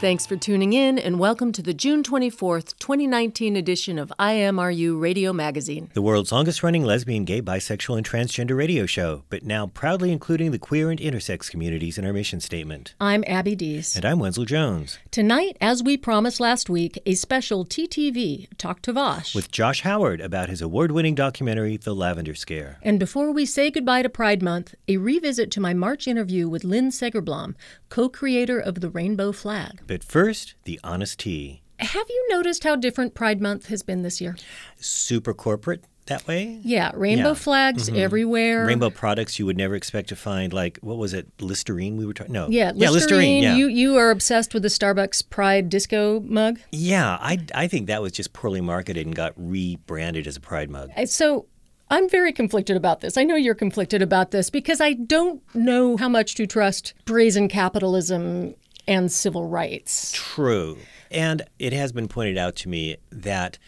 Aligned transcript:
Thanks 0.00 0.24
for 0.24 0.34
tuning 0.34 0.72
in 0.72 0.98
and 0.98 1.18
welcome 1.18 1.52
to 1.52 1.60
the 1.60 1.74
June 1.74 2.02
24th, 2.02 2.74
2019 2.78 3.54
edition 3.54 3.98
of 3.98 4.10
IMRU 4.18 4.98
Radio 4.98 5.30
Magazine. 5.34 5.90
The 5.92 6.00
world's 6.00 6.32
longest 6.32 6.62
running 6.62 6.84
lesbian, 6.84 7.26
gay, 7.26 7.42
bisexual, 7.42 7.98
and 7.98 8.08
transgender 8.08 8.56
radio 8.56 8.86
show, 8.86 9.24
but 9.28 9.42
now 9.42 9.66
proudly 9.66 10.10
including 10.10 10.52
the 10.52 10.58
queer 10.58 10.90
and 10.90 10.98
intersex 10.98 11.50
communities 11.50 11.98
in 11.98 12.06
our 12.06 12.14
mission 12.14 12.40
statement. 12.40 12.94
I'm 12.98 13.22
Abby 13.26 13.54
Dees. 13.54 13.94
And 13.94 14.06
I'm 14.06 14.20
Wenzel 14.20 14.46
Jones. 14.46 14.98
Tonight, 15.10 15.58
as 15.60 15.82
we 15.82 15.98
promised 15.98 16.40
last 16.40 16.70
week, 16.70 16.98
a 17.04 17.14
special 17.14 17.66
TTV, 17.66 18.48
Talk 18.56 18.80
to 18.80 18.94
Vash. 18.94 19.34
With 19.34 19.50
Josh 19.50 19.82
Howard 19.82 20.22
about 20.22 20.48
his 20.48 20.62
award 20.62 20.92
winning 20.92 21.14
documentary, 21.14 21.76
The 21.76 21.94
Lavender 21.94 22.34
Scare. 22.34 22.78
And 22.80 22.98
before 22.98 23.32
we 23.32 23.44
say 23.44 23.70
goodbye 23.70 24.00
to 24.00 24.08
Pride 24.08 24.42
Month, 24.42 24.74
a 24.88 24.96
revisit 24.96 25.50
to 25.50 25.60
my 25.60 25.74
March 25.74 26.08
interview 26.08 26.48
with 26.48 26.64
Lynn 26.64 26.88
Segerblom, 26.88 27.54
co 27.90 28.08
creator 28.08 28.58
of 28.58 28.80
the 28.80 28.88
Rainbow 28.88 29.32
Flag. 29.32 29.82
But 29.90 30.04
first, 30.04 30.54
the 30.66 30.78
honest 30.84 31.18
tea. 31.18 31.62
Have 31.80 32.06
you 32.08 32.26
noticed 32.30 32.62
how 32.62 32.76
different 32.76 33.12
Pride 33.12 33.40
Month 33.40 33.66
has 33.66 33.82
been 33.82 34.02
this 34.02 34.20
year? 34.20 34.36
Super 34.78 35.34
corporate 35.34 35.82
that 36.06 36.28
way? 36.28 36.60
Yeah, 36.62 36.92
rainbow 36.94 37.30
Yeah. 37.30 37.34
flags 37.34 37.88
everywhere. 37.88 38.66
Rainbow 38.66 38.90
products 38.90 39.40
you 39.40 39.46
would 39.46 39.56
never 39.56 39.74
expect 39.74 40.08
to 40.10 40.14
find, 40.14 40.52
like, 40.52 40.78
what 40.80 40.96
was 40.96 41.12
it, 41.12 41.26
Listerine 41.40 41.96
we 41.96 42.06
were 42.06 42.14
talking 42.14 42.32
No. 42.32 42.46
Yeah, 42.48 42.70
Listerine. 42.70 42.80
yeah, 42.82 42.90
Listerine. 42.90 43.42
yeah. 43.42 43.56
You 43.56 43.66
you 43.66 43.96
are 43.96 44.12
obsessed 44.12 44.54
with 44.54 44.62
the 44.62 44.68
Starbucks 44.68 45.28
Pride 45.28 45.68
disco 45.68 46.20
mug. 46.20 46.60
yeah, 46.70 47.18
I, 47.20 47.38
I 47.52 47.66
think 47.66 47.88
that 47.88 48.00
was 48.00 48.12
just 48.12 48.32
poorly 48.32 48.60
marketed 48.60 49.06
and 49.06 49.16
got 49.16 49.32
rebranded 49.36 50.28
as 50.28 50.36
a 50.36 50.40
Pride 50.40 50.70
mug. 50.70 50.90
Uh, 50.96 51.04
So 51.06 51.46
I'm 51.90 52.08
very 52.08 52.32
conflicted 52.32 52.76
about 52.76 53.00
this. 53.00 53.16
I 53.16 53.24
know 53.24 53.34
you're 53.34 53.56
conflicted 53.56 54.02
about 54.02 54.30
this 54.30 54.50
because 54.50 54.80
I 54.80 54.92
don't 54.92 55.42
know 55.52 55.96
how 55.96 56.08
much 56.08 56.36
to 56.36 56.46
trust 56.46 56.94
brazen 57.06 57.48
capitalism 57.48 58.54
and 58.90 59.10
civil 59.10 59.46
rights. 59.46 60.12
True. 60.12 60.76
And 61.10 61.42
it 61.58 61.72
has 61.72 61.92
been 61.92 62.08
pointed 62.08 62.36
out 62.36 62.56
to 62.56 62.68
me 62.68 62.96
that 63.10 63.58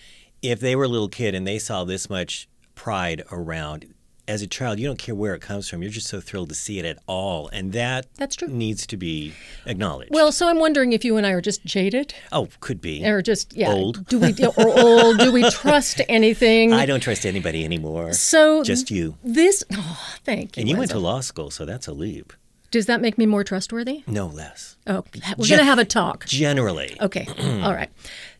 if 0.43 0.59
they 0.61 0.75
were 0.75 0.85
a 0.85 0.89
little 0.89 1.09
kid 1.09 1.35
and 1.35 1.47
they 1.47 1.59
saw 1.59 1.85
this 1.85 2.11
much 2.11 2.49
pride 2.75 3.23
around, 3.31 3.87
as 4.29 4.43
a 4.43 4.47
child, 4.47 4.79
you 4.79 4.87
don't 4.87 4.99
care 4.99 5.15
where 5.15 5.35
it 5.35 5.41
comes 5.41 5.69
from. 5.69 5.83
You're 5.83 5.91
just 5.91 6.09
so 6.09 6.21
thrilled 6.21 6.49
to 6.49 6.55
see 6.55 6.79
it 6.79 6.85
at 6.85 6.99
all. 7.07 7.49
And 7.49 7.73
that 7.73 8.07
That's 8.17 8.37
true. 8.37 8.49
needs 8.49 8.87
to 8.89 8.97
be 8.97 9.33
acknowledged. 9.67 10.11
Well, 10.13 10.33
so 10.33 10.49
I'm 10.49 10.59
wondering 10.59 10.93
if 10.93 11.05
you 11.05 11.17
and 11.17 11.27
I 11.27 11.31
are 11.31 11.41
just 11.41 11.65
jaded 11.65 12.15
oh, 12.33 12.49
could 12.61 12.81
be. 12.81 13.05
or 13.07 13.23
just 13.23 13.53
yeah, 13.53 13.73
Old. 13.73 14.07
Do 14.07 14.19
we 14.19 14.35
or 14.57 14.79
old? 14.79 15.19
Do 15.19 15.33
we 15.33 15.49
trust 15.51 16.01
anything? 16.09 16.73
I 16.73 16.87
don't 16.87 17.01
trust 17.01 17.27
anybody 17.27 17.65
anymore. 17.65 18.13
so 18.13 18.63
Just 18.63 18.91
you. 18.91 19.17
This 19.23 19.63
oh, 19.73 20.09
thank 20.25 20.57
you. 20.57 20.63
And 20.63 20.69
you 20.69 20.77
went 20.77 20.91
to 20.93 20.99
law 20.99 21.21
school, 21.21 21.51
so 21.51 21.65
that's 21.65 21.87
a 21.87 21.93
leap. 21.93 22.33
Does 22.73 22.87
that 22.87 23.01
make 23.01 23.19
me 23.19 23.27
more 23.27 23.45
trustworthy? 23.45 24.03
No 24.07 24.27
less. 24.27 24.77
Oh, 24.87 25.05
we're 25.37 25.45
Gen- 25.45 25.59
going 25.59 25.59
to 25.59 25.65
have 25.65 25.79
a 25.79 25.85
talk. 25.85 26.25
Generally. 26.27 26.97
Okay. 27.01 27.29
All 27.63 27.75
right. 27.75 27.91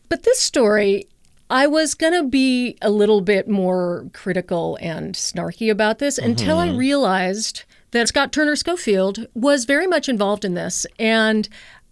But 0.09 0.23
this 0.23 0.41
story, 0.41 1.07
I 1.49 1.67
was 1.67 1.93
going 1.93 2.13
to 2.13 2.27
be 2.27 2.75
a 2.81 2.89
little 2.89 3.21
bit 3.21 3.47
more 3.47 4.09
critical 4.11 4.77
and 4.81 5.13
snarky 5.13 5.69
about 5.71 5.99
this 5.99 6.17
until 6.17 6.57
I 6.57 6.69
mm-hmm. 6.69 6.77
realized 6.77 7.63
that 7.91 8.07
Scott 8.07 8.33
Turner 8.33 8.55
Schofield 8.55 9.27
was 9.35 9.65
very 9.65 9.85
much 9.85 10.09
involved 10.09 10.43
in 10.43 10.55
this. 10.55 10.87
And 10.97 11.47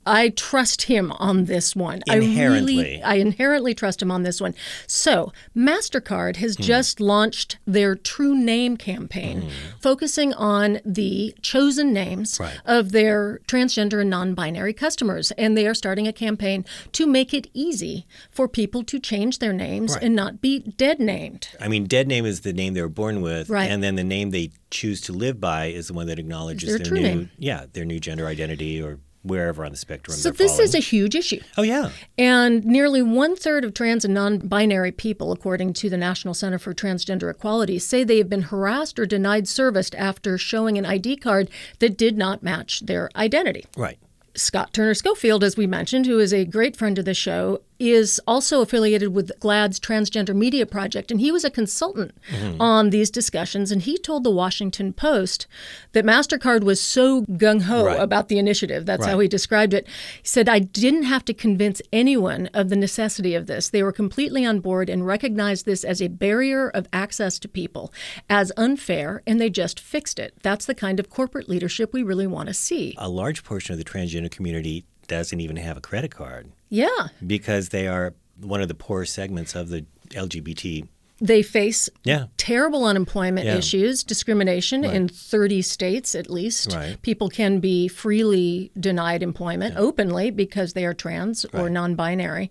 I 0.05 0.29
trust 0.29 0.83
him 0.83 1.11
on 1.13 1.45
this 1.45 1.75
one. 1.75 2.01
I 2.09 2.15
really, 2.17 3.01
I 3.03 3.15
inherently 3.15 3.73
trust 3.73 4.01
him 4.01 4.11
on 4.11 4.23
this 4.23 4.41
one. 4.41 4.55
So, 4.87 5.31
MasterCard 5.55 6.37
has 6.37 6.55
hmm. 6.55 6.63
just 6.63 6.99
launched 6.99 7.57
their 7.67 7.95
True 7.95 8.35
Name 8.35 8.77
campaign, 8.77 9.41
hmm. 9.43 9.49
focusing 9.79 10.33
on 10.33 10.79
the 10.83 11.35
chosen 11.41 11.93
names 11.93 12.39
Right. 12.39 12.59
of 12.65 12.91
their 12.91 13.41
transgender 13.47 14.01
and 14.01 14.09
non 14.09 14.33
binary 14.33 14.73
customers. 14.73 15.31
And 15.31 15.55
they 15.55 15.67
are 15.67 15.73
starting 15.73 16.07
a 16.07 16.13
campaign 16.13 16.65
to 16.93 17.05
make 17.05 17.33
it 17.33 17.47
easy 17.53 18.07
for 18.31 18.47
people 18.47 18.83
to 18.85 18.99
change 18.99 19.39
their 19.39 19.53
names 19.53 19.93
Right. 19.93 20.03
and 20.03 20.15
not 20.15 20.41
be 20.41 20.59
dead 20.59 20.99
named. 20.99 21.49
I 21.59 21.67
mean, 21.67 21.85
dead 21.85 22.07
name 22.07 22.25
is 22.25 22.41
the 22.41 22.53
name 22.53 22.73
they 22.73 22.81
were 22.81 22.89
born 22.89 23.21
with, 23.21 23.49
Right. 23.49 23.69
and 23.69 23.83
then 23.83 23.95
the 23.95 24.03
name 24.03 24.31
they 24.31 24.51
choose 24.71 25.01
to 25.01 25.13
live 25.13 25.39
by 25.39 25.67
is 25.67 25.87
the 25.87 25.93
one 25.93 26.07
that 26.07 26.17
acknowledges 26.17 26.69
Their 26.69 26.79
their, 26.79 26.93
new, 26.93 27.01
name. 27.01 27.31
yeah, 27.37 27.65
their 27.73 27.85
new 27.85 27.99
gender 27.99 28.25
identity 28.25 28.81
or 28.81 28.99
wherever 29.23 29.63
on 29.63 29.71
the 29.71 29.77
spectrum. 29.77 30.17
So, 30.17 30.31
this 30.31 30.59
is 30.59 30.73
a 30.73 30.79
huge 30.79 31.15
issue. 31.15 31.41
oh 31.57 31.63
yeah, 31.63 31.91
And 32.17 32.65
nearly 32.65 33.01
one 33.01 33.35
third 33.35 33.63
of 33.63 33.73
trans 33.73 34.03
and 34.05 34.13
non 34.13 34.39
binary 34.39 34.91
people, 34.91 35.31
according 35.31 35.73
to 35.73 35.89
the 35.89 35.97
National 35.97 36.33
Center 36.33 36.57
for 36.59 36.73
Transgender 36.73 37.29
Equality, 37.29 37.79
say 37.79 38.03
they 38.03 38.17
have 38.17 38.29
been 38.29 38.43
harassed 38.43 38.97
or 38.99 39.05
denied 39.05 39.47
service 39.47 39.89
after 39.97 40.37
showing 40.37 40.77
an 40.77 40.85
ID 40.85 41.17
card 41.17 41.49
that 41.79 41.97
did 41.97 42.17
not 42.17 42.43
match 42.43 42.81
their 42.81 43.09
identity. 43.15 43.65
right. 43.77 43.97
Scott 44.33 44.71
Turner 44.71 44.93
Schofield, 44.93 45.43
as 45.43 45.57
we 45.57 45.67
mentioned, 45.67 46.05
who 46.05 46.17
is 46.17 46.33
a 46.33 46.45
great 46.45 46.77
friend 46.77 46.97
of 46.97 47.03
the 47.03 47.13
show, 47.13 47.59
is 47.81 48.21
also 48.27 48.61
affiliated 48.61 49.15
with 49.15 49.31
GLAAD's 49.39 49.79
Transgender 49.79 50.35
Media 50.35 50.67
Project, 50.67 51.09
and 51.09 51.19
he 51.19 51.31
was 51.31 51.43
a 51.43 51.49
consultant 51.49 52.13
mm-hmm. 52.29 52.61
on 52.61 52.91
these 52.91 53.09
discussions. 53.09 53.71
And 53.71 53.81
he 53.81 53.97
told 53.97 54.23
the 54.23 54.29
Washington 54.29 54.93
Post 54.93 55.47
that 55.93 56.05
MasterCard 56.05 56.63
was 56.63 56.79
so 56.79 57.23
gung 57.23 57.63
ho 57.63 57.85
Right. 57.85 57.99
about 57.99 58.27
the 58.27 58.37
initiative. 58.37 58.85
That's 58.85 59.05
how 59.05 59.17
he 59.17 59.27
described 59.27 59.73
it. 59.73 59.87
He 60.21 60.27
said, 60.27 60.47
I 60.47 60.59
didn't 60.59 61.03
have 61.03 61.25
to 61.25 61.33
convince 61.33 61.81
anyone 61.91 62.51
of 62.53 62.69
the 62.69 62.75
necessity 62.75 63.33
of 63.33 63.47
this. 63.47 63.69
They 63.69 63.81
were 63.81 63.91
completely 63.91 64.45
on 64.45 64.59
board 64.59 64.87
and 64.87 65.05
recognized 65.07 65.65
this 65.65 65.83
as 65.83 66.01
a 66.01 66.07
barrier 66.07 66.69
of 66.69 66.87
access 66.93 67.39
to 67.39 67.47
people, 67.47 67.91
as 68.29 68.51
unfair, 68.57 69.23
and 69.25 69.41
they 69.41 69.49
just 69.49 69.79
fixed 69.79 70.19
it. 70.19 70.35
That's 70.43 70.65
the 70.65 70.75
kind 70.75 70.99
of 70.99 71.09
corporate 71.09 71.49
leadership 71.49 71.93
we 71.93 72.03
really 72.03 72.27
want 72.27 72.47
to 72.47 72.53
see. 72.53 72.93
A 72.99 73.09
large 73.09 73.43
portion 73.43 73.73
of 73.73 73.79
the 73.79 73.85
transgender 73.85 74.29
community 74.29 74.85
doesn't 75.07 75.39
even 75.39 75.55
have 75.55 75.77
a 75.77 75.81
credit 75.81 76.11
card 76.11 76.51
Yeah. 76.71 77.09
because 77.27 77.69
they 77.69 77.87
are 77.87 78.13
one 78.39 78.61
of 78.61 78.69
the 78.69 78.73
poor 78.73 79.05
segments 79.05 79.53
of 79.55 79.69
the 79.69 79.85
LGBT. 80.09 80.87
They 81.21 81.43
face 81.43 81.87
Yeah. 82.03 82.25
terrible 82.37 82.83
unemployment 82.83 83.45
Yeah. 83.45 83.57
issues, 83.57 84.03
discrimination 84.03 84.83
in 84.83 85.07
30 85.07 85.61
states 85.61 86.15
at 86.15 86.29
least. 86.31 86.73
Right. 86.73 86.99
People 87.03 87.29
can 87.29 87.59
be 87.59 87.87
freely 87.87 88.71
denied 88.79 89.21
employment 89.21 89.75
openly 89.77 90.31
because 90.31 90.73
they 90.73 90.83
are 90.83 90.95
trans 90.95 91.45
or 91.53 91.69
non 91.69 91.93
binary. 91.93 92.49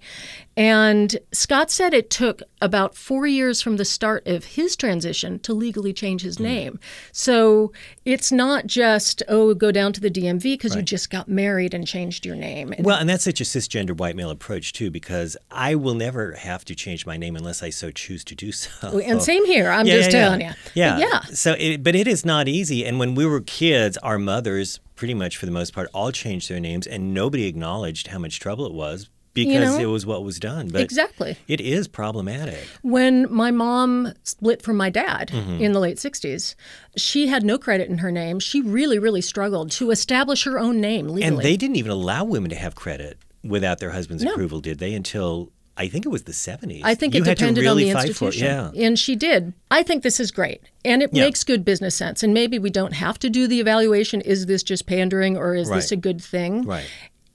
And 0.56 1.16
Scott 1.32 1.70
said 1.70 1.94
it 1.94 2.10
took 2.10 2.42
about 2.60 2.94
four 2.94 3.26
years 3.26 3.62
from 3.62 3.76
the 3.76 3.84
start 3.84 4.26
of 4.26 4.44
his 4.44 4.76
transition 4.76 5.38
to 5.40 5.54
legally 5.54 5.92
change 5.92 6.22
his 6.22 6.36
hmm. 6.36 6.44
name. 6.44 6.80
So 7.12 7.72
it's 8.04 8.30
not 8.30 8.66
just, 8.66 9.22
oh, 9.28 9.54
go 9.54 9.72
down 9.72 9.92
to 9.94 10.00
the 10.00 10.10
DMV 10.10 10.42
because 10.42 10.76
you 10.76 10.82
just 10.82 11.10
got 11.10 11.28
married 11.28 11.72
and 11.74 11.86
changed 11.86 12.26
your 12.26 12.36
name. 12.36 12.74
Well, 12.78 12.98
and 12.98 13.08
that's 13.08 13.24
such 13.24 13.40
a 13.40 13.44
cisgender 13.44 13.96
white 13.96 14.14
male 14.14 14.30
approach 14.30 14.72
too, 14.72 14.90
because 14.90 15.36
I 15.50 15.74
will 15.74 15.94
never 15.94 16.32
have 16.32 16.64
to 16.66 16.74
change 16.74 17.06
my 17.06 17.16
name 17.16 17.36
unless 17.36 17.62
I 17.62 17.70
so 17.70 17.90
choose 17.90 18.22
to 18.24 18.34
do 18.34 18.52
so. 18.52 18.59
And 18.82 19.22
same 19.22 19.44
here, 19.46 19.70
I'm 19.70 19.86
Yeah, 19.86 19.96
just 19.96 20.10
yeah, 20.12 20.16
yeah. 20.18 20.24
telling 20.24 20.40
you. 20.40 20.50
Yeah. 20.74 20.92
But 20.94 21.00
yeah. 21.00 21.20
So, 21.34 21.52
it, 21.58 21.82
but 21.82 21.94
it 21.94 22.06
is 22.08 22.24
not 22.24 22.48
easy. 22.48 22.84
And 22.86 22.98
when 22.98 23.14
we 23.14 23.26
were 23.26 23.40
kids, 23.40 23.96
our 23.98 24.18
mothers, 24.18 24.80
pretty 24.96 25.14
much 25.14 25.36
for 25.36 25.46
the 25.46 25.52
most 25.52 25.72
part, 25.74 25.88
all 25.94 26.12
changed 26.12 26.48
their 26.50 26.60
names, 26.60 26.86
and 26.86 27.14
nobody 27.14 27.46
acknowledged 27.46 28.08
how 28.08 28.18
much 28.18 28.40
trouble 28.40 28.66
it 28.66 28.72
was 28.72 29.08
because 29.32 29.76
know? 29.76 29.78
it 29.78 29.86
was 29.86 30.04
what 30.04 30.24
was 30.24 30.40
done. 30.40 30.68
But 30.68 30.80
Exactly. 30.82 31.36
it 31.46 31.60
is 31.60 31.86
problematic. 31.86 32.58
When 32.82 33.32
my 33.32 33.52
mom 33.52 34.12
split 34.24 34.60
from 34.60 34.76
my 34.76 34.90
dad 34.90 35.28
Mm-hmm. 35.28 35.62
in 35.62 35.72
the 35.72 35.78
late 35.80 35.98
60s, 35.98 36.56
she 36.96 37.28
had 37.28 37.44
no 37.44 37.56
credit 37.56 37.88
in 37.88 37.98
her 37.98 38.10
name. 38.10 38.40
She 38.40 38.60
really, 38.60 38.98
really 38.98 39.20
struggled 39.20 39.70
to 39.72 39.92
establish 39.92 40.42
her 40.44 40.58
own 40.58 40.80
name 40.80 41.06
legally. 41.06 41.22
And 41.22 41.38
they 41.38 41.56
didn't 41.56 41.76
even 41.76 41.92
allow 41.92 42.24
women 42.24 42.50
to 42.50 42.56
have 42.56 42.74
credit 42.74 43.18
without 43.44 43.78
their 43.78 43.90
husband's 43.90 44.24
No. 44.24 44.32
approval, 44.32 44.60
did 44.60 44.78
they? 44.80 44.94
Until 44.94 45.50
I 45.80 45.88
think 45.88 46.04
it 46.04 46.10
was 46.10 46.24
the 46.24 46.32
70s. 46.32 46.82
I 46.84 46.94
think 46.94 47.14
you 47.14 47.22
it 47.22 47.24
depended 47.24 47.62
really 47.62 47.90
on 47.90 47.94
the 47.96 48.02
it. 48.02 48.08
institution. 48.08 48.46
Yeah. 48.46 48.86
And 48.86 48.98
she 48.98 49.16
did. 49.16 49.54
I 49.70 49.82
think 49.82 50.02
this 50.02 50.20
is 50.20 50.30
great. 50.30 50.60
And 50.84 51.02
it 51.02 51.10
Yeah. 51.12 51.24
makes 51.24 51.42
good 51.42 51.64
business 51.64 51.94
sense. 51.94 52.22
And 52.22 52.34
maybe 52.34 52.58
we 52.58 52.70
don't 52.70 52.92
have 52.92 53.18
to 53.20 53.30
do 53.30 53.46
the 53.46 53.60
evaluation 53.60 54.20
is 54.20 54.44
this 54.46 54.62
just 54.62 54.86
pandering 54.86 55.36
or 55.36 55.54
is 55.54 55.70
this 55.70 55.90
a 55.90 55.96
good 55.96 56.20
thing? 56.22 56.64
Right. 56.66 56.84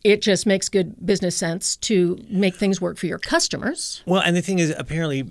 It 0.03 0.21
just 0.21 0.45
makes 0.45 0.69
good 0.69 1.03
business 1.03 1.35
sense 1.35 1.75
to 1.77 2.19
make 2.29 2.55
things 2.55 2.79
work 2.79 2.99
for 2.99 3.07
your 3.07 3.17
customers. 3.17 4.03
Well, 4.05 4.21
and 4.21 4.35
the 4.35 4.41
thing 4.43 4.59
is, 4.59 4.71
apparently, 4.77 5.23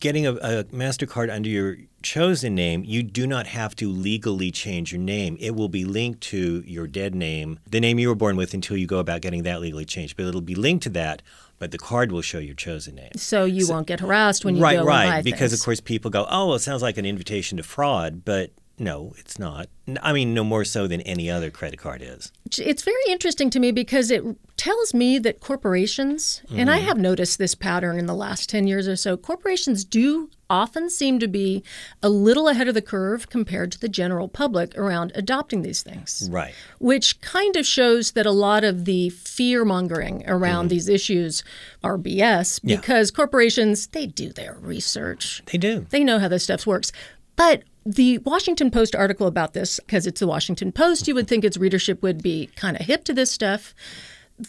getting 0.00 0.26
a, 0.26 0.32
a 0.36 0.64
MasterCard 0.72 1.30
under 1.30 1.50
your 1.50 1.76
chosen 2.02 2.54
name, 2.54 2.82
you 2.82 3.02
do 3.02 3.26
not 3.26 3.46
have 3.48 3.76
to 3.76 3.90
legally 3.90 4.50
change 4.50 4.90
your 4.90 5.02
name. 5.02 5.36
It 5.38 5.54
will 5.54 5.68
be 5.68 5.84
linked 5.84 6.22
to 6.32 6.64
your 6.66 6.86
dead 6.86 7.14
name, 7.14 7.58
the 7.70 7.78
name 7.78 7.98
you 7.98 8.08
were 8.08 8.14
born 8.14 8.36
with, 8.36 8.54
until 8.54 8.78
you 8.78 8.86
go 8.86 8.98
about 9.00 9.20
getting 9.20 9.42
that 9.42 9.60
legally 9.60 9.84
changed. 9.84 10.16
But 10.16 10.24
it'll 10.24 10.40
be 10.40 10.54
linked 10.54 10.82
to 10.84 10.90
that, 10.90 11.20
but 11.62 11.70
the 11.70 11.78
card 11.78 12.10
will 12.10 12.22
show 12.22 12.40
your 12.40 12.56
chosen 12.56 12.96
name. 12.96 13.12
So 13.14 13.44
you 13.44 13.68
won't 13.68 13.86
get 13.86 14.00
harassed 14.00 14.44
when 14.44 14.56
you 14.56 14.62
right, 14.64 14.78
go 14.78 14.84
right. 14.84 15.08
buy 15.08 15.22
Because, 15.22 15.52
things. 15.52 15.60
of 15.60 15.64
course, 15.64 15.78
people 15.78 16.10
go, 16.10 16.26
oh, 16.28 16.48
well, 16.48 16.56
it 16.56 16.58
sounds 16.58 16.82
like 16.82 16.98
an 16.98 17.06
invitation 17.06 17.56
to 17.58 17.62
fraud, 17.62 18.24
but 18.24 18.50
no, 18.80 19.14
it's 19.16 19.38
not. 19.38 19.68
I 20.02 20.12
mean, 20.12 20.34
no 20.34 20.42
more 20.42 20.64
so 20.64 20.88
than 20.88 21.02
any 21.02 21.30
other 21.30 21.52
credit 21.52 21.78
card 21.78 22.02
is. 22.02 22.32
it's 22.58 22.82
very 22.82 23.04
interesting 23.06 23.48
to 23.50 23.60
me 23.60 23.70
because 23.70 24.10
it 24.10 24.24
tells 24.56 24.92
me 24.92 25.20
that 25.20 25.38
corporations, 25.38 26.42
and 26.50 26.68
I 26.68 26.78
mm-hmm. 26.78 26.88
have 26.88 26.98
noticed 26.98 27.38
this 27.38 27.54
pattern 27.54 27.96
in 27.96 28.06
the 28.06 28.14
last 28.14 28.50
10 28.50 28.66
years 28.66 28.88
or 28.88 28.96
so, 28.96 29.16
corporations 29.16 29.84
do 29.84 30.30
often 30.52 30.90
seem 30.90 31.18
to 31.18 31.26
be 31.26 31.64
a 32.02 32.10
little 32.10 32.46
ahead 32.46 32.68
of 32.68 32.74
the 32.74 32.82
curve 32.82 33.30
compared 33.30 33.72
to 33.72 33.80
the 33.80 33.88
general 33.88 34.28
public 34.28 34.76
around 34.76 35.10
adopting 35.14 35.62
these 35.62 35.82
things. 35.82 36.28
Right. 36.30 36.54
Which 36.78 37.20
kind 37.22 37.56
of 37.56 37.66
shows 37.66 38.12
that 38.12 38.26
a 38.26 38.30
lot 38.30 38.62
of 38.62 38.84
the 38.84 39.08
fear 39.08 39.64
mongering 39.64 40.24
around 40.28 40.64
mm-hmm. 40.64 40.74
these 40.74 40.88
issues 40.90 41.42
are 41.82 41.96
BS 41.96 42.60
Yeah. 42.62 42.76
because 42.76 43.10
corporations, 43.10 43.86
they 43.88 44.06
do 44.06 44.30
their 44.30 44.58
research. 44.60 45.42
They 45.46 45.56
do. 45.56 45.86
They 45.88 46.04
know 46.04 46.18
how 46.18 46.28
this 46.28 46.44
stuff 46.44 46.66
works. 46.66 46.92
But 47.34 47.62
the 47.86 48.18
Washington 48.18 48.70
Post 48.70 48.94
article 48.94 49.26
about 49.26 49.54
this, 49.54 49.80
because 49.80 50.06
it's 50.06 50.20
the 50.20 50.26
Washington 50.26 50.70
Post, 50.70 51.08
you 51.08 51.14
would 51.14 51.28
think 51.28 51.44
its 51.44 51.56
readership 51.56 52.02
would 52.02 52.22
be 52.22 52.50
kind 52.56 52.76
of 52.76 52.86
hip 52.86 53.04
to 53.04 53.14
this 53.14 53.30
stuff. 53.30 53.74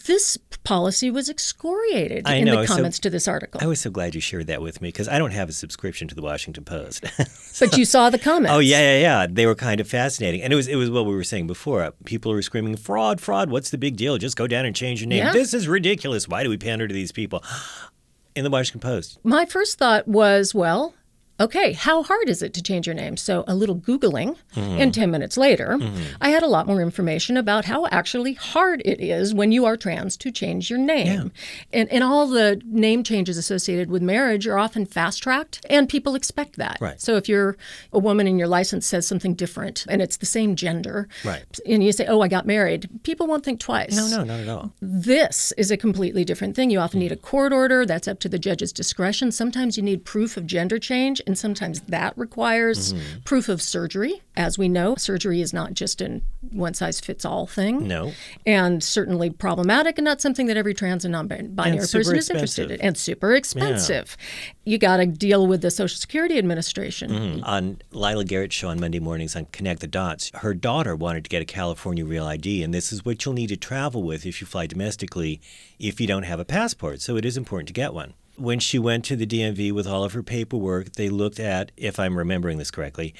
This 0.06 0.36
policy 0.64 1.10
was 1.10 1.28
excoriated 1.28 2.26
I 2.26 2.36
in 2.36 2.46
know, 2.46 2.60
the 2.60 2.66
so- 2.66 2.74
comments 2.74 2.98
to 3.00 3.10
this 3.10 3.28
article. 3.28 3.60
I 3.62 3.66
was 3.66 3.80
so 3.80 3.90
glad 3.90 4.14
you 4.14 4.20
shared 4.20 4.48
that 4.48 4.60
with 4.60 4.82
me 4.82 4.88
because 4.88 5.08
I 5.08 5.18
don't 5.18 5.30
have 5.30 5.48
a 5.48 5.52
subscription 5.52 6.08
to 6.08 6.14
the 6.14 6.22
Washington 6.22 6.64
Post. 6.64 7.04
but 7.60 7.76
you 7.76 7.84
saw 7.84 8.10
the 8.10 8.18
comments. 8.18 8.52
oh 8.54 8.58
yeah, 8.58 8.80
yeah, 8.80 9.00
yeah. 9.00 9.26
They 9.30 9.46
were 9.46 9.54
kind 9.54 9.80
of 9.80 9.88
fascinating, 9.88 10.42
and 10.42 10.52
it 10.52 10.56
was 10.56 10.66
it 10.66 10.76
was 10.76 10.90
what 10.90 11.06
we 11.06 11.14
were 11.14 11.24
saying 11.24 11.46
before. 11.46 11.82
Uh, 11.82 11.90
people 12.04 12.32
were 12.32 12.42
screaming, 12.42 12.76
"Fraud, 12.76 13.20
fraud! 13.20 13.50
What's 13.50 13.70
the 13.70 13.78
big 13.78 13.96
deal? 13.96 14.18
Just 14.18 14.36
go 14.36 14.46
down 14.46 14.64
and 14.64 14.74
change 14.74 15.00
your 15.00 15.08
name. 15.08 15.18
Yeah. 15.24 15.32
This 15.32 15.54
is 15.54 15.68
ridiculous. 15.68 16.26
Why 16.26 16.42
do 16.42 16.48
we 16.50 16.56
pander 16.56 16.88
to 16.88 16.94
these 16.94 17.12
people?" 17.12 17.42
In 18.34 18.42
the 18.42 18.50
Washington 18.50 18.80
Post, 18.80 19.20
My 19.22 19.44
first 19.44 19.78
thought 19.78 20.08
was, 20.08 20.52
well, 20.52 20.92
okay, 21.40 21.72
how 21.72 22.02
hard 22.02 22.28
is 22.28 22.42
it 22.42 22.54
to 22.54 22.62
change 22.62 22.86
your 22.86 22.94
name? 22.94 23.16
So 23.16 23.44
a 23.48 23.54
little 23.54 23.76
Googling, 23.76 24.36
Mm-hmm. 24.54 24.80
and 24.80 24.94
10 24.94 25.10
minutes 25.10 25.36
later, 25.36 25.76
I 26.20 26.28
had 26.30 26.44
a 26.44 26.46
lot 26.46 26.66
more 26.68 26.80
information 26.80 27.36
about 27.36 27.64
how 27.64 27.86
actually 27.88 28.34
hard 28.34 28.80
it 28.84 29.00
is 29.00 29.34
when 29.34 29.50
you 29.50 29.64
are 29.64 29.76
trans 29.76 30.16
to 30.18 30.30
change 30.30 30.70
your 30.70 30.78
name. 30.78 31.32
And, 31.72 31.88
and 31.90 32.04
all 32.04 32.28
the 32.28 32.62
name 32.64 33.02
changes 33.02 33.36
associated 33.36 33.90
with 33.90 34.00
marriage 34.00 34.46
are 34.46 34.58
often 34.58 34.86
fast 34.86 35.22
tracked, 35.24 35.64
and 35.68 35.88
people 35.88 36.14
expect 36.14 36.56
that. 36.56 36.78
Right. 36.80 37.00
So 37.00 37.16
if 37.16 37.28
you're 37.28 37.56
a 37.92 37.98
woman 37.98 38.28
and 38.28 38.38
your 38.38 38.46
license 38.46 38.86
says 38.86 39.06
something 39.08 39.34
different 39.34 39.84
and 39.88 40.00
it's 40.00 40.18
the 40.18 40.26
same 40.26 40.54
gender, 40.54 41.08
Right. 41.24 41.44
and 41.66 41.82
you 41.82 41.90
say, 41.90 42.06
oh, 42.06 42.20
I 42.20 42.28
got 42.28 42.46
married, 42.46 42.88
people 43.02 43.26
won't 43.26 43.44
think 43.44 43.58
twice. 43.58 43.96
no, 43.96 44.06
no, 44.18 44.22
not 44.24 44.38
at 44.40 44.48
all. 44.48 44.72
This 44.80 45.52
is 45.58 45.72
a 45.72 45.76
completely 45.76 46.24
different 46.24 46.54
thing. 46.54 46.70
You 46.70 46.78
often 46.78 47.00
need 47.00 47.10
a 47.12 47.16
court 47.16 47.52
order. 47.52 47.84
That's 47.84 48.06
up 48.06 48.20
to 48.20 48.28
the 48.28 48.38
judge's 48.38 48.72
discretion. 48.72 49.32
Sometimes 49.32 49.76
you 49.76 49.82
need 49.82 50.04
proof 50.04 50.36
of 50.36 50.46
gender 50.46 50.78
change, 50.78 51.20
and 51.26 51.36
sometimes 51.36 51.80
that 51.82 52.16
requires 52.16 52.94
proof 53.24 53.48
of 53.48 53.60
surgery. 53.60 54.22
As 54.36 54.58
we 54.58 54.68
know, 54.68 54.96
surgery 54.96 55.40
is 55.40 55.52
not 55.52 55.74
just 55.74 56.00
a 56.00 56.20
one 56.50 56.74
size 56.74 57.00
fits 57.00 57.24
all 57.24 57.46
thing. 57.46 57.86
No. 57.86 58.12
And 58.46 58.82
certainly 58.82 59.30
problematic 59.30 59.98
and 59.98 60.04
not 60.04 60.20
something 60.20 60.46
that 60.46 60.56
every 60.56 60.74
trans 60.74 61.04
and 61.04 61.12
non 61.12 61.28
binary 61.28 61.78
person 61.78 62.16
is 62.16 62.30
interested 62.30 62.70
in. 62.70 62.80
And 62.80 62.96
super 62.96 63.34
expensive. 63.34 64.16
Yeah. 64.64 64.72
You 64.72 64.78
got 64.78 64.96
to 64.98 65.06
deal 65.06 65.46
with 65.46 65.62
the 65.62 65.70
Social 65.70 65.96
Security 65.96 66.38
Administration. 66.38 67.10
Mm-hmm. 67.10 67.44
On 67.44 67.78
Lila 67.92 68.24
Garrett's 68.24 68.54
show 68.54 68.68
on 68.68 68.80
Monday 68.80 69.00
mornings 69.00 69.36
on 69.36 69.46
Connect 69.46 69.80
the 69.80 69.86
Dots, 69.86 70.30
her 70.36 70.54
daughter 70.54 70.96
wanted 70.96 71.24
to 71.24 71.30
get 71.30 71.42
a 71.42 71.44
California 71.44 72.04
Real 72.04 72.26
ID, 72.26 72.62
and 72.62 72.72
this 72.72 72.92
is 72.92 73.04
what 73.04 73.24
you'll 73.24 73.34
need 73.34 73.48
to 73.48 73.56
travel 73.56 74.02
with 74.02 74.26
if 74.26 74.40
you 74.40 74.46
fly 74.46 74.66
domestically 74.66 75.40
if 75.78 76.00
you 76.00 76.06
don't 76.06 76.22
have 76.24 76.40
a 76.40 76.44
passport. 76.44 77.00
So 77.00 77.16
it 77.16 77.24
is 77.24 77.36
important 77.36 77.68
to 77.68 77.74
get 77.74 77.92
one. 77.94 78.14
When 78.36 78.58
she 78.58 78.78
went 78.78 79.04
to 79.06 79.16
the 79.16 79.26
DMV 79.26 79.72
with 79.72 79.86
all 79.86 80.02
of 80.04 80.12
her 80.12 80.22
paperwork, 80.22 80.92
they 80.94 81.08
looked 81.08 81.38
at, 81.38 81.70
if 81.76 81.98
I'm 81.98 82.18
remembering 82.18 82.58
this 82.58 82.70
correctly, 82.70 83.14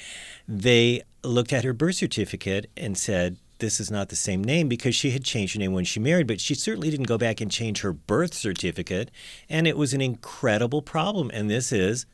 they 0.47 1.01
looked 1.23 1.53
at 1.53 1.63
her 1.63 1.73
birth 1.73 1.95
certificate 1.95 2.69
and 2.75 2.97
said, 2.97 3.37
this 3.59 3.79
is 3.79 3.89
not 3.89 4.09
the 4.09 4.17
same 4.17 4.43
name 4.43 4.67
because 4.67 4.93
she 4.93 5.11
had 5.11 5.23
changed 5.23 5.53
her 5.55 5.59
name 5.59 5.71
when 5.71 5.85
she 5.85 5.99
married, 6.01 6.27
but 6.27 6.41
she 6.41 6.53
certainly 6.53 6.89
didn't 6.89 7.07
go 7.07 7.17
back 7.17 7.39
and 7.39 7.49
change 7.49 7.79
her 7.81 7.93
birth 7.93 8.33
certificate. 8.33 9.09
And 9.49 9.65
it 9.65 9.77
was 9.77 9.93
an 9.93 10.01
incredible 10.01 10.81
problem. 10.81 11.31
And 11.33 11.49
this 11.49 11.71
is 11.71 12.05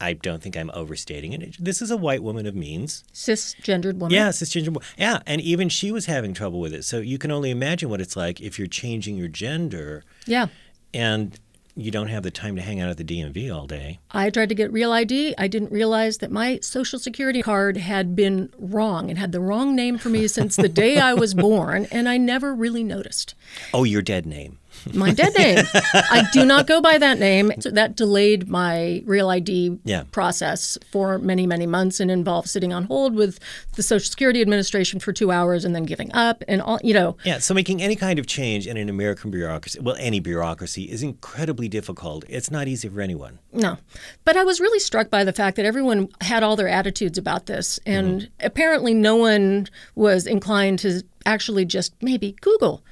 I 0.00 0.14
don't 0.14 0.42
think 0.42 0.56
I'm 0.56 0.72
overstating 0.74 1.32
it. 1.32 1.56
This 1.60 1.80
is 1.80 1.92
a 1.92 1.96
white 1.96 2.24
woman 2.24 2.46
of 2.46 2.56
means. 2.56 3.04
Cisgendered 3.14 3.94
woman. 3.94 4.10
Yeah, 4.10 4.30
cisgender. 4.30 4.70
wo- 4.70 4.82
Yeah, 4.98 5.20
and 5.24 5.40
even 5.40 5.68
she 5.68 5.92
was 5.92 6.06
having 6.06 6.34
trouble 6.34 6.58
with 6.58 6.74
it. 6.74 6.84
So 6.84 6.98
you 6.98 7.16
can 7.16 7.30
only 7.30 7.50
imagine 7.50 7.88
what 7.88 8.00
it's 8.00 8.16
like 8.16 8.40
if 8.40 8.58
you're 8.58 8.66
changing 8.66 9.16
your 9.16 9.28
gender 9.28 10.02
Yeah. 10.26 10.48
and 10.92 11.38
you 11.76 11.90
don't 11.90 12.08
have 12.08 12.22
the 12.22 12.30
time 12.30 12.56
to 12.56 12.62
hang 12.62 12.80
out 12.80 12.88
at 12.88 12.96
the 12.96 13.04
DMV 13.04 13.54
all 13.54 13.66
day. 13.66 13.98
I 14.10 14.30
tried 14.30 14.48
to 14.50 14.54
get 14.54 14.72
Real 14.72 14.92
ID. 14.92 15.34
I 15.36 15.48
didn't 15.48 15.72
realize 15.72 16.18
that 16.18 16.30
my 16.30 16.60
social 16.60 16.98
security 16.98 17.42
card 17.42 17.76
had 17.76 18.14
been 18.14 18.52
wrong 18.58 19.10
and 19.10 19.18
had 19.18 19.32
the 19.32 19.40
wrong 19.40 19.74
name 19.74 19.98
for 19.98 20.08
me 20.08 20.28
since 20.28 20.56
the 20.56 20.68
day 20.68 20.98
I 20.98 21.14
was 21.14 21.34
born, 21.34 21.86
and 21.90 22.08
I 22.08 22.16
never 22.16 22.54
really 22.54 22.84
noticed. 22.84 23.34
Oh, 23.72 23.84
your 23.84 24.02
dead 24.02 24.24
name. 24.26 24.58
My 24.92 25.12
dead 25.12 25.32
name. 25.38 25.64
I 25.94 26.24
do 26.32 26.44
not 26.44 26.66
go 26.66 26.80
by 26.80 26.98
that 26.98 27.18
name. 27.18 27.52
So 27.60 27.70
that 27.70 27.96
delayed 27.96 28.48
my 28.48 29.02
Real 29.06 29.30
ID 29.30 29.78
Yeah. 29.84 30.04
process 30.12 30.76
for 30.90 31.18
many, 31.18 31.46
many 31.46 31.66
months 31.66 32.00
and 32.00 32.10
involved 32.10 32.48
sitting 32.48 32.72
on 32.72 32.84
hold 32.84 33.14
with 33.14 33.38
the 33.76 33.82
Social 33.82 34.10
Security 34.10 34.40
Administration 34.42 35.00
for 35.00 35.12
two 35.12 35.30
hours 35.30 35.64
and 35.64 35.74
then 35.74 35.84
giving 35.84 36.12
up 36.12 36.44
and 36.48 36.60
all, 36.60 36.78
you 36.82 36.92
know. 36.94 37.16
Yeah, 37.24 37.38
so 37.38 37.54
making 37.54 37.80
any 37.82 37.96
kind 37.96 38.18
of 38.18 38.26
change 38.26 38.66
in 38.66 38.76
an 38.76 38.88
American 38.88 39.30
bureaucracy, 39.30 39.80
well, 39.80 39.96
any 39.98 40.20
bureaucracy, 40.20 40.84
is 40.84 41.02
incredibly 41.02 41.68
difficult. 41.68 42.24
It's 42.28 42.50
not 42.50 42.68
easy 42.68 42.88
for 42.88 43.00
anyone. 43.00 43.38
No. 43.52 43.78
But 44.24 44.36
I 44.36 44.44
was 44.44 44.60
really 44.60 44.80
struck 44.80 45.08
by 45.10 45.24
the 45.24 45.32
fact 45.32 45.56
that 45.56 45.64
everyone 45.64 46.08
had 46.20 46.42
all 46.42 46.56
their 46.56 46.68
attitudes 46.68 47.16
about 47.18 47.46
this. 47.46 47.78
And 47.86 48.04
Mm-hmm. 48.22 48.46
apparently, 48.46 48.92
no 48.94 49.16
one 49.16 49.68
was 49.94 50.26
inclined 50.26 50.78
to 50.80 51.02
actually 51.26 51.64
just 51.64 51.94
maybe 52.02 52.36
Google. 52.42 52.82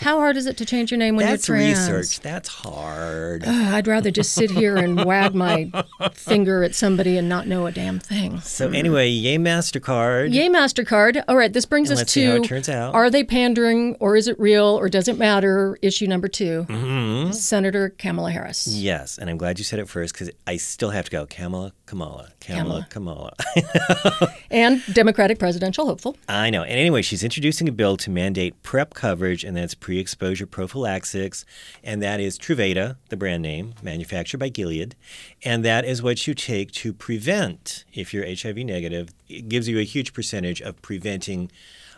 How 0.00 0.18
hard 0.18 0.36
is 0.36 0.46
it 0.46 0.56
to 0.58 0.64
change 0.66 0.90
your 0.90 0.98
name 0.98 1.16
when 1.16 1.26
That's 1.26 1.48
you're 1.48 1.56
trans? 1.56 1.78
That's 1.78 1.90
research. 1.92 2.20
That's 2.20 2.48
hard. 2.48 3.44
Ugh, 3.46 3.74
I'd 3.74 3.86
rather 3.86 4.10
just 4.10 4.32
sit 4.32 4.50
here 4.50 4.76
and 4.76 5.04
wag 5.04 5.34
my 5.34 5.70
finger 6.14 6.62
at 6.64 6.74
somebody 6.74 7.16
and 7.16 7.28
not 7.28 7.46
know 7.46 7.66
a 7.66 7.72
damn 7.72 7.98
thing. 7.98 8.40
So 8.40 8.70
anyway, 8.70 9.08
yay 9.08 9.38
MasterCard. 9.38 10.32
Yay, 10.32 10.48
MasterCard. 10.48 11.22
All 11.28 11.36
right, 11.36 11.52
this 11.52 11.66
brings 11.66 11.90
And 11.90 11.94
us 11.96 12.00
let's 12.02 12.12
to 12.14 12.20
see 12.20 12.26
how 12.26 12.34
it 12.36 12.44
turns 12.44 12.68
out. 12.68 12.94
Are 12.94 13.10
they 13.10 13.24
pandering 13.24 13.96
or 14.00 14.16
is 14.16 14.28
it 14.28 14.38
real 14.38 14.64
or 14.66 14.88
does 14.88 15.08
it 15.08 15.18
matter? 15.18 15.78
Issue 15.82 16.06
number 16.06 16.28
2 16.28 16.66
Mm-hmm. 16.68 17.32
Senator 17.32 17.90
Kamala 17.98 18.30
Harris. 18.30 18.66
Yes, 18.68 19.18
and 19.18 19.28
I'm 19.30 19.36
glad 19.38 19.58
you 19.58 19.64
said 19.64 19.78
it 19.78 19.88
first 19.88 20.12
because 20.14 20.30
I 20.46 20.56
still 20.56 20.90
have 20.90 21.06
to 21.06 21.10
go. 21.10 21.26
Kamala, 21.26 21.72
Kamala, 21.86 22.30
Kamala, 22.40 22.86
Kamala. 22.90 23.34
And 24.50 24.82
Democratic 24.92 25.38
presidential 25.38 25.86
hopeful. 25.86 26.16
I 26.28 26.50
know. 26.50 26.62
And 26.62 26.72
anyway, 26.72 27.02
she's 27.02 27.24
introducing 27.24 27.68
a 27.68 27.72
bill 27.72 27.96
to 27.98 28.10
mandate 28.10 28.62
PrEP 28.62 28.94
coverage, 28.94 29.44
and 29.44 29.55
that's 29.56 29.74
pre 29.74 29.98
exposure 29.98 30.46
prophylaxis. 30.46 31.44
And 31.82 32.02
that 32.02 32.20
is 32.20 32.38
Truvada, 32.38 32.96
the 33.08 33.16
brand 33.16 33.42
name, 33.42 33.74
manufactured 33.82 34.38
by 34.38 34.48
Gilead. 34.48 34.94
And 35.44 35.64
that 35.64 35.84
is 35.84 36.02
what 36.02 36.26
you 36.26 36.34
take 36.34 36.72
to 36.72 36.92
prevent, 36.92 37.84
if 37.92 38.12
you're 38.14 38.26
HIV 38.26 38.58
negative, 38.58 39.10
it 39.28 39.48
gives 39.48 39.68
you 39.68 39.78
a 39.78 39.84
huge 39.84 40.12
percentage 40.12 40.60
of 40.60 40.80
preventing 40.82 41.50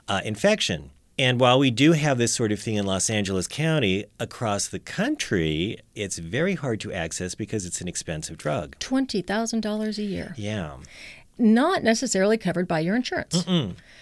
uh, 0.08 0.20
infection. 0.24 0.90
And 1.20 1.40
while 1.40 1.58
we 1.58 1.72
do 1.72 1.92
have 1.92 2.16
this 2.16 2.32
sort 2.32 2.52
of 2.52 2.60
thing 2.60 2.76
in 2.76 2.86
Los 2.86 3.10
Angeles 3.10 3.48
County, 3.48 4.04
across 4.20 4.68
the 4.68 4.78
country, 4.78 5.80
it's 5.96 6.18
very 6.18 6.54
hard 6.54 6.78
to 6.80 6.92
access 6.92 7.34
because 7.34 7.66
it's 7.66 7.80
an 7.80 7.88
expensive 7.88 8.38
drug. 8.38 8.78
$20,000 8.78 9.98
a 9.98 10.02
year. 10.02 10.32
Yeah. 10.38 10.76
Not 11.38 11.82
necessarily 11.82 12.36
covered 12.36 12.66
by 12.66 12.80
your 12.80 12.96
insurance. 12.96 13.44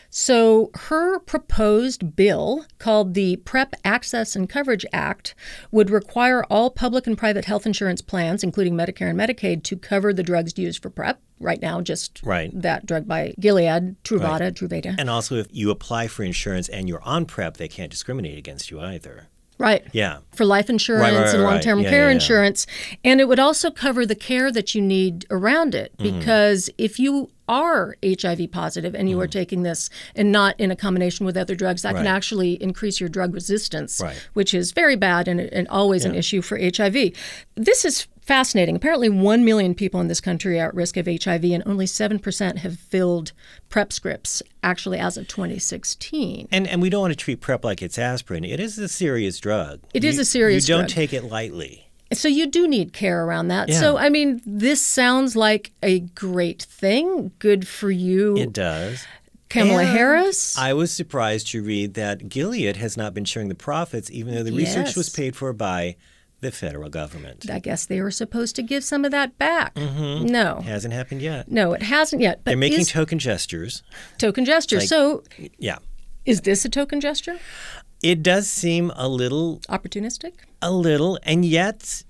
So, 0.08 0.70
her 0.74 1.18
proposed 1.18 2.16
bill, 2.16 2.64
called 2.78 3.14
the 3.14 3.36
PrEP 3.36 3.74
Access 3.84 4.34
and 4.36 4.48
Coverage 4.48 4.86
Act, 4.92 5.34
would 5.70 5.90
require 5.90 6.44
all 6.44 6.70
public 6.70 7.06
and 7.06 7.18
private 7.18 7.44
health 7.44 7.66
insurance 7.66 8.00
plans, 8.00 8.42
including 8.42 8.74
Medicare 8.74 9.10
and 9.10 9.18
Medicaid, 9.18 9.62
to 9.64 9.76
cover 9.76 10.14
the 10.14 10.22
drugs 10.22 10.56
used 10.56 10.80
for 10.80 10.90
PrEP. 10.90 11.20
Right 11.38 11.60
now, 11.60 11.82
just 11.82 12.22
Right. 12.22 12.50
that 12.54 12.86
drug 12.86 13.06
by 13.06 13.34
Gilead, 13.38 13.96
Truvada, 14.04 14.52
Truvada. 14.52 14.94
And 14.98 15.10
also, 15.10 15.36
if 15.36 15.48
you 15.50 15.70
apply 15.70 16.06
for 16.08 16.22
insurance 16.22 16.68
and 16.70 16.88
you're 16.88 17.02
on 17.02 17.26
PrEP, 17.26 17.58
they 17.58 17.68
can't 17.68 17.90
discriminate 17.90 18.38
against 18.38 18.70
you 18.70 18.80
either. 18.80 19.26
Right. 19.58 19.86
Yeah. 19.92 20.18
for 20.34 20.44
life 20.44 20.68
insurance 20.68 21.02
Right, 21.14 21.18
right, 21.24 21.34
and 21.34 21.42
long 21.42 21.60
term 21.60 21.78
right. 21.78 21.84
Yeah, 21.84 21.90
care 21.90 22.00
yeah, 22.00 22.06
yeah. 22.08 22.12
insurance. 22.14 22.66
And 23.04 23.20
it 23.20 23.28
would 23.28 23.38
also 23.38 23.70
cover 23.70 24.04
the 24.04 24.14
care 24.14 24.52
that 24.52 24.74
you 24.74 24.82
need 24.82 25.24
around 25.30 25.74
it 25.74 25.96
Mm-hmm. 25.98 26.18
because 26.18 26.68
if 26.78 26.98
you 26.98 27.30
are 27.48 27.96
HIV 28.04 28.50
positive 28.50 28.94
and 28.94 29.08
you 29.08 29.20
are 29.20 29.28
taking 29.28 29.62
this 29.62 29.88
and 30.16 30.32
not 30.32 30.58
in 30.58 30.70
a 30.72 30.76
combination 30.76 31.24
with 31.24 31.36
other 31.36 31.54
drugs, 31.54 31.82
that 31.82 31.94
can 31.94 32.04
Mm-hmm. 32.04 32.16
Actually 32.16 32.62
increase 32.62 32.98
your 33.00 33.08
drug 33.08 33.32
resistance, 33.34 34.00
Right. 34.02 34.16
which 34.34 34.52
is 34.52 34.72
very 34.72 34.96
bad 34.96 35.28
and, 35.28 35.40
and 35.40 35.66
always 35.68 36.04
an 36.04 36.14
issue 36.14 36.42
for 36.42 36.58
HIV. 36.58 37.12
This 37.54 37.84
is 37.84 38.06
fascinating. 38.26 38.76
Apparently, 38.76 39.08
1 39.08 39.44
million 39.44 39.74
people 39.74 40.00
in 40.00 40.08
this 40.08 40.20
country 40.20 40.60
are 40.60 40.68
at 40.68 40.74
risk 40.74 40.96
of 40.96 41.06
HIV, 41.06 41.44
and 41.44 41.62
only 41.66 41.86
7% 41.86 42.58
have 42.58 42.78
filled 42.78 43.32
PrEP 43.68 43.92
scripts, 43.92 44.42
actually, 44.62 44.98
as 44.98 45.16
of 45.16 45.28
2016. 45.28 46.48
And 46.50 46.66
and 46.66 46.82
we 46.82 46.90
don't 46.90 47.00
want 47.02 47.12
to 47.12 47.16
treat 47.16 47.40
PrEP 47.40 47.64
like 47.64 47.82
it's 47.82 47.98
aspirin. 47.98 48.44
It 48.44 48.60
is 48.60 48.78
a 48.78 48.88
serious 48.88 49.38
drug. 49.38 49.80
It 49.94 50.04
is 50.04 50.16
You- 50.16 50.22
a 50.22 50.24
serious 50.24 50.68
You 50.68 50.74
don't 50.74 50.82
drug. 50.82 50.90
take 50.90 51.12
it 51.12 51.24
lightly. 51.24 51.84
So 52.12 52.28
you 52.28 52.46
do 52.46 52.68
need 52.68 52.92
care 52.92 53.24
around 53.24 53.48
that. 53.48 53.68
Yeah. 53.68 53.80
So 53.80 53.96
I 53.96 54.10
mean, 54.10 54.40
this 54.46 54.80
sounds 54.80 55.34
like 55.34 55.72
a 55.82 56.00
great 56.00 56.62
thing. 56.62 57.32
Good 57.40 57.66
for 57.66 57.90
you, 57.90 58.36
It 58.36 58.52
does. 58.52 59.04
Kamala 59.48 59.80
And 59.82 59.88
Harris. 59.88 60.56
I 60.58 60.72
was 60.72 60.90
surprised 60.92 61.48
to 61.48 61.62
read 61.62 61.94
that 61.94 62.28
Gilead 62.28 62.76
has 62.76 62.96
not 62.96 63.14
been 63.14 63.24
sharing 63.24 63.48
the 63.48 63.54
profits, 63.54 64.10
even 64.10 64.34
though 64.34 64.42
the 64.42 64.52
research 64.52 64.94
was 64.96 65.08
paid 65.08 65.34
for 65.36 65.52
by 65.52 65.96
the 66.40 66.50
federal 66.52 66.88
government. 66.90 67.48
I 67.50 67.58
guess 67.58 67.86
they 67.86 68.00
were 68.00 68.10
supposed 68.10 68.56
to 68.56 68.62
give 68.62 68.84
some 68.84 69.04
of 69.04 69.10
that 69.10 69.38
back. 69.38 69.74
Mm-hmm. 69.74 70.26
No. 70.26 70.60
Hasn't 70.64 70.92
happened 70.94 71.22
yet. 71.22 71.50
No, 71.50 71.72
it 71.72 71.82
hasn't 71.82 72.20
yet. 72.22 72.40
But 72.44 72.50
They're 72.50 72.56
making 72.58 72.80
is 72.80 72.90
token 72.90 73.18
gestures. 73.18 73.82
token 74.18 74.44
gesture. 74.44 74.78
like- 74.78 74.88
so 74.88 75.22
Yeah. 75.58 75.78
is 76.24 76.42
this 76.42 76.64
a 76.64 76.68
token 76.68 77.00
gesture? 77.00 77.38
It 78.02 78.22
does 78.22 78.48
seem 78.48 78.92
a 78.94 79.08
little 79.08 79.60
Opportunistic? 79.70 80.34
a 80.60 80.70
little, 80.70 81.18
and 81.22 81.44
yet, 81.44 82.02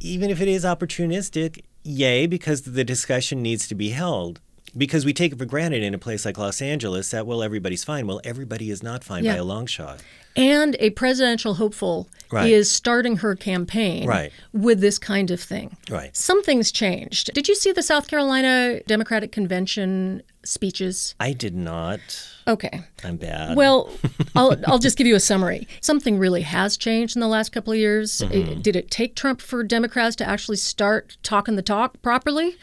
even 0.00 0.28
if 0.30 0.40
it 0.40 0.48
is 0.48 0.64
opportunistic, 0.64 1.60
yay, 1.84 2.26
because 2.26 2.62
the 2.62 2.84
discussion 2.84 3.40
needs 3.42 3.68
to 3.68 3.74
be 3.74 3.90
held. 3.90 4.40
Because 4.76 5.04
we 5.04 5.12
take 5.12 5.32
it 5.32 5.38
for 5.38 5.46
granted 5.46 5.82
in 5.82 5.94
a 5.94 5.98
place 5.98 6.24
like 6.24 6.38
Los 6.38 6.62
Angeles 6.62 7.10
that, 7.10 7.26
well, 7.26 7.42
everybody's 7.42 7.82
fine. 7.82 8.06
Well, 8.06 8.20
everybody 8.24 8.70
is 8.70 8.82
not 8.84 9.02
fine 9.02 9.24
by 9.24 9.34
a 9.34 9.42
long 9.44 9.66
shot. 9.66 10.00
And 10.36 10.76
a 10.78 10.90
presidential 10.90 11.54
hopeful 11.54 12.08
Right. 12.32 12.50
is 12.52 12.70
starting 12.70 13.16
her 13.16 13.34
campaign 13.34 14.06
Right. 14.06 14.30
with 14.52 14.80
this 14.80 14.98
kind 15.00 15.32
of 15.32 15.40
thing. 15.40 15.76
Right. 15.90 16.16
Something's 16.16 16.70
changed. 16.70 17.30
Did 17.34 17.48
you 17.48 17.56
see 17.56 17.72
the 17.72 17.82
South 17.82 18.06
Carolina 18.06 18.80
Democratic 18.86 19.32
Convention 19.32 20.22
speeches? 20.44 21.14
I 21.18 21.32
did 21.32 21.54
not. 21.56 22.00
Okay. 22.48 22.82
I'm 23.04 23.16
bad. 23.16 23.56
Well, 23.56 23.90
I'll, 24.34 24.56
I'll 24.66 24.78
just 24.78 24.96
give 24.96 25.06
you 25.06 25.14
a 25.16 25.20
summary. 25.20 25.68
Something 25.80 26.18
really 26.18 26.42
has 26.42 26.76
changed 26.76 27.14
in 27.16 27.20
the 27.20 27.28
last 27.28 27.50
couple 27.52 27.72
of 27.72 27.78
years. 27.78 28.22
Mm-hmm. 28.24 28.32
It- 28.52 28.62
did 28.62 28.76
it 28.76 28.90
take 28.90 29.14
Trump 29.16 29.40
for 29.40 29.62
Democrats 29.64 30.14
to 30.16 30.28
actually 30.28 30.56
start 30.56 31.16
talking 31.22 31.56
the 31.56 31.62
talk 31.62 32.00
properly? 32.02 32.56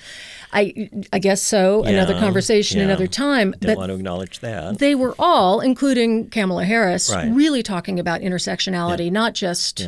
I 0.54 0.90
I 1.12 1.20
guess 1.20 1.42
so. 1.42 1.84
another 1.84 2.14
conversation, 2.18 2.78
yeah. 2.80 2.86
another 2.86 3.08
time. 3.08 3.52
don't 3.60 3.72
But 3.72 3.78
want 3.78 3.90
to 3.90 3.96
acknowledge 3.96 4.40
that. 4.40 4.80
they 4.80 4.96
were 4.96 5.14
all, 5.20 5.60
including 5.60 6.30
Kamala 6.30 6.64
Harris, 6.64 7.12
Right. 7.14 7.30
really 7.32 7.57
talking 7.64 8.00
about 8.00 8.22
intersectionality, 8.22 9.12
not 9.12 9.34
just 9.34 9.88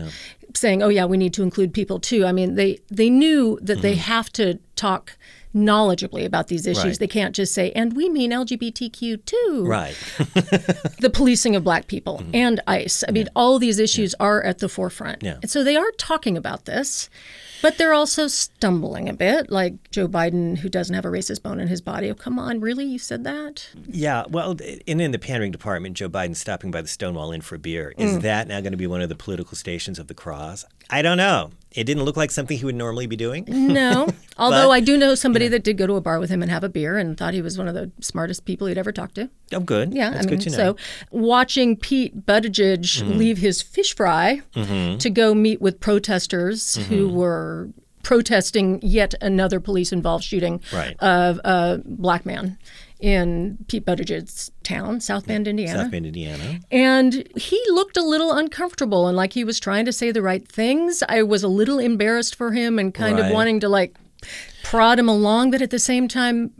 saying, 0.55 0.81
"Oh 0.83 0.89
yeah, 0.89 1.05
we 1.05 1.17
need 1.17 1.33
to 1.33 1.43
include 1.43 1.73
people 1.73 1.99
too." 1.99 2.25
I 2.25 2.31
mean, 2.31 2.55
they 2.55 2.79
they 2.89 3.09
knew 3.09 3.59
that 3.61 3.81
they 3.81 3.95
have 3.95 4.31
to 4.33 4.59
talk 4.75 5.17
knowledgeably 5.55 6.25
about 6.25 6.47
these 6.47 6.67
issues. 6.67 6.77
Mm-hmm. 6.77 6.89
Right. 6.89 6.99
They 6.99 7.07
can't 7.07 7.35
just 7.35 7.53
say, 7.53 7.71
"And 7.71 7.95
we 7.95 8.09
mean 8.09 8.31
LGBTQ 8.31 9.25
too." 9.25 9.63
Right. 9.65 9.95
The 10.99 11.09
policing 11.09 11.55
of 11.55 11.63
black 11.63 11.88
people 11.88 12.21
and 12.33 12.59
ICE. 12.67 13.05
I 13.07 13.11
mean, 13.11 13.29
all 13.33 13.57
these 13.57 13.79
issues 13.79 14.13
are 14.19 14.43
at 14.43 14.59
the 14.59 14.67
forefront. 14.67 15.19
Mm-hmm. 15.19 15.25
Yeah. 15.25 15.39
And 15.41 15.49
so 15.49 15.63
they 15.63 15.77
are 15.77 15.91
talking 15.97 16.35
about 16.35 16.65
this. 16.65 17.09
But 17.61 17.77
they're 17.77 17.93
also 17.93 18.27
stumbling 18.27 19.09
a 19.09 19.13
bit, 19.13 19.49
like 19.51 19.91
Joe 19.91 20.07
Biden, 20.07 20.57
who 20.59 20.69
doesn't 20.69 20.93
have 20.95 21.05
a 21.05 21.09
racist 21.09 21.43
bone 21.43 21.59
in 21.59 21.67
his 21.67 21.81
body. 21.81 22.09
Oh, 22.09 22.13
come 22.15 22.39
on, 22.39 22.59
really? 22.61 22.85
You 22.85 22.99
said 22.99 23.23
that? 23.25 23.67
Yeah, 23.87 24.23
well, 24.29 24.55
and 24.87 25.01
in 25.01 25.11
the 25.11 25.19
pandering 25.19 25.51
department, 25.51 25.95
Joe 25.97 26.09
Biden 26.09 26.35
stopping 26.35 26.71
by 26.71 26.81
the 26.81 26.87
Stonewall 26.87 27.31
Inn 27.31 27.41
for 27.41 27.55
a 27.55 27.59
beer. 27.59 27.93
Is 27.97 28.17
Mm. 28.17 28.21
that 28.21 28.47
now 28.47 28.61
going 28.61 28.71
to 28.73 28.77
be 28.77 28.87
one 28.87 29.01
of 29.01 29.09
the 29.09 29.15
political 29.15 29.55
stations 29.57 29.99
of 29.99 30.07
the 30.07 30.13
cross? 30.13 30.65
I 30.89 31.01
don't 31.01 31.17
know. 31.17 31.51
It 31.71 31.83
didn't 31.83 32.03
look 32.03 32.17
like 32.17 32.31
something 32.31 32.57
he 32.57 32.65
would 32.65 32.75
normally 32.75 33.05
be 33.05 33.15
doing. 33.15 33.45
No. 33.47 34.07
Although 34.38 34.67
But, 34.67 34.71
I 34.71 34.79
do 34.79 34.97
know 34.97 35.13
somebody 35.13 35.47
that 35.49 35.63
did 35.63 35.77
go 35.77 35.85
to 35.85 35.93
a 35.95 36.01
bar 36.01 36.19
with 36.19 36.31
him 36.31 36.41
and 36.41 36.49
have 36.49 36.63
a 36.63 36.69
beer 36.69 36.97
and 36.97 37.15
thought 37.15 37.35
he 37.35 37.41
was 37.43 37.57
one 37.59 37.67
of 37.67 37.75
the 37.75 37.91
smartest 38.01 38.45
people 38.45 38.65
he'd 38.65 38.77
ever 38.79 38.91
talked 38.91 39.15
to. 39.15 39.29
Oh, 39.53 39.59
good. 39.59 39.93
Yeah, 39.93 40.09
That's 40.09 40.25
I 40.25 40.29
mean, 40.29 40.39
good 40.39 40.49
to 40.49 40.57
know. 40.57 40.73
Mm-hmm. 40.73 40.83
so 41.11 41.17
watching 41.19 41.75
Pete 41.77 42.25
Buttigieg 42.25 43.17
leave 43.17 43.38
his 43.38 43.61
fish 43.61 43.95
fry 43.95 44.41
to 44.55 45.09
go 45.11 45.35
meet 45.35 45.61
with 45.61 45.79
protesters 45.79 46.75
who 46.88 47.07
Mm-hmm. 47.07 47.15
were 47.15 47.69
protesting 48.01 48.79
yet 48.81 49.13
another 49.21 49.59
police-involved 49.59 50.23
shooting 50.23 50.61
Right. 50.73 50.95
of 50.99 51.39
a 51.43 51.81
black 51.85 52.25
man 52.25 52.57
in 52.99 53.57
Pete 53.67 53.85
Buttigieg's 53.85 54.51
town, 54.63 54.99
South 54.99 55.25
Bend, 55.25 55.47
Indiana. 55.47 55.83
South 55.83 55.91
Bend, 55.91 56.05
Indiana. 56.05 56.59
And 56.69 57.27
he 57.37 57.61
looked 57.69 57.95
a 57.95 58.03
little 58.03 58.33
uncomfortable 58.33 59.07
and 59.07 59.15
like 59.15 59.33
he 59.33 59.43
was 59.43 59.59
trying 59.59 59.85
to 59.85 59.93
say 59.93 60.11
the 60.11 60.21
right 60.21 60.45
things. 60.45 61.01
I 61.07 61.23
was 61.23 61.41
a 61.41 61.47
little 61.47 61.79
embarrassed 61.79 62.35
for 62.35 62.51
him 62.51 62.77
and 62.77 62.93
kind 62.93 63.19
of 63.19 63.31
wanting 63.31 63.61
to 63.61 63.69
like 63.69 63.95
prod 64.63 64.99
him 64.99 65.07
along, 65.07 65.51
but 65.51 65.61
at 65.61 65.69
the 65.69 65.79
same 65.79 66.07
time, 66.07 66.51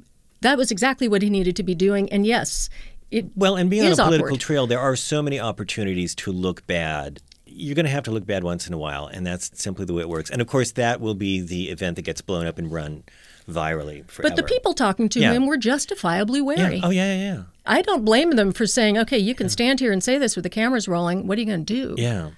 that 0.42 0.58
was 0.58 0.72
exactly 0.72 1.10
what 1.10 1.22
he 1.22 1.30
needed 1.30 1.58
to 1.58 1.64
be 1.64 1.76
doing. 1.76 2.10
And 2.10 2.26
yes, 2.26 2.70
it 3.12 3.26
Well, 3.36 3.58
and 3.58 3.70
being 3.70 3.86
on 3.86 3.92
a 3.92 3.96
political 3.96 4.28
awkward. 4.28 4.40
trail, 4.40 4.68
there 4.68 4.80
are 4.80 4.96
so 4.96 5.22
many 5.22 5.40
opportunities 5.40 6.16
to 6.16 6.32
look 6.32 6.66
bad. 6.68 7.22
You're 7.46 7.76
going 7.76 7.86
to 7.86 7.92
have 7.92 8.04
to 8.04 8.12
look 8.12 8.26
bad 8.26 8.44
once 8.44 8.68
in 8.68 8.74
a 8.74 8.78
while, 8.78 9.08
and 9.08 9.28
that's 9.28 9.52
simply 9.62 9.84
the 9.84 9.94
way 9.94 10.02
it 10.02 10.10
works. 10.10 10.30
And 10.30 10.42
of 10.42 10.48
course, 10.48 10.72
that 10.74 11.02
will 11.02 11.16
be 11.16 11.42
the 11.42 11.70
event 11.70 11.98
that 11.98 12.04
gets 12.04 12.22
blown 12.22 12.48
up 12.48 12.58
and 12.58 12.72
run 12.72 13.04
virally 13.50 14.04
forever. 14.08 14.30
But 14.30 14.36
the 14.36 14.44
people 14.48 14.74
talking 14.74 15.10
to 15.10 15.20
Yeah. 15.20 15.34
him 15.34 15.46
were 15.48 15.58
justifiably 15.58 16.40
Yeah. 16.40 16.46
wary. 16.46 16.82
Oh, 16.84 16.90
yeah, 16.90 17.14
yeah, 17.16 17.22
yeah. 17.34 17.42
I 17.66 17.82
don't 17.82 18.06
blame 18.06 18.32
them 18.32 18.52
for 18.52 18.66
saying, 18.66 18.98
okay, 18.98 19.18
you 19.18 19.36
can 19.36 19.50
stand 19.50 19.80
here 19.80 19.92
and 19.92 20.04
say 20.04 20.18
this 20.18 20.36
with 20.36 20.44
the 20.44 20.50
cameras 20.50 20.88
rolling. 20.88 21.28
What 21.28 21.38
are 21.38 21.42
you 21.42 21.48
going 21.48 21.66
to 21.66 21.74
do? 21.74 21.96
Yeah. 22.02 22.30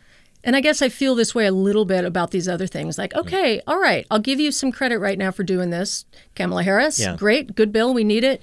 And 0.43 0.55
I 0.55 0.61
guess 0.61 0.81
I 0.81 0.89
feel 0.89 1.13
this 1.13 1.35
way 1.35 1.45
a 1.45 1.51
little 1.51 1.85
bit 1.85 2.03
about 2.03 2.31
these 2.31 2.47
other 2.47 2.65
things. 2.65 2.97
Like, 2.97 3.13
Mm. 3.13 3.19
okay, 3.21 3.61
all 3.67 3.79
right, 3.79 4.07
I'll 4.09 4.19
give 4.19 4.39
you 4.39 4.51
some 4.51 4.71
credit 4.71 4.97
right 4.97 5.17
now 5.17 5.29
for 5.29 5.43
doing 5.43 5.69
this. 5.69 6.05
Kamala 6.35 6.63
Harris, 6.63 6.99
Yeah. 6.99 7.15
great, 7.15 7.55
good 7.55 7.71
bill, 7.71 7.93
we 7.93 8.03
need 8.03 8.23
it. 8.23 8.41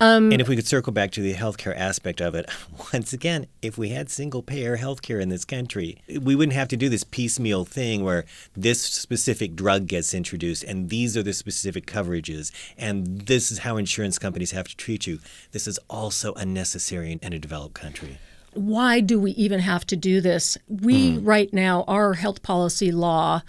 And 0.00 0.40
if 0.40 0.48
we 0.48 0.56
could 0.56 0.66
circle 0.66 0.92
back 0.92 1.10
to 1.12 1.20
the 1.22 1.34
healthcare 1.34 1.76
aspect 1.76 2.20
of 2.20 2.34
it, 2.34 2.48
once 2.92 3.12
again, 3.12 3.46
if 3.62 3.78
we 3.78 3.90
had 3.90 4.10
single 4.10 4.42
payer 4.42 4.76
healthcare 4.76 5.20
in 5.20 5.28
this 5.28 5.44
country, 5.44 6.02
we 6.20 6.34
wouldn't 6.34 6.54
have 6.54 6.68
to 6.68 6.76
do 6.76 6.88
this 6.88 7.04
piecemeal 7.04 7.64
thing 7.64 8.04
where 8.04 8.24
this 8.56 8.82
specific 8.82 9.54
drug 9.56 9.86
gets 9.86 10.12
introduced 10.14 10.64
and 10.64 10.90
these 10.90 11.16
are 11.16 11.22
the 11.22 11.32
specific 11.32 11.86
coverages 11.86 12.50
and 12.76 13.22
this 13.22 13.50
is 13.50 13.58
how 13.58 13.76
insurance 13.76 14.18
companies 14.18 14.50
have 14.50 14.68
to 14.68 14.76
treat 14.76 15.06
you. 15.06 15.18
This 15.52 15.66
is 15.66 15.78
also 15.88 16.32
unnecessary 16.34 17.18
in 17.22 17.32
a 17.32 17.38
developed 17.38 17.74
country. 17.74 18.18
Why 18.52 19.00
do 19.00 19.20
we 19.20 19.32
even 19.32 19.60
have 19.60 19.86
to 19.86 19.96
do 19.96 20.20
this? 20.20 20.56
We, 20.68 21.12
Mm. 21.12 21.20
right 21.26 21.52
now, 21.52 21.84
our 21.86 22.14
health 22.14 22.42
policy 22.42 22.90
law 22.90 23.42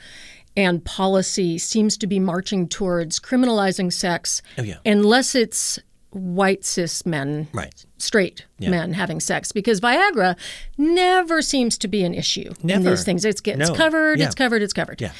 and 0.58 0.84
policy 0.84 1.58
seems 1.58 1.98
to 1.98 2.08
be 2.08 2.20
marching 2.20 2.68
towards 2.68 3.20
criminalizing 3.20 3.94
sex 3.94 4.42
Oh, 4.58 4.63
yeah. 4.63 4.77
unless 4.86 5.34
it's 5.36 5.80
white 6.17 6.65
cis 6.65 7.05
men 7.05 7.47
Right. 7.53 7.86
straight 7.97 8.45
Yeah. 8.59 8.69
men 8.71 8.93
having 8.93 9.19
sex 9.19 9.51
because 9.51 9.79
Viagra 9.79 10.36
never 10.77 11.41
seems 11.41 11.77
to 11.79 11.88
be 11.88 12.03
an 12.03 12.13
issue 12.13 12.51
in 12.62 12.67
Never. 12.67 12.89
these 12.91 13.03
things. 13.03 13.24
It's 13.25 13.41
gets 13.41 13.57
No. 13.59 13.74
covered, 13.74 14.19
Yeah. 14.19 14.25
it's 14.25 14.36
covered, 14.36 14.62
it's 14.62 14.74
covered. 14.74 15.00
Yeah. 15.01 15.12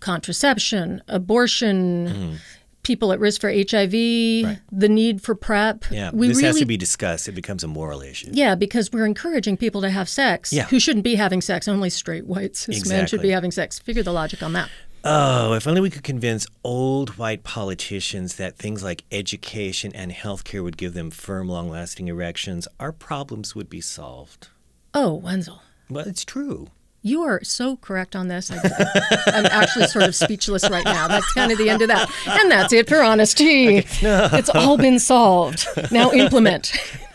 Contraception, 0.00 1.00
abortion, 1.08 2.08
mm-hmm. 2.08 2.34
people 2.82 3.12
at 3.12 3.20
risk 3.20 3.40
for 3.40 3.48
HIV, 3.48 3.92
the 4.72 4.88
need 4.88 5.22
for 5.22 5.34
PrEP. 5.36 5.84
Yeah. 5.90 6.10
we 6.12 6.26
this 6.26 6.38
really 6.38 6.46
has 6.48 6.58
to 6.58 6.66
be 6.66 6.76
discussed. 6.76 7.28
It 7.28 7.32
becomes 7.32 7.62
a 7.62 7.68
moral 7.68 8.02
issue. 8.02 8.30
yeah, 8.32 8.56
because 8.56 8.90
we're 8.92 9.06
encouraging 9.06 9.56
people 9.56 9.80
to 9.82 9.90
have 9.90 10.08
sex 10.08 10.52
Yeah. 10.52 10.64
who 10.66 10.80
shouldn't 10.80 11.04
be 11.04 11.14
having 11.14 11.40
sex. 11.40 11.68
Only 11.68 11.88
straight 11.90 12.26
white 12.26 12.56
cis 12.56 12.84
men 12.88 13.06
should 13.06 13.22
be 13.22 13.30
having 13.30 13.52
sex. 13.52 13.78
Figure 13.78 14.02
the 14.02 14.12
logic 14.12 14.42
on 14.42 14.52
that. 14.54 14.68
Oh, 15.04 15.54
if 15.54 15.66
only 15.66 15.80
we 15.80 15.90
could 15.90 16.04
convince 16.04 16.46
old 16.62 17.18
white 17.18 17.42
politicians 17.42 18.36
that 18.36 18.56
things 18.56 18.84
like 18.84 19.04
education 19.10 19.92
and 19.94 20.12
healthcare 20.12 20.62
would 20.62 20.76
give 20.76 20.94
them 20.94 21.10
firm, 21.10 21.48
long 21.48 21.68
lasting 21.68 22.06
erections, 22.06 22.68
our 22.78 22.92
problems 22.92 23.54
would 23.56 23.68
be 23.68 23.80
solved. 23.80 24.48
Oh, 24.94 25.14
Wenzel. 25.14 25.62
Well, 25.90 26.06
it's 26.06 26.24
true. 26.24 26.68
You 27.04 27.22
are 27.22 27.42
so 27.42 27.76
correct 27.78 28.14
on 28.14 28.28
this. 28.28 28.48
I, 28.52 28.58
I'm 29.26 29.46
actually 29.46 29.88
sort 29.88 30.04
of 30.04 30.14
speechless 30.14 30.70
right 30.70 30.84
now. 30.84 31.08
That's 31.08 31.32
kind 31.32 31.50
of 31.50 31.58
the 31.58 31.68
end 31.68 31.82
of 31.82 31.88
that. 31.88 32.08
And 32.28 32.48
that's 32.48 32.72
it 32.72 32.88
for 32.88 33.02
Honest 33.02 33.36
Tea. 33.38 33.78
It's 34.02 34.50
all 34.50 34.76
been 34.76 35.00
solved. 35.00 35.66
Now 35.90 36.12
implement. 36.12 36.72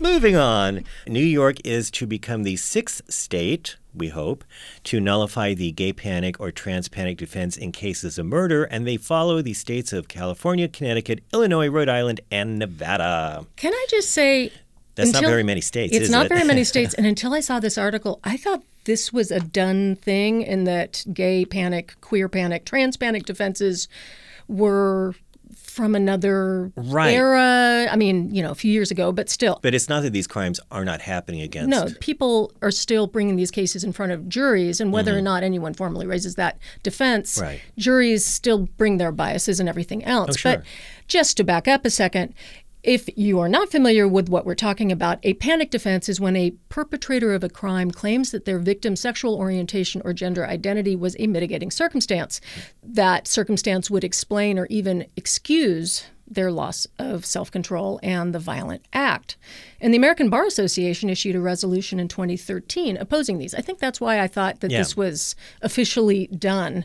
Moving 0.00 0.36
on. 0.36 0.84
New 1.06 1.24
York 1.24 1.56
is 1.64 1.90
to 1.92 2.06
become 2.06 2.42
the 2.42 2.56
sixth 2.56 3.02
state, 3.12 3.76
we 3.94 4.08
hope, 4.08 4.44
to 4.84 5.00
nullify 5.00 5.54
the 5.54 5.72
gay 5.72 5.92
panic 5.92 6.38
or 6.38 6.50
trans 6.50 6.88
panic 6.88 7.16
defense 7.18 7.56
in 7.56 7.72
cases 7.72 8.18
of 8.18 8.26
murder, 8.26 8.64
and 8.64 8.86
they 8.86 8.96
follow 8.96 9.40
the 9.42 9.54
states 9.54 9.92
of 9.92 10.08
California, 10.08 10.68
Connecticut, 10.68 11.22
Illinois, 11.32 11.68
Rhode 11.68 11.88
Island, 11.88 12.20
and 12.30 12.58
Nevada. 12.58 13.46
Can 13.56 13.72
I 13.72 13.86
just 13.88 14.10
say 14.10 14.52
That's 14.96 15.12
not 15.12 15.22
very 15.22 15.42
many 15.42 15.60
states, 15.60 15.94
It's 15.96 16.04
is 16.06 16.10
not 16.10 16.26
it? 16.26 16.28
very 16.28 16.44
many 16.44 16.64
states. 16.72 16.94
And 16.94 17.06
until 17.06 17.32
I 17.32 17.40
saw 17.40 17.58
this 17.60 17.78
article, 17.78 18.20
I 18.22 18.36
thought 18.36 18.62
this 18.84 19.12
was 19.12 19.30
a 19.30 19.40
done 19.40 19.96
thing 19.96 20.44
and 20.44 20.66
that 20.66 21.04
gay 21.12 21.44
panic, 21.44 21.94
queer 22.00 22.28
panic, 22.28 22.64
trans 22.64 22.96
panic 22.96 23.24
defenses 23.24 23.88
were 24.48 25.14
from 25.80 25.94
another 25.94 26.70
Right. 26.76 27.14
era. 27.14 27.88
I 27.90 27.96
mean, 27.96 28.34
you 28.34 28.42
know, 28.42 28.50
a 28.50 28.54
few 28.54 28.70
years 28.72 28.90
ago, 28.90 29.12
but 29.12 29.28
still. 29.28 29.58
But 29.62 29.74
it's 29.74 29.88
not 29.88 30.02
that 30.02 30.12
these 30.12 30.26
crimes 30.26 30.60
are 30.70 30.84
not 30.84 31.00
happening 31.00 31.40
against. 31.40 31.70
No, 31.70 31.88
people 32.00 32.52
are 32.62 32.70
still 32.70 33.06
bringing 33.06 33.36
these 33.36 33.50
cases 33.50 33.82
in 33.82 33.92
front 33.92 34.12
of 34.12 34.28
juries, 34.28 34.80
and 34.80 34.92
whether 34.92 35.16
or 35.16 35.22
not 35.22 35.42
anyone 35.42 35.72
formally 35.74 36.06
raises 36.06 36.34
that 36.34 36.58
defense, 36.82 37.36
Mm-hmm. 37.36 37.44
Right. 37.46 37.60
juries 37.78 38.24
still 38.24 38.68
bring 38.76 38.98
their 38.98 39.12
biases 39.12 39.58
and 39.60 39.68
everything 39.68 40.04
else. 40.04 40.30
Oh, 40.30 40.36
sure. 40.36 40.56
But 40.56 40.64
just 41.08 41.36
to 41.38 41.44
back 41.44 41.66
up 41.66 41.84
a 41.84 41.90
second, 41.90 42.34
if 42.82 43.08
you 43.16 43.38
are 43.40 43.48
not 43.48 43.70
familiar 43.70 44.08
with 44.08 44.28
what 44.28 44.46
we're 44.46 44.54
talking 44.54 44.90
about, 44.90 45.18
a 45.22 45.34
panic 45.34 45.70
defense 45.70 46.08
is 46.08 46.20
when 46.20 46.36
a 46.36 46.52
perpetrator 46.68 47.34
of 47.34 47.44
a 47.44 47.48
crime 47.48 47.90
claims 47.90 48.30
that 48.30 48.44
their 48.46 48.58
victim's 48.58 49.00
sexual 49.00 49.34
orientation 49.34 50.00
or 50.04 50.12
gender 50.12 50.46
identity 50.46 50.96
was 50.96 51.14
a 51.18 51.26
mitigating 51.26 51.70
circumstance. 51.70 52.40
That 52.82 53.28
circumstance 53.28 53.90
would 53.90 54.04
explain 54.04 54.58
or 54.58 54.66
even 54.66 55.06
excuse 55.16 56.04
their 56.26 56.50
loss 56.50 56.86
of 56.98 57.26
self 57.26 57.50
control 57.50 58.00
and 58.02 58.34
the 58.34 58.38
violent 58.38 58.86
act. 58.92 59.36
And 59.80 59.92
the 59.94 59.98
American 59.98 60.28
Bar 60.30 60.46
Association 60.46 61.08
issued 61.08 61.34
a 61.36 61.40
resolution 61.40 61.98
in 61.98 62.08
2013 62.08 62.96
opposing 62.96 63.38
these. 63.38 63.54
I 63.54 63.60
think 63.60 63.78
that's 63.78 64.00
why 64.00 64.20
I 64.20 64.26
thought 64.26 64.60
that 64.60 64.70
Yeah. 64.70 64.78
this 64.78 64.96
was 64.96 65.34
officially 65.62 66.26
done. 66.28 66.84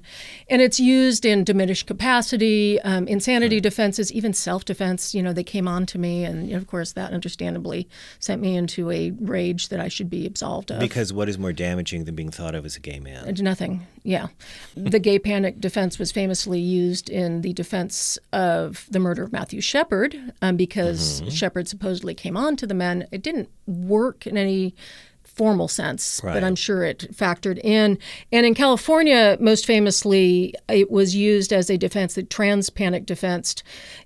And 0.50 0.62
it's 0.62 0.80
used 0.80 1.26
in 1.26 1.44
diminished 1.44 1.88
capacity, 1.88 2.80
um, 2.82 3.08
insanity 3.08 3.60
defenses, 3.60 4.12
even 4.12 4.34
self 4.34 4.66
defense. 4.66 5.14
You 5.14 5.22
know, 5.24 5.34
they 5.34 5.44
came 5.44 5.68
on 5.68 5.86
to 5.88 5.98
me, 5.98 6.24
and 6.24 6.52
of 6.54 6.68
course, 6.68 6.94
that 6.94 7.12
understandably 7.14 7.88
sent 8.20 8.42
me 8.42 8.56
into 8.56 8.92
a 8.92 9.12
rage 9.20 9.70
that 9.70 9.80
I 9.80 9.88
should 9.88 10.10
be 10.10 10.26
absolved 10.26 10.72
of. 10.72 10.80
Because 10.80 11.12
what 11.12 11.30
is 11.30 11.38
more 11.38 11.54
damaging 11.54 12.06
than 12.06 12.16
being 12.16 12.32
thought 12.32 12.56
of 12.56 12.66
as 12.66 12.76
a 12.76 12.80
gay 12.80 13.00
man? 13.00 13.34
Nothing. 13.40 13.86
Yeah. 14.04 14.28
The 14.76 15.00
gay 15.00 15.20
panic 15.20 15.60
defense 15.60 16.00
was 16.00 16.12
famously 16.12 16.60
used 16.60 17.10
in 17.10 17.42
the 17.42 17.54
defense 17.54 18.18
of 18.32 18.86
the 18.90 19.00
murder 19.00 19.24
of 19.24 19.32
Matthew 19.32 19.62
Shepard 19.62 20.16
um, 20.42 20.56
because 20.58 21.24
Shepard 21.30 21.68
supposedly 21.68 22.14
came 22.14 22.38
on 22.38 22.56
to 22.58 22.68
the 22.68 22.74
men. 22.86 23.08
It 23.12 23.22
didn't 23.24 23.50
work 23.66 24.28
in 24.28 24.38
any 24.38 24.76
formal 25.24 25.68
sense, 25.68 26.22
Right. 26.24 26.34
but 26.34 26.44
I'm 26.46 26.56
sure 26.56 26.84
it 26.86 27.08
factored 27.14 27.60
in. 27.62 27.98
And 28.32 28.46
in 28.46 28.54
California, 28.54 29.38
most 29.42 29.66
famously, 29.66 30.54
it 30.70 30.90
was 30.90 31.14
used 31.14 31.52
as 31.52 31.70
a 31.70 31.78
defense, 31.78 32.14
the 32.14 32.24
trans 32.24 32.70
panic 32.70 33.06
defense, 33.06 33.56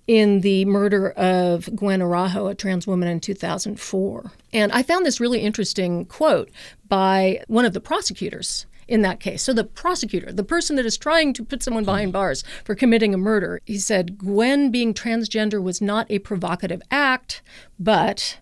in 0.07 0.41
the 0.41 0.65
murder 0.65 1.11
of 1.11 1.69
Gwen 1.75 2.01
Araujo, 2.01 2.47
a 2.47 2.55
trans 2.55 2.87
woman 2.87 3.07
in 3.07 3.19
2004. 3.19 4.31
And 4.53 4.71
I 4.71 4.81
found 4.81 5.05
this 5.05 5.19
really 5.19 5.41
interesting 5.41 6.05
quote 6.05 6.49
by 6.87 7.43
one 7.47 7.65
of 7.65 7.73
the 7.73 7.81
prosecutors 7.81 8.65
in 8.87 9.03
that 9.03 9.19
case. 9.19 9.43
So 9.43 9.53
the 9.53 9.63
prosecutor, 9.63 10.31
the 10.33 10.43
person 10.43 10.75
that 10.77 10.85
is 10.85 10.97
trying 10.97 11.33
to 11.33 11.45
put 11.45 11.61
someone 11.61 11.85
behind 11.85 12.11
bars 12.11 12.43
for 12.63 12.73
committing 12.73 13.13
a 13.13 13.19
murder, 13.19 13.61
he 13.65 13.77
said 13.77 14.17
Gwen 14.17 14.71
being 14.71 14.95
transgender 14.95 15.61
was 15.61 15.79
not 15.79 16.07
a 16.09 16.17
provocative 16.17 16.81
act, 16.89 17.43
but 17.77 18.39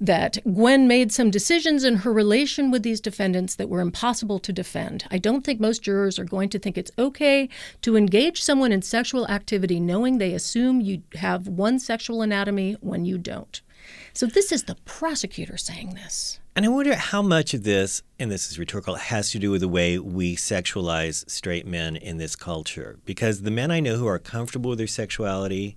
that 0.00 0.38
Gwen 0.44 0.88
made 0.88 1.12
some 1.12 1.30
decisions 1.30 1.84
in 1.84 1.96
her 1.96 2.12
relation 2.12 2.70
with 2.70 2.82
these 2.82 3.00
defendants 3.00 3.54
that 3.56 3.68
were 3.68 3.80
impossible 3.80 4.38
to 4.40 4.52
defend. 4.52 5.04
I 5.10 5.18
don't 5.18 5.44
think 5.44 5.60
most 5.60 5.82
jurors 5.82 6.18
are 6.18 6.24
going 6.24 6.48
to 6.50 6.58
think 6.58 6.76
it's 6.76 6.90
okay 6.98 7.48
to 7.82 7.96
engage 7.96 8.42
someone 8.42 8.72
in 8.72 8.82
sexual 8.82 9.26
activity 9.28 9.80
knowing 9.80 10.18
they 10.18 10.32
assume 10.32 10.80
you 10.80 11.02
have 11.14 11.46
one 11.46 11.78
sexual 11.78 12.22
anatomy 12.22 12.76
when 12.80 13.04
you 13.04 13.18
don't. 13.18 13.60
So 14.12 14.26
this 14.26 14.52
is 14.52 14.64
the 14.64 14.76
prosecutor 14.84 15.56
saying 15.56 15.94
this. 15.94 16.38
And 16.56 16.64
I 16.64 16.68
wonder 16.68 16.94
how 16.94 17.20
much 17.20 17.52
of 17.52 17.64
this, 17.64 18.02
and 18.18 18.30
this 18.30 18.48
is 18.48 18.58
rhetorical, 18.58 18.94
has 18.94 19.30
to 19.32 19.40
do 19.40 19.50
with 19.50 19.60
the 19.60 19.68
way 19.68 19.98
we 19.98 20.36
sexualize 20.36 21.28
straight 21.28 21.66
men 21.66 21.96
in 21.96 22.18
this 22.18 22.36
culture. 22.36 22.98
Because 23.04 23.42
the 23.42 23.50
men 23.50 23.72
I 23.72 23.80
know 23.80 23.96
who 23.96 24.06
are 24.06 24.20
comfortable 24.20 24.70
with 24.70 24.78
their 24.78 24.86
sexuality, 24.86 25.76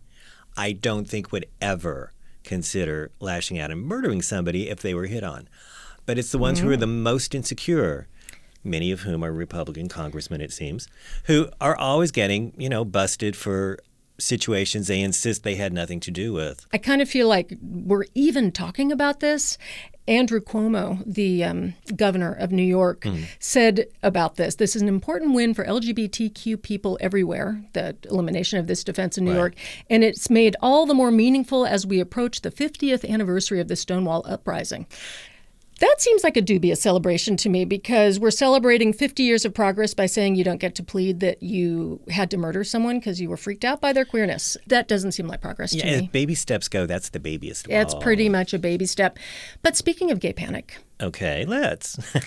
I 0.56 0.74
don't 0.74 1.08
think 1.08 1.32
would 1.32 1.48
ever 1.62 2.14
consider 2.48 3.12
lashing 3.20 3.60
out 3.60 3.70
and 3.70 3.82
murdering 3.82 4.22
somebody 4.22 4.70
if 4.70 4.80
they 4.80 4.94
were 4.94 5.06
hit 5.06 5.24
on. 5.24 5.48
But 6.06 6.18
it's 6.18 6.32
the 6.32 6.38
ones 6.38 6.60
who 6.60 6.72
are 6.72 6.78
the 6.78 6.86
mm. 6.88 7.02
most 7.02 7.36
insecure, 7.36 8.08
many 8.64 8.92
of 8.92 9.02
whom 9.02 9.24
are 9.24 9.32
Republican 9.32 9.90
congressmen, 9.90 10.40
it 10.42 10.54
seems, 10.54 10.88
who 11.26 11.50
are 11.60 11.76
always 11.76 12.12
getting, 12.12 12.54
you 12.58 12.70
know, 12.70 12.86
busted 12.86 13.36
for 13.36 13.78
situations 14.18 14.88
they 14.88 15.02
insist 15.02 15.44
they 15.44 15.56
had 15.56 15.74
nothing 15.74 16.00
to 16.00 16.10
do 16.10 16.34
with. 16.34 16.66
I 16.74 16.78
kind 16.78 17.02
of 17.02 17.10
feel 17.10 17.28
like 17.28 17.56
we're 17.62 18.06
even 18.16 18.52
talking 18.52 18.92
about 18.92 19.20
this. 19.20 19.58
Andrew 20.08 20.40
Cuomo, 20.40 21.04
the 21.06 21.44
um, 21.44 21.74
governor 21.96 22.34
of 22.34 22.52
New 22.52 22.64
York, 22.64 23.06
said 23.40 23.88
about 24.04 24.36
this 24.36 24.56
this 24.56 24.76
is 24.76 24.82
an 24.82 24.88
important 24.88 25.34
win 25.34 25.54
for 25.54 25.66
LGBTQ 25.66 26.62
people 26.62 26.98
everywhere, 27.02 27.62
the 27.74 27.96
elimination 28.10 28.60
of 28.60 28.68
this 28.68 28.84
defense 28.84 29.18
in 29.18 29.26
New 29.26 29.32
Right. 29.32 29.38
York. 29.38 29.54
And 29.90 30.04
it's 30.04 30.30
made 30.30 30.56
all 30.62 30.86
the 30.86 30.94
more 30.94 31.12
meaningful 31.12 31.66
as 31.66 31.86
we 31.86 32.00
approach 32.00 32.42
the 32.42 32.52
50th 32.52 33.08
anniversary 33.10 33.60
of 33.60 33.68
the 33.68 33.76
Stonewall 33.76 34.24
Uprising. 34.26 34.86
That 35.80 35.96
seems 36.00 36.24
like 36.24 36.36
a 36.38 36.42
dubious 36.42 36.82
celebration 36.82 37.38
to 37.38 37.50
me 37.50 37.64
because 37.66 38.20
we're 38.20 38.32
celebrating 38.32 38.94
50 38.94 39.22
years 39.22 39.46
of 39.46 39.54
progress 39.54 39.94
by 39.94 40.08
saying 40.08 40.36
you 40.36 40.44
don't 40.44 40.58
get 40.60 40.74
to 40.76 40.84
plead 40.84 41.20
that 41.20 41.44
you 41.44 42.00
had 42.10 42.32
to 42.32 42.38
murder 42.38 42.64
someone 42.64 42.98
because 43.00 43.22
you 43.22 43.30
were 43.30 43.38
freaked 43.38 43.64
out 43.64 43.80
by 43.80 43.94
their 43.94 44.06
queerness. 44.06 44.58
That 44.68 44.88
doesn't 44.88 45.12
seem 45.12 45.28
like 45.28 45.42
progress 45.42 45.72
to 45.72 45.78
Yeah, 45.78 45.86
me. 45.86 45.94
as 45.94 46.08
baby 46.08 46.34
steps 46.36 46.68
go, 46.68 46.86
that's 46.88 47.10
the 47.10 47.20
babyest 47.20 47.68
It's 47.70 47.94
pretty 47.96 48.28
much 48.28 48.54
a 48.54 48.60
baby 48.60 48.86
step. 48.88 49.20
But 49.62 49.76
speaking 49.78 50.10
of 50.10 50.20
gay 50.20 50.34
panic, 50.34 50.78
Okay, 51.02 51.46
let's. 51.46 51.98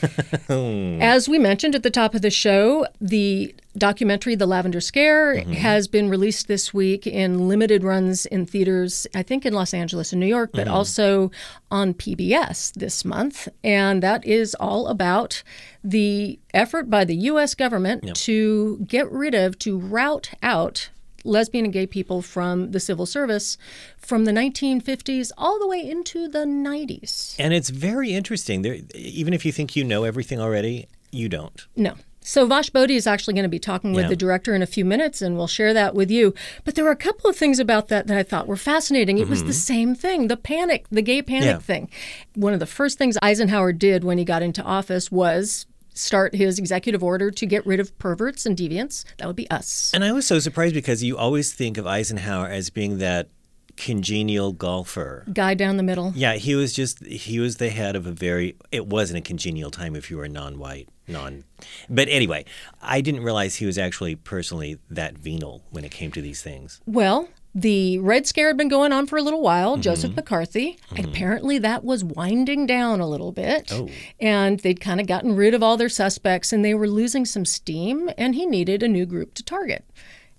Hmm. 0.46 1.00
as 1.00 1.28
we 1.28 1.38
mentioned 1.38 1.76
at 1.76 1.84
the 1.84 1.90
top 1.90 2.14
of 2.14 2.22
the 2.22 2.30
show, 2.30 2.86
the 3.00 3.54
documentary 3.76 4.34
The 4.34 4.46
Lavender 4.46 4.80
Scare 4.80 5.36
mm-hmm. 5.36 5.52
has 5.52 5.86
been 5.86 6.08
released 6.08 6.48
this 6.48 6.74
week 6.74 7.06
in 7.06 7.46
limited 7.46 7.84
runs 7.84 8.26
in 8.26 8.46
theaters, 8.46 9.06
I 9.14 9.22
think 9.22 9.46
in 9.46 9.52
Los 9.52 9.72
Angeles 9.72 10.12
and 10.12 10.18
New 10.18 10.26
York, 10.26 10.50
but 10.52 10.66
mm-hmm. 10.66 10.74
also 10.74 11.30
on 11.70 11.94
PBS 11.94 12.72
this 12.74 13.04
month. 13.04 13.48
And 13.62 14.02
that 14.02 14.24
is 14.26 14.56
all 14.56 14.88
about 14.88 15.44
the 15.84 16.38
effort 16.52 16.90
by 16.90 17.04
the 17.04 17.16
U.S. 17.16 17.54
government 17.54 18.16
to 18.16 18.84
get 18.88 19.10
rid 19.10 19.34
of, 19.34 19.58
to 19.60 19.78
root 19.78 20.32
out 20.42 20.90
lesbian 21.24 21.64
and 21.66 21.72
gay 21.74 21.86
people 21.86 22.22
from 22.22 22.70
the 22.72 22.80
civil 22.80 23.06
service 23.06 23.56
from 23.98 24.24
the 24.24 24.32
1950s 24.32 25.30
all 25.36 25.58
the 25.58 25.66
way 25.66 25.80
into 25.88 26.28
the 26.28 26.40
90s. 26.44 27.36
And 27.38 27.52
it's 27.52 27.70
very 27.70 28.12
interesting. 28.12 28.62
There, 28.62 28.76
even 28.94 29.34
if 29.34 29.44
you 29.44 29.52
think 29.52 29.76
you 29.76 29.84
know 29.84 30.04
everything 30.04 30.40
already, 30.40 30.86
you 31.10 31.28
don't. 31.28 31.66
No. 31.76 31.94
So 32.22 32.44
Vash 32.46 32.68
Boddie 32.68 32.96
is 32.96 33.06
actually 33.06 33.32
going 33.32 33.44
to 33.44 33.48
be 33.48 33.58
talking 33.58 33.94
with 33.94 34.04
Yeah. 34.04 34.08
the 34.10 34.16
director 34.16 34.54
in 34.54 34.60
a 34.60 34.66
few 34.66 34.84
minutes, 34.84 35.22
and 35.22 35.38
we'll 35.38 35.46
share 35.46 35.72
that 35.72 35.94
with 35.94 36.10
you. 36.10 36.34
But 36.64 36.74
there 36.74 36.84
were 36.84 36.90
a 36.90 36.96
couple 36.96 37.30
of 37.30 37.34
things 37.36 37.58
about 37.58 37.88
that 37.88 38.08
that 38.08 38.16
I 38.16 38.22
thought 38.22 38.46
were 38.46 38.56
fascinating. 38.56 39.16
It 39.16 39.26
was 39.28 39.44
the 39.44 39.54
same 39.54 39.94
thing, 39.94 40.28
the 40.28 40.36
panic, 40.36 40.84
the 40.90 41.00
gay 41.02 41.22
panic 41.22 41.44
Mm-hmm. 41.48 41.48
Yeah. 41.56 41.58
thing. 41.60 41.90
One 42.34 42.52
of 42.52 42.60
the 42.60 42.66
first 42.66 42.98
things 42.98 43.16
Eisenhower 43.22 43.72
did 43.72 44.04
when 44.04 44.18
he 44.18 44.24
got 44.26 44.42
into 44.42 44.62
office 44.62 45.10
was 45.10 45.64
start 45.94 46.34
his 46.34 46.58
executive 46.58 47.02
order 47.02 47.30
to 47.30 47.46
get 47.46 47.66
rid 47.66 47.80
of 47.80 47.96
perverts 47.98 48.46
and 48.46 48.56
deviants. 48.56 49.04
That 49.18 49.26
would 49.26 49.36
be 49.36 49.50
us. 49.50 49.90
And 49.94 50.04
I 50.04 50.12
was 50.12 50.26
so 50.26 50.38
surprised 50.38 50.74
because 50.74 51.02
you 51.02 51.16
always 51.16 51.52
think 51.52 51.78
of 51.78 51.86
Eisenhower 51.86 52.48
as 52.48 52.70
being 52.70 52.98
that 52.98 53.28
congenial 53.76 54.52
golfer. 54.52 55.24
Guy 55.32 55.54
down 55.54 55.76
the 55.76 55.82
middle. 55.82 56.12
Yeah, 56.14 56.34
he 56.34 56.54
was 56.54 56.72
just 56.72 57.04
he 57.04 57.40
was 57.40 57.56
the 57.56 57.70
head 57.70 57.96
of 57.96 58.06
a 58.06 58.12
very 58.12 58.56
it 58.70 58.86
wasn't 58.86 59.18
a 59.18 59.22
congenial 59.22 59.70
time 59.70 59.96
if 59.96 60.10
you 60.10 60.18
were 60.18 60.28
non-white, 60.28 60.88
non 61.08 61.44
But 61.88 62.08
anyway, 62.08 62.44
I 62.82 63.00
didn't 63.00 63.22
realize 63.22 63.56
he 63.56 63.66
was 63.66 63.78
actually 63.78 64.16
personally 64.16 64.78
that 64.90 65.16
venal 65.16 65.62
when 65.70 65.84
it 65.84 65.90
came 65.90 66.12
to 66.12 66.22
these 66.22 66.42
things. 66.42 66.80
Well, 66.86 67.28
the 67.54 67.98
Red 67.98 68.26
Scare 68.26 68.48
had 68.48 68.56
been 68.56 68.68
going 68.68 68.92
on 68.92 69.06
for 69.06 69.16
a 69.18 69.22
little 69.22 69.40
while, 69.42 69.72
Mm-hmm. 69.72 69.82
Joseph 69.82 70.14
McCarthy. 70.16 70.78
And 70.96 71.04
apparently 71.06 71.58
that 71.58 71.82
was 71.84 72.04
winding 72.04 72.66
down 72.66 73.00
a 73.00 73.08
little 73.08 73.32
bit. 73.32 73.70
Oh. 73.72 73.88
And 74.20 74.60
they'd 74.60 74.80
kind 74.80 75.00
of 75.00 75.06
gotten 75.06 75.34
rid 75.34 75.54
of 75.54 75.62
all 75.62 75.76
their 75.76 75.88
suspects 75.88 76.52
and 76.52 76.64
they 76.64 76.74
were 76.74 76.88
losing 76.88 77.24
some 77.24 77.44
steam, 77.44 78.10
and 78.16 78.34
he 78.34 78.46
needed 78.46 78.82
a 78.82 78.88
new 78.88 79.06
group 79.06 79.34
to 79.34 79.42
target. 79.42 79.84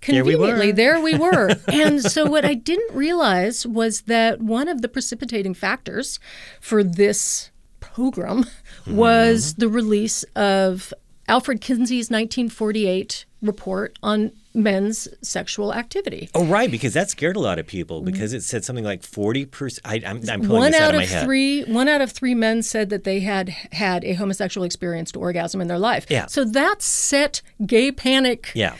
There 0.06 0.24
we 0.24 0.34
were. 0.34 0.46
Conveniently, 0.46 0.72
there 0.72 1.00
we 1.00 1.16
were. 1.16 1.50
and 1.68 2.00
so, 2.02 2.24
what 2.26 2.44
I 2.44 2.54
didn't 2.54 2.92
realize 2.96 3.64
was 3.66 4.00
that 4.02 4.40
one 4.40 4.66
of 4.66 4.82
the 4.82 4.88
precipitating 4.88 5.54
factors 5.54 6.18
for 6.60 6.82
this 6.82 7.50
pogrom 7.80 8.46
Mm-hmm. 8.84 8.96
was 8.96 9.54
the 9.54 9.68
release 9.68 10.24
of 10.34 10.92
Alfred 11.28 11.60
Kinsey's 11.60 12.10
1948 12.10 13.24
report 13.40 13.98
on 14.02 14.32
men's 14.54 15.08
sexual 15.22 15.72
activity. 15.72 16.28
Oh, 16.34 16.44
right, 16.44 16.70
because 16.70 16.94
that 16.94 17.10
scared 17.10 17.36
a 17.36 17.40
lot 17.40 17.58
of 17.58 17.66
people 17.66 18.02
because 18.02 18.32
it 18.32 18.42
said 18.42 18.64
something 18.64 18.84
like 18.84 19.02
40%. 19.02 19.78
I, 19.84 20.02
I'm, 20.06 20.20
I'm 20.28 20.40
pulling 20.42 20.60
One 20.60 20.72
this 20.72 20.80
out, 20.80 20.88
out 20.88 20.94
of 20.94 20.98
my 20.98 21.04
of 21.04 21.08
head. 21.10 21.24
three, 21.24 21.64
one 21.64 21.88
out 21.88 22.00
of 22.00 22.12
three 22.12 22.34
men 22.34 22.62
said 22.62 22.90
that 22.90 23.04
they 23.04 23.20
had 23.20 23.48
had 23.72 24.04
a 24.04 24.12
homosexual 24.14 24.64
experience 24.64 25.10
to 25.12 25.20
orgasm 25.20 25.60
in 25.60 25.68
their 25.68 25.78
life. 25.78 26.06
Yeah. 26.10 26.26
So 26.26 26.44
that 26.44 26.82
set 26.82 27.40
gay 27.64 27.90
panic 27.92 28.50
Yeah. 28.54 28.74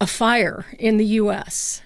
afire 0.00 0.66
in 0.78 0.96
the 0.96 1.06
U.S. 1.06 1.82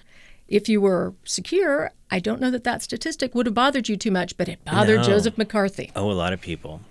If 0.47 0.67
you 0.69 0.81
were 0.81 1.13
secure, 1.25 1.91
I 2.09 2.19
don't 2.19 2.41
know 2.41 2.49
that 2.51 2.63
that 2.63 2.81
statistic 2.81 3.35
would 3.35 3.45
have 3.45 3.55
bothered 3.55 3.87
you 3.89 3.97
too 3.97 4.11
much, 4.11 4.35
but 4.37 4.47
it 4.49 4.63
bothered 4.65 5.01
No. 5.01 5.03
Joseph 5.03 5.37
McCarthy. 5.37 5.91
Oh, 5.95 6.09
a 6.09 6.13
lot 6.13 6.33
of 6.33 6.41
people. 6.41 6.81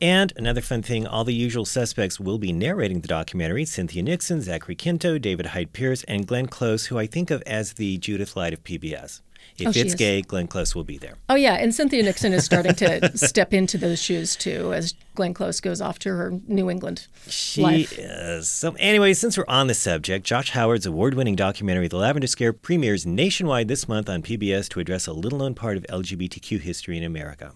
And 0.00 0.32
another 0.36 0.60
fun 0.62 0.82
thing 0.82 1.06
all 1.06 1.24
the 1.24 1.34
usual 1.34 1.64
suspects 1.66 2.18
will 2.18 2.38
be 2.38 2.52
narrating 2.52 3.00
the 3.00 3.08
documentary 3.08 3.64
Cynthia 3.66 4.02
Nixon, 4.02 4.40
Zachary 4.40 4.74
Quinto, 4.74 5.18
David 5.18 5.46
Hyde 5.46 5.72
Pierce, 5.74 6.04
and 6.04 6.26
Glenn 6.26 6.46
Close, 6.46 6.86
who 6.86 6.98
I 6.98 7.06
think 7.06 7.30
of 7.30 7.42
as 7.42 7.74
the 7.74 7.98
Judith 7.98 8.34
Light 8.36 8.54
of 8.54 8.64
PBS. 8.64 9.20
If 9.58 9.66
Oh, 9.68 9.72
it's 9.74 9.94
gay, 9.94 10.22
Glenn 10.22 10.46
Close 10.46 10.74
will 10.74 10.84
be 10.84 10.96
there. 10.96 11.16
Oh 11.28 11.34
yeah, 11.34 11.54
and 11.54 11.74
Cynthia 11.74 12.02
Nixon 12.02 12.32
is 12.32 12.44
starting 12.46 12.74
to 12.76 13.16
step 13.18 13.52
into 13.52 13.76
those 13.76 14.00
shoes 14.00 14.36
too, 14.36 14.72
as 14.72 14.94
Glenn 15.14 15.34
Close 15.34 15.60
goes 15.60 15.82
off 15.82 15.98
to 16.00 16.10
her 16.10 16.32
New 16.46 16.70
England 16.70 17.06
She 17.28 17.60
life. 17.62 17.98
is. 17.98 18.48
So, 18.48 18.74
anyway, 18.78 19.12
since 19.12 19.36
we're 19.36 19.44
on 19.48 19.66
the 19.66 19.74
subject, 19.74 20.24
Josh 20.26 20.50
Howard's 20.50 20.86
award 20.86 21.12
winning 21.12 21.36
documentary, 21.36 21.88
The 21.88 21.96
Lavender 21.98 22.26
Scare, 22.26 22.54
premieres 22.54 23.04
nationwide 23.04 23.68
this 23.68 23.86
month 23.88 24.08
on 24.08 24.22
PBS 24.22 24.68
to 24.70 24.80
address 24.80 25.06
a 25.06 25.12
little 25.12 25.38
known 25.40 25.54
part 25.54 25.76
of 25.76 25.82
LGBTQ 25.90 26.60
history 26.60 26.96
in 26.96 27.04
America. 27.04 27.52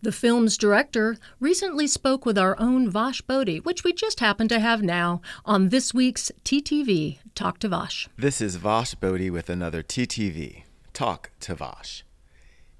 The 0.00 0.12
film's 0.12 0.56
director 0.56 1.16
recently 1.40 1.88
spoke 1.88 2.24
with 2.24 2.38
our 2.38 2.58
own 2.60 2.88
Vash 2.88 3.20
Boddie, 3.20 3.58
which 3.58 3.82
we 3.82 3.92
just 3.92 4.20
happen 4.20 4.46
to 4.46 4.60
have 4.60 4.80
now 4.80 5.20
on 5.44 5.70
this 5.70 5.92
week's 5.92 6.30
TTV 6.44 7.18
Talk 7.34 7.58
to 7.58 7.68
Vash. 7.68 8.08
This 8.16 8.40
is 8.40 8.54
Vash 8.56 8.94
Boddie 8.94 9.30
with 9.30 9.50
another 9.50 9.82
TTV, 9.82 10.62
Talk 10.92 11.32
to 11.40 11.56
Vash. 11.56 12.04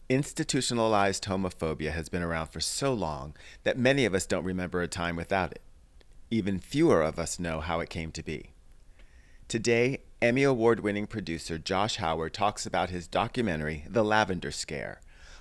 Institutionalized 0.08 1.24
homophobia 1.24 1.90
has 1.90 2.08
been 2.08 2.22
around 2.22 2.46
for 2.46 2.60
so 2.60 2.94
long 2.94 3.34
that 3.64 3.76
many 3.76 4.04
of 4.04 4.14
us 4.14 4.24
don't 4.24 4.44
remember 4.44 4.80
a 4.80 4.86
time 4.86 5.16
without 5.16 5.50
it. 5.50 5.62
Even 6.30 6.60
fewer 6.60 7.02
of 7.02 7.18
us 7.18 7.40
know 7.40 7.58
how 7.58 7.80
it 7.80 7.90
came 7.90 8.12
to 8.12 8.22
be. 8.22 8.52
Today, 9.48 10.02
Emmy 10.22 10.44
Award 10.44 10.80
winning 10.80 11.08
producer 11.08 11.58
Josh 11.58 11.96
Howard 11.96 12.32
talks 12.32 12.64
about 12.64 12.90
his 12.90 13.08
documentary, 13.08 13.86
The 13.88 14.04
Lavender 14.04 14.52
Scare, 14.52 15.00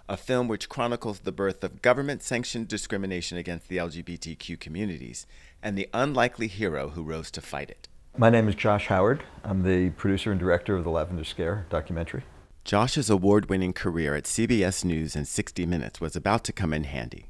a 0.10 0.16
film 0.16 0.48
which 0.48 0.70
chronicles 0.70 1.20
the 1.20 1.32
birth 1.32 1.64
of 1.64 1.82
government 1.82 2.24
sanctioned 2.24 2.68
discrimination 2.68 3.38
against 3.38 3.68
the 3.68 3.78
LGBTQ 3.78 4.60
communities 4.60 5.28
and 5.62 5.78
the 5.78 5.90
unlikely 5.94 6.48
hero 6.48 6.90
who 6.90 7.04
rose 7.04 7.30
to 7.32 7.42
fight 7.42 7.70
it. 7.70 7.88
My 8.18 8.30
name 8.30 8.48
is 8.48 8.56
Josh 8.56 8.88
Howard. 8.88 9.24
I'm 9.44 9.64
the 9.64 9.90
producer 9.92 10.32
and 10.32 10.40
director 10.40 10.76
of 10.76 10.86
The 10.86 10.90
Lavender 10.90 11.26
Scare 11.26 11.66
documentary. 11.70 12.24
Josh's 12.64 13.10
award 13.10 13.50
winning 13.50 13.74
career 13.74 14.16
at 14.16 14.24
CBS 14.24 14.86
News 14.86 15.16
and 15.16 15.28
60 15.28 15.66
Minutes 15.66 16.00
was 16.02 16.16
about 16.16 16.44
to 16.46 16.54
come 16.54 16.74
in 16.74 16.86
handy. 16.86 17.28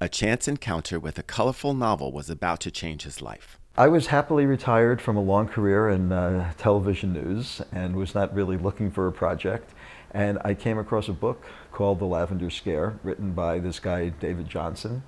A 0.00 0.08
chance 0.08 0.48
encounter 0.48 0.98
with 0.98 1.18
a 1.18 1.22
colorful 1.22 1.74
novel 1.74 2.12
was 2.12 2.30
about 2.30 2.60
to 2.60 2.70
change 2.70 3.02
his 3.02 3.20
life. 3.20 3.58
I 3.76 3.88
was 3.88 4.08
happily 4.08 4.46
retired 4.46 5.00
from 5.00 5.16
a 5.16 5.22
long 5.22 5.46
career 5.46 5.88
in 5.88 6.10
uh, 6.10 6.52
television 6.58 7.12
news 7.12 7.62
and 7.70 7.94
was 7.94 8.14
not 8.14 8.34
really 8.34 8.56
looking 8.56 8.90
for 8.90 9.06
a 9.06 9.12
project. 9.12 9.72
And 10.10 10.38
I 10.44 10.54
came 10.54 10.78
across 10.78 11.08
a 11.08 11.12
book 11.12 11.44
called 11.78 12.00
The 12.00 12.06
Lavender 12.06 12.50
Scare, 12.50 12.98
written 13.04 13.34
by 13.34 13.60
this 13.60 13.78
guy, 13.78 14.08
David 14.08 14.48
Johnson. 14.48 15.04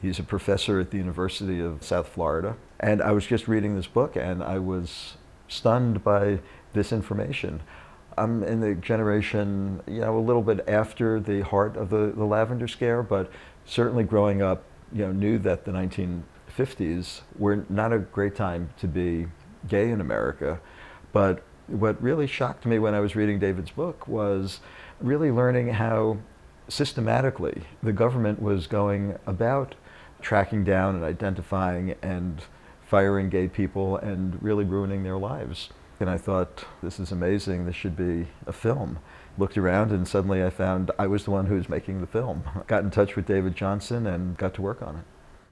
He's 0.00 0.20
a 0.20 0.22
professor 0.22 0.78
at 0.78 0.92
the 0.92 0.96
University 0.96 1.60
of 1.60 1.82
South 1.82 2.06
Florida. 2.06 2.54
And 2.78 3.02
I 3.02 3.10
was 3.10 3.26
just 3.26 3.48
reading 3.48 3.74
this 3.74 3.88
book 3.88 4.14
and 4.14 4.40
I 4.40 4.60
was 4.60 5.16
stunned 5.48 6.04
by 6.04 6.38
this 6.72 6.92
information. 6.92 7.62
I'm 8.16 8.44
in 8.44 8.60
the 8.60 8.76
generation, 8.76 9.82
you 9.88 10.02
know, 10.02 10.16
a 10.16 10.20
little 10.20 10.42
bit 10.42 10.64
after 10.68 11.18
the 11.18 11.40
heart 11.40 11.76
of 11.76 11.90
the, 11.90 12.12
the 12.14 12.24
lavender 12.24 12.68
scare, 12.68 13.02
but 13.02 13.28
certainly 13.66 14.04
growing 14.04 14.40
up, 14.40 14.62
you 14.92 15.04
know, 15.04 15.10
knew 15.10 15.36
that 15.40 15.64
the 15.64 15.72
1950s 15.72 17.22
were 17.36 17.64
not 17.68 17.92
a 17.92 17.98
great 17.98 18.36
time 18.36 18.70
to 18.78 18.86
be 18.86 19.26
gay 19.66 19.90
in 19.90 20.00
America. 20.00 20.60
But 21.12 21.42
what 21.66 22.00
really 22.00 22.28
shocked 22.28 22.66
me 22.66 22.78
when 22.78 22.94
I 22.94 23.00
was 23.00 23.16
reading 23.16 23.40
David's 23.40 23.72
book 23.72 24.06
was 24.06 24.60
really 25.00 25.30
learning 25.30 25.68
how 25.68 26.18
systematically 26.68 27.62
the 27.82 27.92
government 27.92 28.40
was 28.40 28.66
going 28.66 29.16
about 29.26 29.74
tracking 30.20 30.64
down 30.64 30.94
and 30.94 31.04
identifying 31.04 31.94
and 32.02 32.42
firing 32.86 33.28
gay 33.28 33.48
people 33.48 33.96
and 33.98 34.42
really 34.42 34.64
ruining 34.64 35.02
their 35.02 35.18
lives. 35.18 35.70
And 36.00 36.10
I 36.10 36.18
thought, 36.18 36.64
this 36.82 36.98
is 36.98 37.12
amazing, 37.12 37.66
this 37.66 37.76
should 37.76 37.96
be 37.96 38.26
a 38.46 38.52
film. 38.52 38.98
Looked 39.38 39.58
around 39.58 39.90
and 39.90 40.06
suddenly 40.06 40.44
I 40.44 40.50
found 40.50 40.90
I 40.98 41.06
was 41.06 41.24
the 41.24 41.30
one 41.30 41.46
who 41.46 41.54
was 41.54 41.68
making 41.68 42.00
the 42.00 42.06
film. 42.06 42.44
Got 42.66 42.84
in 42.84 42.90
touch 42.90 43.16
with 43.16 43.26
David 43.26 43.56
Johnson 43.56 44.06
and 44.06 44.36
got 44.36 44.54
to 44.54 44.62
work 44.62 44.82
on 44.82 44.96
it. 44.96 45.04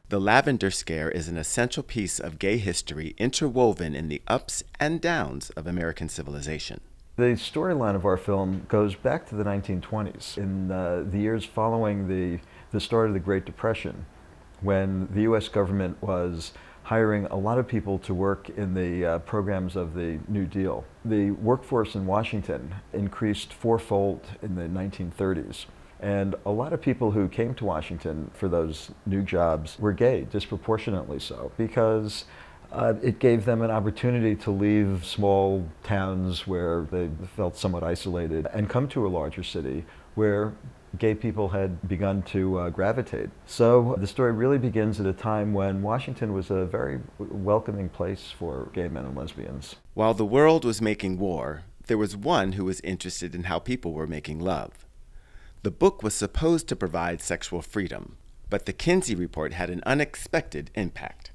The 0.09 0.21
Lavender 0.21 0.71
Scare 0.71 1.11
is 1.11 1.29
an 1.29 1.39
essential 1.39 1.83
piece 1.83 2.21
of 2.21 2.39
gay 2.39 2.59
history 2.59 3.15
interwoven 3.19 3.95
in 3.95 4.09
the 4.09 4.21
ups 4.27 4.63
and 4.79 5.01
downs 5.01 5.51
of 5.51 5.67
American 5.67 6.09
civilization. 6.09 6.81
The 7.23 7.35
storyline 7.35 7.95
of 7.95 8.05
our 8.05 8.17
film 8.17 8.67
goes 8.67 8.97
back 8.97 9.29
to 9.29 9.37
the 9.37 9.45
1920s, 9.45 10.37
in 10.37 10.73
uh, 10.73 11.05
the 11.09 11.21
years 11.21 11.45
following 11.45 12.09
the, 12.09 12.41
the 12.73 12.81
start 12.81 13.07
of 13.07 13.15
the 13.15 13.21
Great 13.21 13.45
Depression, 13.45 14.07
when 14.61 15.07
the 15.15 15.23
U.S. 15.23 15.47
government 15.47 16.03
was 16.03 16.51
hiring 16.83 17.27
a 17.27 17.37
lot 17.37 17.61
of 17.61 17.69
people 17.69 18.01
to 18.01 18.13
work 18.13 18.51
in 18.51 18.75
the 18.75 19.07
uh, 19.07 19.19
programs 19.21 19.77
of 19.77 19.95
the 19.95 20.19
New 20.27 20.47
Deal. 20.47 20.85
The 21.05 21.31
workforce 21.31 21.95
in 21.95 22.07
Washington 22.07 22.75
increased 22.93 23.53
fourfold 23.53 24.27
in 24.43 24.57
the 24.57 24.63
1930s. 24.63 25.67
And 26.01 26.35
a 26.45 26.51
lot 26.51 26.73
of 26.73 26.83
people 26.83 27.13
who 27.13 27.29
came 27.29 27.55
to 27.55 27.65
Washington 27.65 28.33
for 28.35 28.49
those 28.49 28.91
new 29.07 29.23
jobs 29.23 29.79
were 29.79 29.93
gay, 29.93 30.27
disproportionately 30.29 31.21
so, 31.21 31.53
because 31.57 32.25
uh, 32.73 32.95
it 33.03 33.19
gave 33.19 33.45
them 33.45 33.63
an 33.63 33.71
opportunity 33.71 34.35
to 34.35 34.51
leave 34.51 35.05
small 35.05 35.69
towns 35.85 36.47
where 36.47 36.87
they 36.91 37.11
felt 37.37 37.57
somewhat 37.57 37.83
isolated 37.83 38.47
and 38.53 38.69
come 38.69 38.89
to 38.89 39.07
a 39.07 39.09
larger 39.09 39.43
city 39.43 39.85
where 40.15 40.55
gay 40.99 41.15
people 41.15 41.49
had 41.49 41.87
begun 41.89 42.23
to 42.23 42.59
uh, 42.59 42.71
gravitate. 42.71 43.31
So 43.47 43.97
the 43.99 44.07
story 44.07 44.33
really 44.33 44.59
begins 44.59 45.01
at 45.01 45.07
a 45.07 45.13
time 45.13 45.55
when 45.55 45.83
Washington 45.83 46.33
was 46.33 46.51
a 46.51 46.65
very 46.65 47.01
welcoming 47.19 47.89
place 47.89 48.33
for 48.37 48.69
gay 48.73 48.89
men 48.89 49.05
and 49.05 49.17
lesbians. 49.17 49.77
While 49.95 50.15
the 50.15 50.25
world 50.25 50.65
was 50.65 50.83
making 50.83 51.19
war, 51.19 51.63
there 51.87 51.99
was 51.99 52.17
one 52.17 52.53
who 52.53 52.65
was 52.65 52.81
interested 52.81 53.35
in 53.35 53.45
how 53.45 53.59
people 53.59 53.93
were 53.93 54.07
making 54.07 54.39
love. 54.39 54.87
The 55.63 55.71
book 55.71 56.03
was 56.03 56.15
supposed 56.15 56.69
to 56.69 56.77
provide 56.77 57.21
sexual 57.21 57.63
freedom, 57.63 58.17
but 58.51 58.67
the 58.67 58.73
Kinsey 58.73 59.15
Report 59.15 59.53
had 59.53 59.71
an 59.71 59.83
unexpected 59.87 60.71
impact. 60.75 61.32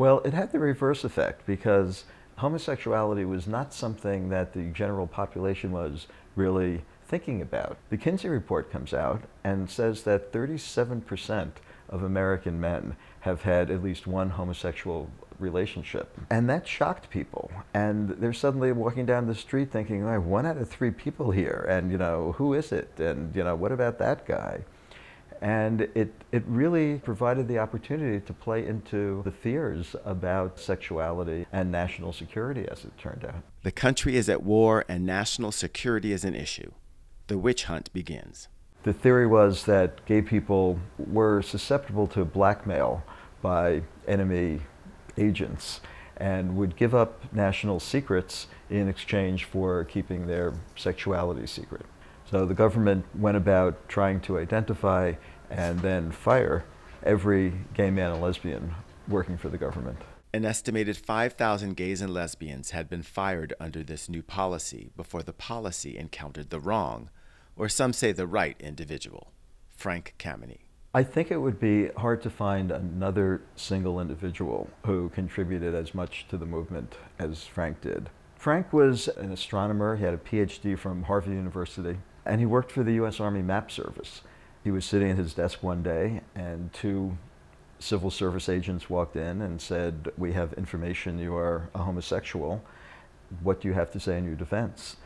Well, 0.00 0.20
it 0.20 0.32
had 0.32 0.50
the 0.50 0.58
reverse 0.58 1.04
effect 1.04 1.44
because 1.44 2.04
homosexuality 2.36 3.26
was 3.26 3.46
not 3.46 3.74
something 3.74 4.30
that 4.30 4.54
the 4.54 4.62
general 4.70 5.06
population 5.06 5.72
was 5.72 6.06
really 6.36 6.84
thinking 7.06 7.42
about. 7.42 7.76
The 7.90 7.98
Kinsey 7.98 8.30
report 8.30 8.72
comes 8.72 8.94
out 8.94 9.24
and 9.44 9.68
says 9.68 10.04
that 10.04 10.32
37% 10.32 11.50
of 11.90 12.02
American 12.02 12.58
men 12.58 12.96
have 13.20 13.42
had 13.42 13.70
at 13.70 13.82
least 13.82 14.06
one 14.06 14.30
homosexual 14.30 15.10
relationship. 15.38 16.16
And 16.30 16.48
that 16.48 16.66
shocked 16.66 17.10
people. 17.10 17.50
And 17.74 18.08
they're 18.08 18.32
suddenly 18.32 18.72
walking 18.72 19.04
down 19.04 19.26
the 19.26 19.34
street 19.34 19.70
thinking, 19.70 20.02
oh, 20.08 20.18
one 20.18 20.46
out 20.46 20.56
of 20.56 20.70
three 20.70 20.92
people 20.92 21.30
here. 21.30 21.66
And, 21.68 21.92
you 21.92 21.98
know, 21.98 22.32
who 22.38 22.54
is 22.54 22.72
it? 22.72 22.98
And, 22.98 23.36
you 23.36 23.44
know, 23.44 23.54
what 23.54 23.70
about 23.70 23.98
that 23.98 24.24
guy? 24.24 24.64
And 25.40 25.82
it, 25.94 26.12
it 26.32 26.42
really 26.46 26.98
provided 26.98 27.48
the 27.48 27.58
opportunity 27.58 28.20
to 28.20 28.32
play 28.32 28.66
into 28.66 29.22
the 29.24 29.30
fears 29.30 29.96
about 30.04 30.58
sexuality 30.58 31.46
and 31.50 31.72
national 31.72 32.12
security, 32.12 32.66
as 32.70 32.84
it 32.84 32.96
turned 32.98 33.24
out. 33.24 33.42
The 33.62 33.72
country 33.72 34.16
is 34.16 34.28
at 34.28 34.42
war 34.42 34.84
and 34.86 35.06
national 35.06 35.52
security 35.52 36.12
is 36.12 36.24
an 36.24 36.34
issue 36.34 36.72
the 37.30 37.38
witch 37.38 37.64
hunt 37.64 37.92
begins. 37.92 38.48
The 38.82 38.92
theory 38.92 39.26
was 39.26 39.64
that 39.66 40.04
gay 40.04 40.20
people 40.20 40.80
were 40.98 41.42
susceptible 41.42 42.08
to 42.08 42.24
blackmail 42.24 43.04
by 43.40 43.82
enemy 44.08 44.62
agents 45.16 45.80
and 46.16 46.56
would 46.56 46.74
give 46.76 46.92
up 46.92 47.32
national 47.32 47.78
secrets 47.78 48.48
in 48.68 48.88
exchange 48.88 49.44
for 49.44 49.84
keeping 49.84 50.26
their 50.26 50.54
sexuality 50.74 51.46
secret. 51.46 51.86
So 52.30 52.46
the 52.46 52.54
government 52.54 53.04
went 53.18 53.36
about 53.36 53.88
trying 53.88 54.20
to 54.20 54.38
identify 54.38 55.14
and 55.50 55.80
then 55.80 56.12
fire 56.12 56.64
every 57.02 57.52
gay 57.74 57.90
man 57.90 58.12
and 58.12 58.22
lesbian 58.22 58.72
working 59.08 59.36
for 59.36 59.48
the 59.48 59.58
government. 59.58 59.98
An 60.32 60.44
estimated 60.44 60.96
5,000 60.96 61.76
gays 61.76 62.00
and 62.00 62.14
lesbians 62.14 62.70
had 62.70 62.88
been 62.88 63.02
fired 63.02 63.52
under 63.58 63.82
this 63.82 64.08
new 64.08 64.22
policy 64.22 64.90
before 64.96 65.24
the 65.24 65.32
policy 65.32 65.98
encountered 65.98 66.50
the 66.50 66.60
wrong, 66.60 67.10
or 67.56 67.68
some 67.68 67.92
say 67.92 68.12
the 68.12 68.28
right 68.28 68.56
individual, 68.60 69.32
Frank 69.68 70.14
Kameny. 70.20 70.58
I 70.94 71.02
think 71.02 71.32
it 71.32 71.38
would 71.38 71.58
be 71.58 71.88
hard 71.96 72.22
to 72.22 72.30
find 72.30 72.70
another 72.70 73.42
single 73.56 74.00
individual 74.00 74.70
who 74.86 75.08
contributed 75.08 75.74
as 75.74 75.96
much 75.96 76.26
to 76.28 76.36
the 76.36 76.46
movement 76.46 76.94
as 77.18 77.42
Frank 77.44 77.80
did. 77.80 78.08
Frank 78.36 78.72
was 78.72 79.08
an 79.08 79.32
astronomer. 79.32 79.96
He 79.96 80.04
had 80.04 80.14
a 80.14 80.18
PhD 80.18 80.78
from 80.78 81.02
Harvard 81.02 81.34
University, 81.34 81.98
and 82.24 82.40
he 82.40 82.46
worked 82.46 82.72
for 82.72 82.82
the 82.82 82.94
U.S. 82.94 83.20
Army 83.20 83.42
Map 83.42 83.70
Service. 83.70 84.22
He 84.62 84.70
was 84.70 84.84
sitting 84.84 85.10
at 85.10 85.16
his 85.16 85.34
desk 85.34 85.62
one 85.62 85.82
day, 85.82 86.20
and 86.34 86.72
two 86.72 87.16
civil 87.78 88.10
service 88.10 88.48
agents 88.48 88.90
walked 88.90 89.16
in 89.16 89.40
and 89.40 89.60
said, 89.60 90.10
We 90.16 90.32
have 90.34 90.52
information 90.54 91.18
you 91.18 91.34
are 91.34 91.70
a 91.74 91.78
homosexual. 91.78 92.62
What 93.42 93.60
do 93.60 93.68
you 93.68 93.74
have 93.74 93.90
to 93.92 94.00
say 94.00 94.18
in 94.18 94.24
your 94.24 94.34
defense? 94.34 94.96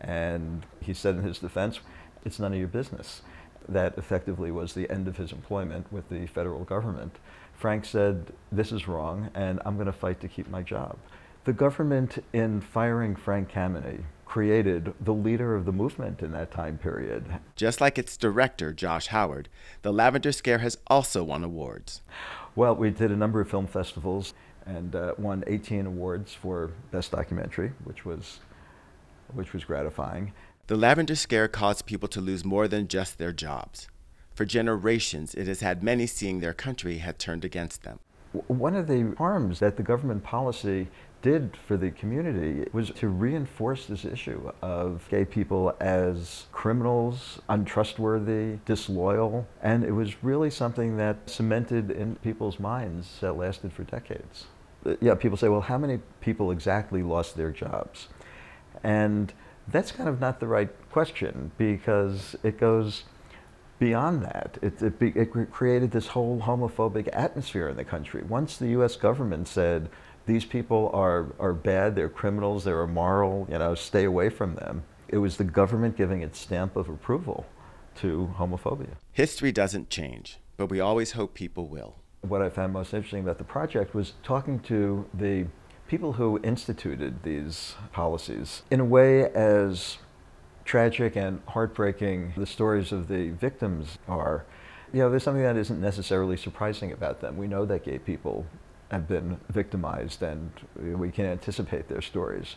And 0.00 0.64
he 0.80 0.94
said 0.94 1.16
in 1.16 1.22
his 1.22 1.38
defense, 1.38 1.80
it's 2.24 2.38
none 2.38 2.52
of 2.52 2.58
your 2.58 2.68
business. 2.68 3.22
That 3.68 3.96
effectively 3.96 4.50
was 4.50 4.74
the 4.74 4.90
end 4.90 5.06
of 5.06 5.16
his 5.16 5.32
employment 5.32 5.92
with 5.92 6.08
the 6.08 6.26
federal 6.26 6.64
government. 6.64 7.16
Frank 7.54 7.84
said, 7.84 8.32
This 8.50 8.72
is 8.72 8.88
wrong, 8.88 9.30
and 9.34 9.60
I'm 9.64 9.74
going 9.76 9.86
to 9.86 9.92
fight 9.92 10.20
to 10.20 10.28
keep 10.28 10.48
my 10.48 10.62
job. 10.62 10.96
The 11.44 11.52
government, 11.52 12.24
in 12.32 12.60
firing 12.60 13.14
Frank 13.16 13.50
Kameny, 13.50 14.02
created 14.32 14.94
the 14.98 15.12
leader 15.12 15.54
of 15.54 15.66
the 15.66 15.72
movement 15.72 16.22
in 16.22 16.32
that 16.32 16.50
time 16.50 16.78
period. 16.78 17.22
Just 17.54 17.82
like 17.82 17.98
its 17.98 18.16
director, 18.16 18.72
Josh 18.72 19.08
Howard, 19.08 19.50
The 19.82 19.92
Lavender 19.92 20.32
Scare 20.32 20.60
has 20.60 20.78
also 20.86 21.22
won 21.22 21.44
awards. 21.44 22.00
Well, 22.56 22.74
we 22.74 22.88
did 22.88 23.10
a 23.10 23.16
number 23.16 23.42
of 23.42 23.50
film 23.50 23.66
festivals 23.66 24.32
and 24.64 24.96
uh, 24.96 25.12
won 25.18 25.44
18 25.46 25.84
awards 25.84 26.32
for 26.32 26.70
Best 26.90 27.10
Documentary, 27.10 27.72
which 27.84 28.06
was, 28.06 28.40
which 29.34 29.52
was 29.52 29.64
gratifying. 29.64 30.32
The 30.66 30.76
lavender 30.76 31.14
scare 31.14 31.46
caused 31.46 31.84
people 31.84 32.08
to 32.08 32.22
lose 32.22 32.42
more 32.42 32.68
than 32.68 32.88
just 32.88 33.18
their 33.18 33.34
jobs. 33.34 33.86
For 34.34 34.46
generations, 34.46 35.34
it 35.34 35.46
has 35.46 35.60
had 35.60 35.82
many 35.82 36.06
seeing 36.06 36.40
their 36.40 36.54
country 36.54 36.98
had 36.98 37.18
turned 37.18 37.44
against 37.44 37.82
them. 37.82 37.98
One 38.32 38.76
of 38.76 38.86
the 38.86 39.14
harms 39.18 39.58
that 39.58 39.76
the 39.76 39.82
government 39.82 40.24
policy 40.24 40.88
did 41.22 41.56
for 41.66 41.76
the 41.76 41.90
community 41.90 42.68
was 42.72 42.90
to 42.90 43.08
reinforce 43.08 43.86
this 43.86 44.04
issue 44.04 44.50
of 44.60 45.06
gay 45.08 45.24
people 45.24 45.74
as 45.80 46.46
criminals, 46.52 47.40
untrustworthy, 47.48 48.58
disloyal, 48.66 49.46
and 49.62 49.84
it 49.84 49.92
was 49.92 50.22
really 50.22 50.50
something 50.50 50.96
that 50.96 51.16
cemented 51.30 51.90
in 51.90 52.16
people's 52.16 52.58
minds 52.58 53.18
that 53.20 53.34
lasted 53.34 53.72
for 53.72 53.84
decades. 53.84 54.46
Uh, 54.84 54.96
yeah, 55.00 55.14
people 55.14 55.36
say, 55.36 55.48
well, 55.48 55.60
how 55.60 55.78
many 55.78 56.00
people 56.20 56.50
exactly 56.50 57.02
lost 57.02 57.36
their 57.36 57.50
jobs? 57.50 58.08
And 58.82 59.32
that's 59.68 59.92
kind 59.92 60.08
of 60.08 60.20
not 60.20 60.40
the 60.40 60.48
right 60.48 60.70
question 60.90 61.52
because 61.56 62.34
it 62.42 62.58
goes 62.58 63.04
beyond 63.78 64.22
that. 64.22 64.58
It, 64.62 64.82
it, 64.82 64.94
it 65.00 65.50
created 65.52 65.90
this 65.92 66.08
whole 66.08 66.40
homophobic 66.40 67.08
atmosphere 67.12 67.68
in 67.68 67.76
the 67.76 67.84
country. 67.84 68.22
Once 68.22 68.56
the 68.56 68.68
US 68.68 68.96
government 68.96 69.48
said, 69.48 69.88
these 70.26 70.44
people 70.44 70.90
are, 70.92 71.34
are 71.38 71.52
bad, 71.52 71.96
they're 71.96 72.08
criminals, 72.08 72.64
they're 72.64 72.82
immoral, 72.82 73.46
you 73.50 73.58
know, 73.58 73.74
stay 73.74 74.04
away 74.04 74.28
from 74.28 74.54
them. 74.54 74.84
It 75.08 75.18
was 75.18 75.36
the 75.36 75.44
government 75.44 75.96
giving 75.96 76.22
its 76.22 76.38
stamp 76.38 76.76
of 76.76 76.88
approval 76.88 77.46
to 77.96 78.34
homophobia. 78.38 78.94
History 79.12 79.52
doesn't 79.52 79.90
change, 79.90 80.38
but 80.56 80.66
we 80.66 80.80
always 80.80 81.12
hope 81.12 81.34
people 81.34 81.66
will. 81.66 81.96
What 82.22 82.40
I 82.40 82.48
found 82.48 82.72
most 82.72 82.94
interesting 82.94 83.20
about 83.20 83.38
the 83.38 83.44
project 83.44 83.94
was 83.94 84.14
talking 84.22 84.60
to 84.60 85.06
the 85.12 85.46
people 85.88 86.14
who 86.14 86.40
instituted 86.42 87.22
these 87.22 87.74
policies 87.92 88.62
in 88.70 88.80
a 88.80 88.84
way 88.84 89.24
as 89.32 89.98
tragic 90.64 91.16
and 91.16 91.42
heartbreaking 91.48 92.32
the 92.36 92.46
stories 92.46 92.92
of 92.92 93.08
the 93.08 93.30
victims 93.30 93.98
are. 94.08 94.44
You 94.92 95.00
know, 95.00 95.10
there's 95.10 95.22
something 95.22 95.42
that 95.42 95.56
isn't 95.56 95.80
necessarily 95.80 96.36
surprising 96.36 96.92
about 96.92 97.20
them. 97.20 97.36
We 97.36 97.48
know 97.48 97.64
that 97.66 97.84
gay 97.84 97.98
people 97.98 98.46
have 98.92 99.08
been 99.08 99.40
victimized 99.48 100.22
and 100.22 100.52
we 100.76 101.10
can 101.10 101.26
anticipate 101.26 101.88
their 101.88 102.02
stories. 102.02 102.56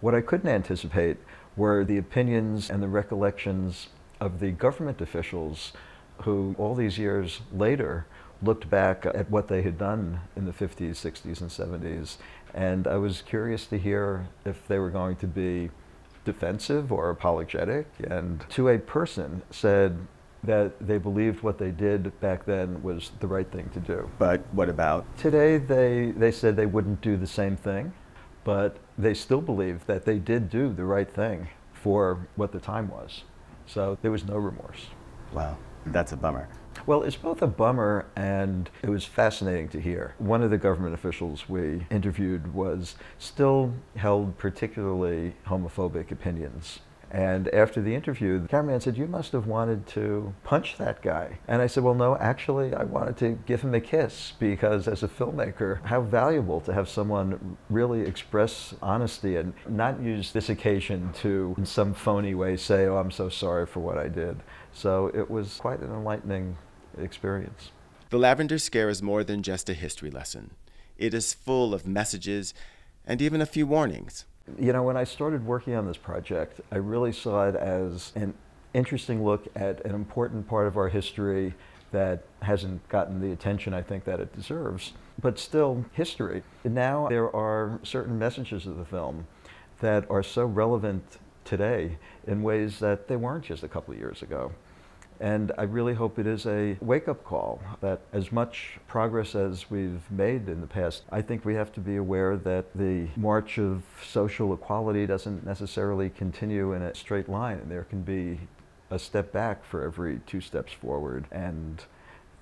What 0.00 0.14
I 0.14 0.20
couldn't 0.20 0.50
anticipate 0.50 1.16
were 1.56 1.84
the 1.84 1.98
opinions 1.98 2.68
and 2.68 2.82
the 2.82 2.88
recollections 2.88 3.88
of 4.20 4.40
the 4.40 4.50
government 4.50 5.00
officials 5.00 5.72
who, 6.22 6.54
all 6.58 6.74
these 6.74 6.98
years 6.98 7.40
later, 7.52 8.06
looked 8.42 8.68
back 8.70 9.06
at 9.06 9.30
what 9.30 9.48
they 9.48 9.62
had 9.62 9.78
done 9.78 10.20
in 10.36 10.44
the 10.44 10.52
50s, 10.52 10.90
60s, 10.90 11.40
and 11.40 11.50
70s. 11.50 12.16
And 12.54 12.86
I 12.86 12.96
was 12.96 13.22
curious 13.22 13.66
to 13.66 13.78
hear 13.78 14.28
if 14.44 14.66
they 14.68 14.78
were 14.78 14.90
going 14.90 15.16
to 15.16 15.26
be 15.26 15.70
defensive 16.24 16.92
or 16.92 17.10
apologetic. 17.10 17.86
And 18.08 18.44
to 18.50 18.68
a 18.68 18.78
person 18.78 19.42
said, 19.50 19.98
that 20.44 20.86
they 20.86 20.98
believed 20.98 21.42
what 21.42 21.58
they 21.58 21.70
did 21.70 22.18
back 22.20 22.44
then 22.44 22.82
was 22.82 23.10
the 23.20 23.26
right 23.26 23.50
thing 23.50 23.68
to 23.70 23.80
do. 23.80 24.08
But 24.18 24.42
what 24.52 24.68
about? 24.68 25.04
Today, 25.18 25.58
they, 25.58 26.12
they 26.16 26.30
said 26.30 26.56
they 26.56 26.66
wouldn't 26.66 27.00
do 27.00 27.16
the 27.16 27.26
same 27.26 27.56
thing, 27.56 27.92
but 28.44 28.76
they 28.96 29.14
still 29.14 29.40
believe 29.40 29.84
that 29.86 30.04
they 30.04 30.18
did 30.18 30.48
do 30.48 30.72
the 30.72 30.84
right 30.84 31.10
thing 31.10 31.48
for 31.72 32.26
what 32.36 32.52
the 32.52 32.60
time 32.60 32.88
was. 32.88 33.24
So 33.66 33.98
there 34.02 34.10
was 34.10 34.24
no 34.24 34.36
remorse. 34.36 34.86
Wow, 35.32 35.58
that's 35.86 36.12
a 36.12 36.16
bummer. 36.16 36.48
Well, 36.86 37.02
it's 37.02 37.16
both 37.16 37.42
a 37.42 37.46
bummer 37.46 38.06
and 38.16 38.70
it 38.82 38.88
was 38.88 39.04
fascinating 39.04 39.68
to 39.70 39.80
hear. 39.80 40.14
One 40.18 40.42
of 40.42 40.50
the 40.50 40.58
government 40.58 40.94
officials 40.94 41.48
we 41.48 41.86
interviewed 41.90 42.54
was 42.54 42.94
still 43.18 43.74
held 43.96 44.38
particularly 44.38 45.34
homophobic 45.46 46.10
opinions 46.10 46.78
and 47.10 47.48
after 47.54 47.80
the 47.80 47.94
interview, 47.94 48.38
the 48.38 48.48
cameraman 48.48 48.80
said, 48.80 48.98
You 48.98 49.06
must 49.06 49.32
have 49.32 49.46
wanted 49.46 49.86
to 49.88 50.34
punch 50.44 50.76
that 50.76 51.00
guy. 51.00 51.38
And 51.48 51.62
I 51.62 51.66
said, 51.66 51.82
Well, 51.82 51.94
no, 51.94 52.16
actually, 52.16 52.74
I 52.74 52.84
wanted 52.84 53.16
to 53.18 53.38
give 53.46 53.62
him 53.62 53.74
a 53.74 53.80
kiss 53.80 54.34
because 54.38 54.86
as 54.86 55.02
a 55.02 55.08
filmmaker, 55.08 55.82
how 55.86 56.02
valuable 56.02 56.60
to 56.62 56.72
have 56.74 56.88
someone 56.88 57.56
really 57.70 58.02
express 58.02 58.74
honesty 58.82 59.36
and 59.36 59.54
not 59.68 60.00
use 60.02 60.32
this 60.32 60.50
occasion 60.50 61.12
to, 61.14 61.54
in 61.56 61.64
some 61.64 61.94
phony 61.94 62.34
way, 62.34 62.56
say, 62.56 62.86
Oh, 62.86 62.98
I'm 62.98 63.10
so 63.10 63.30
sorry 63.30 63.64
for 63.64 63.80
what 63.80 63.96
I 63.96 64.08
did. 64.08 64.42
So 64.72 65.10
it 65.14 65.30
was 65.30 65.56
quite 65.56 65.80
an 65.80 65.90
enlightening 65.90 66.58
experience. 66.98 67.70
The 68.10 68.18
Lavender 68.18 68.58
Scare 68.58 68.88
is 68.88 69.02
more 69.02 69.24
than 69.24 69.42
just 69.42 69.68
a 69.70 69.74
history 69.74 70.10
lesson, 70.10 70.50
it 70.98 71.14
is 71.14 71.32
full 71.32 71.72
of 71.72 71.86
messages 71.86 72.52
and 73.06 73.22
even 73.22 73.40
a 73.40 73.46
few 73.46 73.66
warnings. 73.66 74.26
You 74.58 74.72
know, 74.72 74.82
when 74.82 74.96
I 74.96 75.04
started 75.04 75.44
working 75.44 75.74
on 75.74 75.86
this 75.86 75.96
project, 75.96 76.60
I 76.70 76.76
really 76.76 77.12
saw 77.12 77.48
it 77.48 77.56
as 77.56 78.12
an 78.14 78.34
interesting 78.74 79.24
look 79.24 79.48
at 79.56 79.84
an 79.84 79.94
important 79.94 80.48
part 80.48 80.66
of 80.66 80.76
our 80.76 80.88
history 80.88 81.54
that 81.90 82.24
hasn't 82.42 82.86
gotten 82.88 83.20
the 83.20 83.32
attention 83.32 83.72
I 83.72 83.82
think 83.82 84.04
that 84.04 84.20
it 84.20 84.34
deserves, 84.34 84.92
but 85.20 85.38
still 85.38 85.84
history. 85.92 86.42
Now 86.64 87.08
there 87.08 87.34
are 87.34 87.80
certain 87.82 88.18
messages 88.18 88.66
of 88.66 88.76
the 88.76 88.84
film 88.84 89.26
that 89.80 90.10
are 90.10 90.22
so 90.22 90.44
relevant 90.44 91.18
today 91.44 91.96
in 92.26 92.42
ways 92.42 92.78
that 92.80 93.08
they 93.08 93.16
weren't 93.16 93.44
just 93.44 93.62
a 93.62 93.68
couple 93.68 93.94
of 93.94 94.00
years 94.00 94.22
ago. 94.22 94.52
And 95.20 95.52
I 95.58 95.62
really 95.62 95.94
hope 95.94 96.18
it 96.18 96.26
is 96.26 96.46
a 96.46 96.76
wake 96.80 97.08
up 97.08 97.24
call 97.24 97.60
that 97.80 98.00
as 98.12 98.30
much 98.30 98.78
progress 98.86 99.34
as 99.34 99.68
we've 99.70 100.08
made 100.10 100.48
in 100.48 100.60
the 100.60 100.66
past, 100.66 101.02
I 101.10 101.22
think 101.22 101.44
we 101.44 101.54
have 101.54 101.72
to 101.74 101.80
be 101.80 101.96
aware 101.96 102.36
that 102.36 102.66
the 102.74 103.08
march 103.16 103.58
of 103.58 103.82
social 104.06 104.54
equality 104.54 105.06
doesn't 105.06 105.44
necessarily 105.44 106.10
continue 106.10 106.72
in 106.72 106.82
a 106.82 106.94
straight 106.94 107.28
line. 107.28 107.58
And 107.58 107.70
there 107.70 107.84
can 107.84 108.02
be 108.02 108.38
a 108.90 108.98
step 108.98 109.32
back 109.32 109.64
for 109.64 109.82
every 109.82 110.20
two 110.26 110.40
steps 110.40 110.72
forward. 110.72 111.26
And 111.32 111.82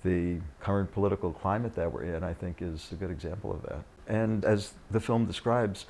the 0.04 0.40
current 0.60 0.92
political 0.92 1.32
climate 1.32 1.74
that 1.76 1.90
we're 1.92 2.04
in, 2.04 2.22
I 2.22 2.34
think, 2.34 2.60
is 2.60 2.88
a 2.92 2.94
good 2.94 3.10
example 3.10 3.52
of 3.52 3.62
that. 3.62 3.82
And 4.06 4.44
as 4.44 4.74
the 4.90 5.00
film 5.00 5.24
describes, 5.24 5.86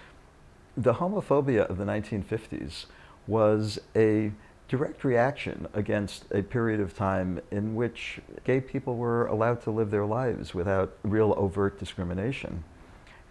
the 0.77 0.95
homophobia 0.95 1.69
of 1.69 1.79
the 1.79 1.85
1950s 1.85 2.87
was 3.27 3.79
a 3.95 4.31
direct 4.69 5.05
reaction 5.05 5.69
against 5.75 6.25
a 6.33 6.43
period 6.43 6.81
of 6.81 6.97
time 6.97 7.41
in 7.51 7.75
which 7.75 8.21
gay 8.45 8.61
people 8.61 8.97
were 8.97 9.27
allowed 9.27 9.63
to 9.63 9.71
live 9.71 9.91
their 9.91 10.07
lives 10.07 10.55
without 10.55 10.97
real 11.03 11.35
overt 11.37 11.79
discrimination. 11.79 12.65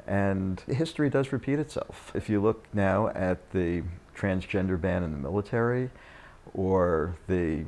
And 0.08 0.62
history 0.62 1.10
does 1.10 1.32
repeat 1.32 1.60
itself. 1.60 2.12
If 2.14 2.30
you 2.30 2.42
look 2.42 2.66
now 2.74 3.10
at 3.10 3.52
the 3.52 3.84
transgender 4.16 4.80
ban 4.80 5.04
in 5.04 5.12
the 5.12 5.18
military 5.18 5.90
or 6.54 7.18
the 7.28 7.66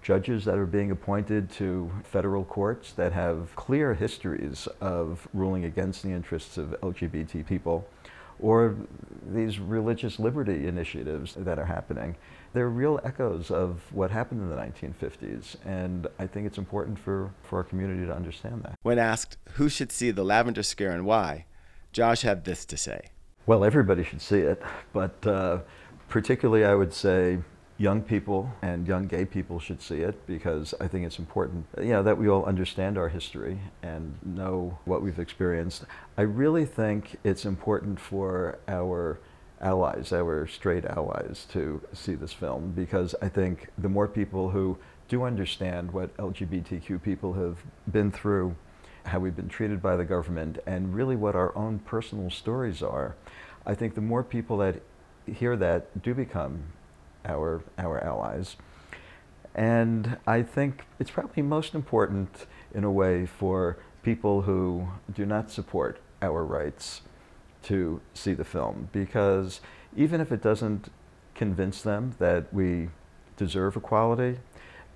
judges 0.00 0.44
that 0.44 0.56
are 0.58 0.66
being 0.66 0.90
appointed 0.90 1.50
to 1.50 1.90
federal 2.02 2.44
courts 2.44 2.92
that 2.92 3.12
have 3.12 3.54
clear 3.56 3.94
histories 3.94 4.66
of 4.80 5.28
ruling 5.32 5.64
against 5.64 6.02
the 6.02 6.10
interests 6.10 6.56
of 6.58 6.70
LGBT 6.80 7.46
people, 7.46 7.86
or 8.40 8.76
these 9.32 9.58
religious 9.58 10.18
liberty 10.18 10.66
initiatives 10.66 11.34
that 11.36 11.58
are 11.58 11.64
happening. 11.64 12.16
They're 12.52 12.68
real 12.68 13.00
echoes 13.02 13.50
of 13.50 13.80
what 13.92 14.10
happened 14.10 14.42
in 14.42 14.50
the 14.50 14.56
1950s, 14.56 15.56
and 15.64 16.06
I 16.18 16.26
think 16.26 16.46
it's 16.46 16.58
important 16.58 16.98
for, 16.98 17.32
for 17.42 17.58
our 17.58 17.64
community 17.64 18.04
to 18.06 18.14
understand 18.14 18.62
that. 18.64 18.78
When 18.82 18.98
asked 18.98 19.38
who 19.52 19.68
should 19.68 19.90
see 19.90 20.10
The 20.10 20.24
Lavender 20.24 20.62
Scare 20.62 20.90
and 20.90 21.06
why, 21.06 21.46
Josh 21.92 22.22
had 22.22 22.44
this 22.44 22.64
to 22.66 22.76
say. 22.76 23.10
Well, 23.46 23.64
everybody 23.64 24.04
should 24.04 24.20
see 24.20 24.38
it, 24.38 24.62
but 24.92 25.26
uh, 25.26 25.60
particularly 26.08 26.64
I 26.64 26.74
would 26.74 26.92
say 26.92 27.38
young 27.82 28.00
people 28.00 28.48
and 28.62 28.86
young 28.86 29.08
gay 29.08 29.24
people 29.24 29.58
should 29.58 29.82
see 29.82 30.02
it 30.02 30.24
because 30.24 30.72
I 30.80 30.86
think 30.86 31.04
it's 31.04 31.18
important, 31.18 31.66
you 31.78 31.88
know, 31.88 32.04
that 32.04 32.16
we 32.16 32.28
all 32.28 32.44
understand 32.44 32.96
our 32.96 33.08
history 33.08 33.58
and 33.82 34.14
know 34.24 34.78
what 34.84 35.02
we've 35.02 35.18
experienced. 35.18 35.84
I 36.16 36.22
really 36.22 36.64
think 36.64 37.18
it's 37.24 37.44
important 37.44 37.98
for 37.98 38.60
our 38.68 39.18
allies, 39.60 40.12
our 40.12 40.46
straight 40.46 40.84
allies, 40.84 41.44
to 41.50 41.82
see 41.92 42.14
this 42.14 42.32
film 42.32 42.70
because 42.70 43.16
I 43.20 43.28
think 43.28 43.70
the 43.76 43.88
more 43.88 44.06
people 44.06 44.50
who 44.50 44.78
do 45.08 45.24
understand 45.24 45.90
what 45.90 46.16
LGBTQ 46.18 47.02
people 47.02 47.32
have 47.32 47.58
been 47.90 48.12
through, 48.12 48.54
how 49.06 49.18
we've 49.18 49.34
been 49.34 49.48
treated 49.48 49.82
by 49.82 49.96
the 49.96 50.04
government, 50.04 50.60
and 50.66 50.94
really 50.94 51.16
what 51.16 51.34
our 51.34 51.54
own 51.56 51.80
personal 51.80 52.30
stories 52.30 52.80
are, 52.80 53.16
I 53.66 53.74
think 53.74 53.96
the 53.96 54.00
more 54.00 54.22
people 54.22 54.58
that 54.58 54.82
hear 55.26 55.56
that 55.56 56.00
do 56.00 56.14
become 56.14 56.62
our, 57.24 57.62
our 57.78 58.02
allies. 58.02 58.56
And 59.54 60.16
I 60.26 60.42
think 60.42 60.84
it's 60.98 61.10
probably 61.10 61.42
most 61.42 61.74
important 61.74 62.46
in 62.74 62.84
a 62.84 62.90
way 62.90 63.26
for 63.26 63.76
people 64.02 64.42
who 64.42 64.88
do 65.12 65.26
not 65.26 65.50
support 65.50 66.00
our 66.20 66.44
rights 66.44 67.02
to 67.64 68.00
see 68.14 68.32
the 68.32 68.44
film 68.44 68.88
because 68.92 69.60
even 69.96 70.20
if 70.20 70.32
it 70.32 70.42
doesn't 70.42 70.90
convince 71.34 71.82
them 71.82 72.14
that 72.18 72.52
we 72.52 72.88
deserve 73.36 73.76
equality, 73.76 74.38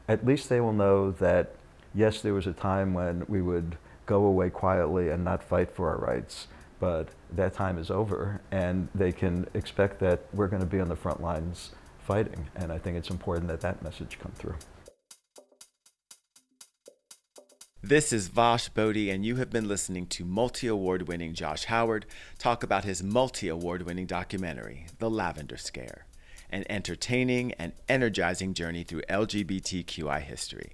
at 0.09 0.25
least 0.25 0.49
they 0.49 0.61
will 0.61 0.73
know 0.73 1.11
that 1.11 1.55
yes, 1.95 2.21
there 2.21 2.35
was 2.35 2.47
a 2.47 2.53
time 2.53 2.95
when 2.95 3.25
we 3.29 3.43
would 3.43 3.77
go 4.07 4.25
away 4.25 4.51
quietly 4.51 5.09
and 5.11 5.25
not 5.25 5.43
fight 5.43 5.71
for 5.71 5.89
our 5.91 5.99
rights, 5.99 6.49
but 6.79 7.09
that 7.33 7.55
time 7.55 7.79
is 7.79 7.91
over 7.91 8.41
and 8.51 8.89
they 8.95 9.13
can 9.13 9.47
expect 9.55 9.99
that 10.01 10.21
we're 10.33 10.49
going 10.49 10.61
to 10.61 10.67
be 10.67 10.81
on 10.81 10.89
the 10.89 10.97
front 10.97 11.21
lines 11.21 11.73
fighting. 12.07 12.49
And 12.55 12.73
I 12.73 12.79
think 12.79 12.97
it's 12.97 13.11
important 13.11 13.49
that 13.49 13.61
that 13.61 13.83
message 13.83 14.19
come 14.19 14.33
through. 14.33 14.55
This 17.83 18.13
is 18.13 18.29
Vash 18.29 18.69
Boddie, 18.69 19.11
and 19.11 19.25
you 19.25 19.37
have 19.37 19.51
been 19.51 19.69
listening 19.69 20.07
to 20.09 20.25
multi 20.25 20.67
award 20.67 21.07
winning 21.07 21.35
Josh 21.35 21.67
Howard 21.67 22.07
talk 22.39 22.63
about 22.63 22.85
his 22.85 23.03
multi 23.03 23.49
award 23.49 23.83
winning 23.83 24.07
documentary, 24.07 24.87
The 24.99 25.11
Lavender 25.11 25.57
Scare, 25.57 26.07
an 26.51 26.65
entertaining 26.69 27.53
and 27.53 27.73
energizing 27.89 28.55
journey 28.55 28.83
through 28.83 29.03
LGBTQI 29.03 30.21
history. 30.23 30.73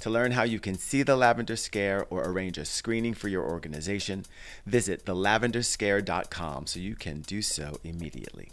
To 0.00 0.10
learn 0.10 0.32
how 0.32 0.42
you 0.42 0.60
can 0.60 0.76
see 0.76 1.02
the 1.02 1.16
Lavender 1.16 1.56
Scare 1.56 2.06
or 2.10 2.22
arrange 2.22 2.58
a 2.58 2.64
screening 2.64 3.14
for 3.14 3.28
your 3.28 3.48
organization, 3.48 4.24
visit 4.66 5.04
thelavenderscare.com 5.04 6.66
so 6.66 6.78
you 6.78 6.94
can 6.94 7.22
do 7.22 7.42
so 7.42 7.78
immediately. 7.82 8.50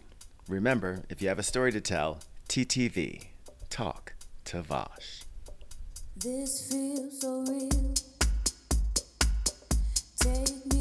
Remember, 0.50 1.04
if 1.10 1.22
you 1.22 1.28
have 1.28 1.38
a 1.38 1.44
story 1.44 1.72
to 1.72 1.80
tell, 1.80 2.22
TTV, 2.48 3.28
talk 3.70 4.14
to 4.46 4.64
Vash. 4.64 5.22
This 6.18 6.72
feels 6.72 7.22
so 7.22 7.46
real. 7.48 7.94
Take 10.20 10.74
me 10.74 10.79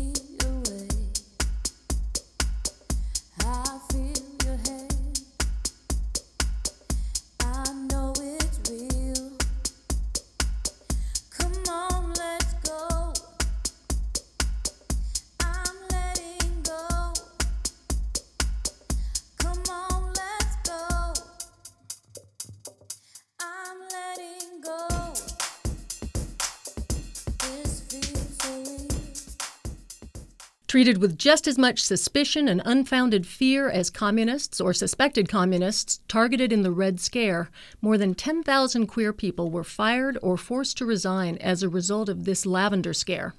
Treated 30.79 30.99
with 30.99 31.19
just 31.19 31.49
as 31.49 31.59
much 31.59 31.83
suspicion 31.83 32.47
and 32.47 32.63
unfounded 32.65 33.27
fear 33.27 33.69
as 33.69 33.91
communists 33.91 34.61
or 34.61 34.73
suspected 34.73 35.29
communists 35.29 35.99
targeted 36.07 36.53
in 36.53 36.63
the 36.63 36.71
Red 36.71 37.01
Scare, 37.01 37.51
more 37.83 37.99
than 37.99 38.15
10,000 38.15 38.87
queer 38.87 39.13
people 39.13 39.51
were 39.51 39.65
fired 39.65 40.17
or 40.23 40.37
forced 40.37 40.79
to 40.79 40.87
resign 40.87 41.37
as 41.39 41.65
a 41.65 41.69
result 41.69 42.09
of 42.09 42.27
this 42.27 42.47
lavender 42.47 42.93
scare. 42.93 43.35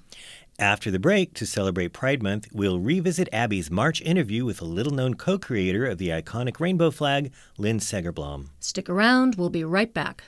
After 0.58 0.90
the 0.90 0.98
break, 0.98 1.32
to 1.32 1.46
celebrate 1.46 1.94
Pride 1.94 2.22
Month, 2.22 2.48
we'll 2.52 2.78
revisit 2.78 3.26
Abby's 3.32 3.70
March 3.70 4.02
interview 4.02 4.44
with 4.44 4.60
a 4.60 4.66
little 4.66 4.92
known 4.92 5.14
co 5.14 5.38
creator 5.38 5.86
of 5.86 5.96
the 5.96 6.10
iconic 6.10 6.60
rainbow 6.60 6.90
flag, 6.90 7.32
Lynn 7.56 7.78
Segerblom. 7.78 8.48
Stick 8.58 8.90
around, 8.90 9.36
we'll 9.36 9.48
be 9.48 9.64
right 9.64 9.94
back. 9.94 10.24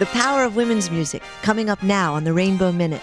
The 0.00 0.06
power 0.06 0.42
of 0.42 0.56
women's 0.56 0.90
music, 0.90 1.22
coming 1.42 1.70
up 1.70 1.84
now 1.84 2.12
on 2.12 2.24
the 2.24 2.32
Rainbow 2.32 2.72
Minute. 2.72 3.02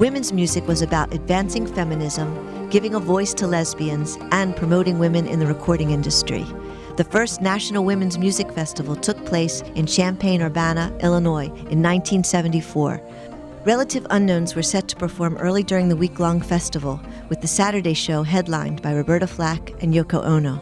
Women's 0.00 0.32
music 0.32 0.66
was 0.66 0.82
about 0.82 1.14
advancing 1.14 1.68
feminism, 1.68 2.68
giving 2.68 2.96
a 2.96 2.98
voice 2.98 3.32
to 3.34 3.46
lesbians, 3.46 4.18
and 4.32 4.56
promoting 4.56 4.98
women 4.98 5.24
in 5.24 5.38
the 5.38 5.46
recording 5.46 5.92
industry. 5.92 6.44
The 6.96 7.04
first 7.04 7.40
National 7.40 7.84
Women's 7.84 8.18
Music 8.18 8.50
Festival 8.50 8.96
took 8.96 9.24
place 9.24 9.60
in 9.76 9.86
Champaign 9.86 10.42
Urbana, 10.42 10.92
Illinois, 11.00 11.46
in 11.46 11.80
1974. 11.80 13.00
Relative 13.64 14.04
unknowns 14.10 14.56
were 14.56 14.64
set 14.64 14.88
to 14.88 14.96
perform 14.96 15.36
early 15.36 15.62
during 15.62 15.88
the 15.88 15.96
week 15.96 16.18
long 16.18 16.40
festival, 16.40 17.00
with 17.28 17.40
the 17.40 17.46
Saturday 17.46 17.94
show 17.94 18.24
headlined 18.24 18.82
by 18.82 18.92
Roberta 18.92 19.28
Flack 19.28 19.80
and 19.80 19.94
Yoko 19.94 20.24
Ono. 20.24 20.56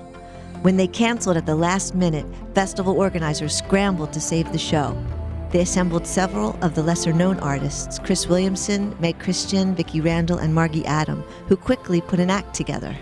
When 0.61 0.77
they 0.77 0.87
canceled 0.87 1.39
at 1.39 1.47
the 1.47 1.57
last 1.57 1.95
minute, 1.95 2.27
festival 2.55 2.99
organizers 2.99 3.57
scrambled 3.57 4.13
to 4.13 4.21
save 4.21 4.53
the 4.53 4.59
show. 4.59 4.95
They 5.53 5.61
assembled 5.61 6.07
several 6.07 6.59
of 6.63 6.75
the 6.75 6.83
lesser 6.83 7.13
known 7.13 7.39
artists 7.41 7.99
Cris 7.99 8.27
Williamson, 8.27 8.97
Meg 9.01 9.19
Christian, 9.19 9.75
Vicki 9.75 10.01
Randle, 10.01 10.39
and 10.39 10.55
Margie 10.55 10.87
Adam, 10.87 11.23
who 11.47 11.57
quickly 11.59 12.01
put 12.01 12.21
an 12.21 12.31
act 12.31 12.55
together. 12.55 12.97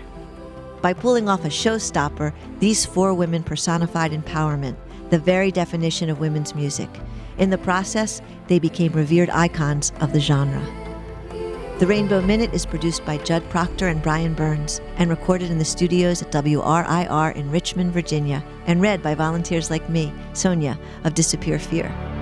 By 0.81 0.93
pulling 0.93 1.29
off 1.29 1.45
a 1.45 1.49
showstopper, 1.49 2.33
these 2.59 2.85
four 2.85 3.13
women 3.13 3.41
personified 3.43 4.11
empowerment, 4.11 4.75
the 5.11 5.19
very 5.19 5.49
definition 5.49 6.09
of 6.09 6.19
women's 6.19 6.53
music. 6.53 6.89
In 7.37 7.51
the 7.51 7.57
process, 7.57 8.21
they 8.47 8.59
became 8.59 8.91
revered 8.91 9.29
icons 9.29 9.93
of 10.01 10.11
the 10.11 10.19
genre. 10.19 10.61
The 11.79 11.87
Rainbow 11.87 12.21
Minute 12.21 12.53
is 12.53 12.65
produced 12.65 13.05
by 13.05 13.17
Judd 13.19 13.49
Proctor 13.49 13.87
and 13.87 14.03
Brian 14.03 14.33
Burns 14.33 14.81
and 14.97 15.09
recorded 15.09 15.49
in 15.49 15.57
the 15.57 15.65
studios 15.65 16.21
at 16.21 16.31
WRIR 16.31 17.35
in 17.35 17.49
Richmond, 17.49 17.93
Virginia, 17.93 18.43
and 18.67 18.81
read 18.81 19.01
by 19.01 19.15
volunteers 19.15 19.71
like 19.71 19.89
me, 19.89 20.11
Sonia, 20.33 20.77
of 21.05 21.13
Disappear 21.13 21.57
Fear. 21.57 22.20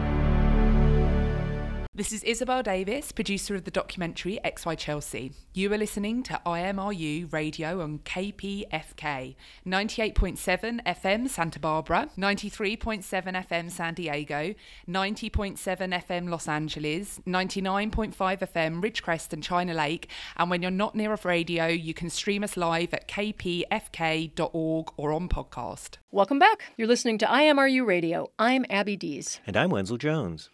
This 1.99 2.13
is 2.13 2.23
Isabel 2.23 2.63
Davis, 2.63 3.11
producer 3.11 3.55
of 3.55 3.65
the 3.65 3.71
documentary 3.71 4.39
XY 4.45 4.77
Chelsea. 4.77 5.33
You 5.53 5.73
are 5.73 5.77
listening 5.77 6.23
to 6.23 6.39
IMRU 6.45 7.29
radio 7.33 7.81
on 7.81 7.99
KPFK 8.05 9.35
98.7 9.67 10.81
FM 10.85 11.27
Santa 11.27 11.59
Barbara, 11.59 12.07
93.7 12.17 13.03
FM 13.03 13.69
San 13.69 13.95
Diego, 13.95 14.55
90.7 14.87 15.57
FM 15.57 16.29
Los 16.29 16.47
Angeles, 16.47 17.19
99.5 17.27 18.15
FM 18.15 18.81
Ridgecrest 18.81 19.33
and 19.33 19.43
China 19.43 19.73
Lake. 19.73 20.09
And 20.37 20.49
when 20.49 20.61
you're 20.61 20.71
not 20.71 20.95
near 20.95 21.11
a 21.11 21.19
radio, 21.25 21.67
you 21.67 21.93
can 21.93 22.09
stream 22.09 22.45
us 22.45 22.55
live 22.55 22.93
at 22.93 23.09
kpfk.org 23.09 24.93
or 24.95 25.11
on 25.11 25.27
podcast. 25.27 25.97
Welcome 26.11 26.39
back. 26.39 26.61
You're 26.77 26.87
listening 26.87 27.17
to 27.17 27.25
IMRU 27.25 27.85
Radio. 27.85 28.31
I'm 28.39 28.65
Abby 28.69 28.95
Dees. 28.95 29.41
And 29.45 29.57
I'm 29.57 29.69
Wenzel 29.69 29.97
Jones. 29.97 30.49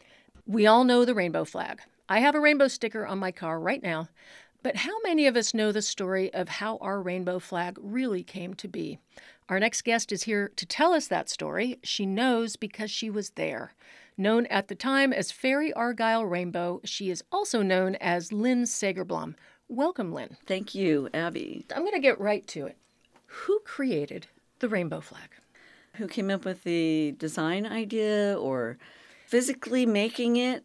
We 0.47 0.67
all 0.67 0.83
know 0.83 1.05
the 1.05 1.15
rainbow 1.15 1.43
flag. 1.43 1.81
I 2.07 2.19
have 2.19 2.35
a 2.35 2.39
rainbow 2.39 2.67
sticker 2.67 3.05
on 3.05 3.17
my 3.17 3.31
car 3.31 3.59
right 3.59 3.81
now. 3.81 4.09
But 4.61 4.77
how 4.77 4.99
many 5.01 5.25
of 5.25 5.35
us 5.35 5.53
know 5.53 5.71
the 5.71 5.81
story 5.81 6.33
of 6.33 6.49
how 6.49 6.77
our 6.77 7.01
rainbow 7.01 7.39
flag 7.39 7.77
really 7.81 8.23
came 8.23 8.53
to 8.55 8.67
be? 8.67 8.99
Our 9.49 9.59
next 9.59 9.83
guest 9.83 10.11
is 10.11 10.23
here 10.23 10.51
to 10.55 10.65
tell 10.65 10.93
us 10.93 11.07
that 11.07 11.29
story. 11.29 11.79
She 11.83 12.05
knows 12.05 12.55
because 12.55 12.89
she 12.89 13.09
was 13.09 13.31
there. 13.31 13.73
Known 14.17 14.45
at 14.47 14.67
the 14.67 14.75
time 14.75 15.13
as 15.13 15.31
Fairy 15.31 15.73
Argyle 15.73 16.25
Rainbow, 16.25 16.79
she 16.83 17.09
is 17.09 17.23
also 17.31 17.61
known 17.61 17.95
as 17.95 18.31
Lynn 18.31 18.63
Segerblom. 18.63 19.35
Welcome, 19.67 20.13
Lynn. 20.13 20.37
Thank 20.45 20.73
you, 20.73 21.09
Abby. 21.13 21.65
I'm 21.75 21.81
going 21.81 21.93
to 21.93 21.99
get 21.99 22.19
right 22.19 22.45
to 22.49 22.67
it. 22.67 22.77
Who 23.25 23.59
created 23.65 24.27
the 24.59 24.69
rainbow 24.69 25.01
flag? 25.01 25.29
Who 25.95 26.07
came 26.07 26.29
up 26.29 26.45
with 26.45 26.63
the 26.63 27.15
design 27.17 27.65
idea 27.65 28.37
or 28.39 28.77
physically 29.35 29.85
making 29.85 30.37
it? 30.37 30.63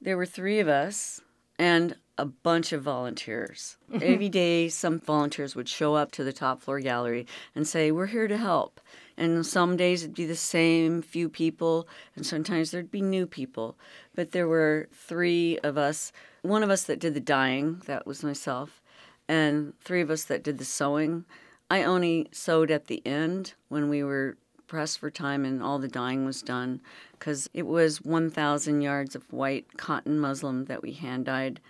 There 0.00 0.16
were 0.16 0.26
three 0.26 0.58
of 0.58 0.66
us 0.66 1.20
and 1.56 1.94
a 2.18 2.24
bunch 2.24 2.72
of 2.72 2.82
volunteers. 2.82 3.76
Every 3.94 4.28
day, 4.28 4.68
some 4.68 4.98
volunteers 4.98 5.54
would 5.54 5.68
show 5.68 5.94
up 5.94 6.10
to 6.12 6.24
the 6.24 6.32
top 6.32 6.60
floor 6.60 6.80
gallery 6.80 7.28
and 7.54 7.64
say, 7.64 7.92
We're 7.92 8.06
here 8.06 8.26
to 8.26 8.36
help. 8.36 8.80
And 9.16 9.46
some 9.46 9.76
days 9.76 10.02
it'd 10.02 10.16
be 10.16 10.26
the 10.26 10.34
same 10.34 11.00
few 11.00 11.28
people, 11.28 11.86
and 12.16 12.26
sometimes 12.26 12.72
there'd 12.72 12.90
be 12.90 13.02
new 13.02 13.24
people. 13.24 13.78
But 14.16 14.32
there 14.32 14.48
were 14.48 14.88
three 14.92 15.60
of 15.62 15.78
us 15.78 16.10
one 16.42 16.64
of 16.64 16.70
us 16.70 16.82
that 16.84 16.98
did 16.98 17.14
the 17.14 17.20
dyeing, 17.20 17.82
that 17.86 18.04
was 18.04 18.24
myself, 18.24 18.82
and 19.28 19.74
three 19.80 20.00
of 20.00 20.10
us 20.10 20.24
that 20.24 20.42
did 20.42 20.58
the 20.58 20.64
sewing. 20.64 21.24
I 21.70 21.84
only 21.84 22.26
sewed 22.32 22.72
at 22.72 22.86
the 22.86 23.00
end 23.06 23.54
when 23.68 23.88
we 23.88 24.02
were 24.02 24.38
pressed 24.68 24.98
for 24.98 25.10
time 25.10 25.44
and 25.44 25.62
all 25.62 25.78
the 25.78 25.88
dyeing 25.88 26.24
was 26.24 26.42
done 26.42 26.80
because 27.12 27.50
it 27.52 27.66
was 27.66 28.02
1,000 28.02 28.80
yards 28.80 29.16
of 29.16 29.32
white 29.32 29.76
cotton 29.76 30.20
muslin 30.20 30.66
that 30.66 30.82
we 30.82 30.92
hand 30.92 31.24
dyed 31.24 31.60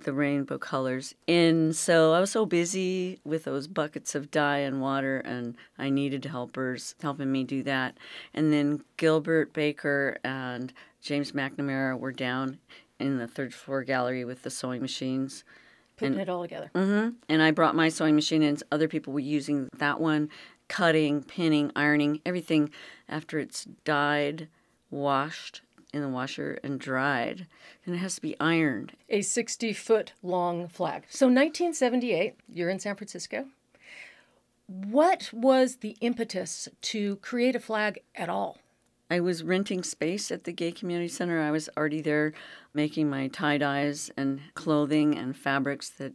the 0.00 0.12
rainbow 0.12 0.58
colors 0.58 1.14
in. 1.26 1.72
So 1.72 2.12
I 2.12 2.20
was 2.20 2.30
so 2.30 2.46
busy 2.46 3.18
with 3.24 3.44
those 3.44 3.66
buckets 3.66 4.14
of 4.14 4.30
dye 4.30 4.58
and 4.58 4.80
water, 4.80 5.18
and 5.20 5.56
I 5.78 5.90
needed 5.90 6.24
helpers 6.26 6.94
helping 7.00 7.32
me 7.32 7.44
do 7.44 7.62
that. 7.62 7.96
And 8.34 8.52
then 8.52 8.82
Gilbert 8.96 9.52
Baker 9.52 10.18
and 10.22 10.72
James 11.00 11.32
McNamara 11.32 11.98
were 11.98 12.12
down 12.12 12.58
in 12.98 13.18
the 13.18 13.26
third 13.26 13.54
floor 13.54 13.84
gallery 13.84 14.24
with 14.24 14.42
the 14.42 14.50
sewing 14.50 14.82
machines. 14.82 15.44
Putting 15.96 16.18
it 16.18 16.28
all 16.28 16.42
together. 16.42 16.70
hmm 16.74 17.10
And 17.28 17.40
I 17.40 17.50
brought 17.50 17.74
my 17.74 17.88
sewing 17.88 18.14
machine, 18.14 18.42
and 18.42 18.62
other 18.70 18.88
people 18.88 19.14
were 19.14 19.20
using 19.20 19.70
that 19.78 19.98
one, 19.98 20.28
cutting, 20.68 21.22
pinning, 21.22 21.72
ironing, 21.76 22.20
everything 22.24 22.70
after 23.08 23.38
it's 23.38 23.64
dyed, 23.84 24.48
washed 24.90 25.62
in 25.92 26.02
the 26.02 26.08
washer, 26.08 26.58
and 26.62 26.78
dried. 26.78 27.46
And 27.84 27.94
it 27.94 27.98
has 27.98 28.16
to 28.16 28.22
be 28.22 28.38
ironed. 28.38 28.92
A 29.08 29.22
60 29.22 29.72
foot 29.72 30.12
long 30.22 30.68
flag. 30.68 31.04
So, 31.08 31.26
1978, 31.26 32.34
you're 32.52 32.70
in 32.70 32.78
San 32.78 32.96
Francisco. 32.96 33.46
What 34.66 35.30
was 35.32 35.76
the 35.76 35.96
impetus 36.00 36.68
to 36.82 37.16
create 37.16 37.54
a 37.54 37.60
flag 37.60 38.00
at 38.14 38.28
all? 38.28 38.58
I 39.08 39.20
was 39.20 39.44
renting 39.44 39.84
space 39.84 40.32
at 40.32 40.44
the 40.44 40.52
Gay 40.52 40.72
Community 40.72 41.08
Center. 41.08 41.40
I 41.40 41.52
was 41.52 41.70
already 41.76 42.00
there 42.00 42.32
making 42.74 43.08
my 43.08 43.28
tie 43.28 43.58
dyes 43.58 44.10
and 44.16 44.40
clothing 44.54 45.16
and 45.16 45.36
fabrics 45.36 45.88
that 45.90 46.14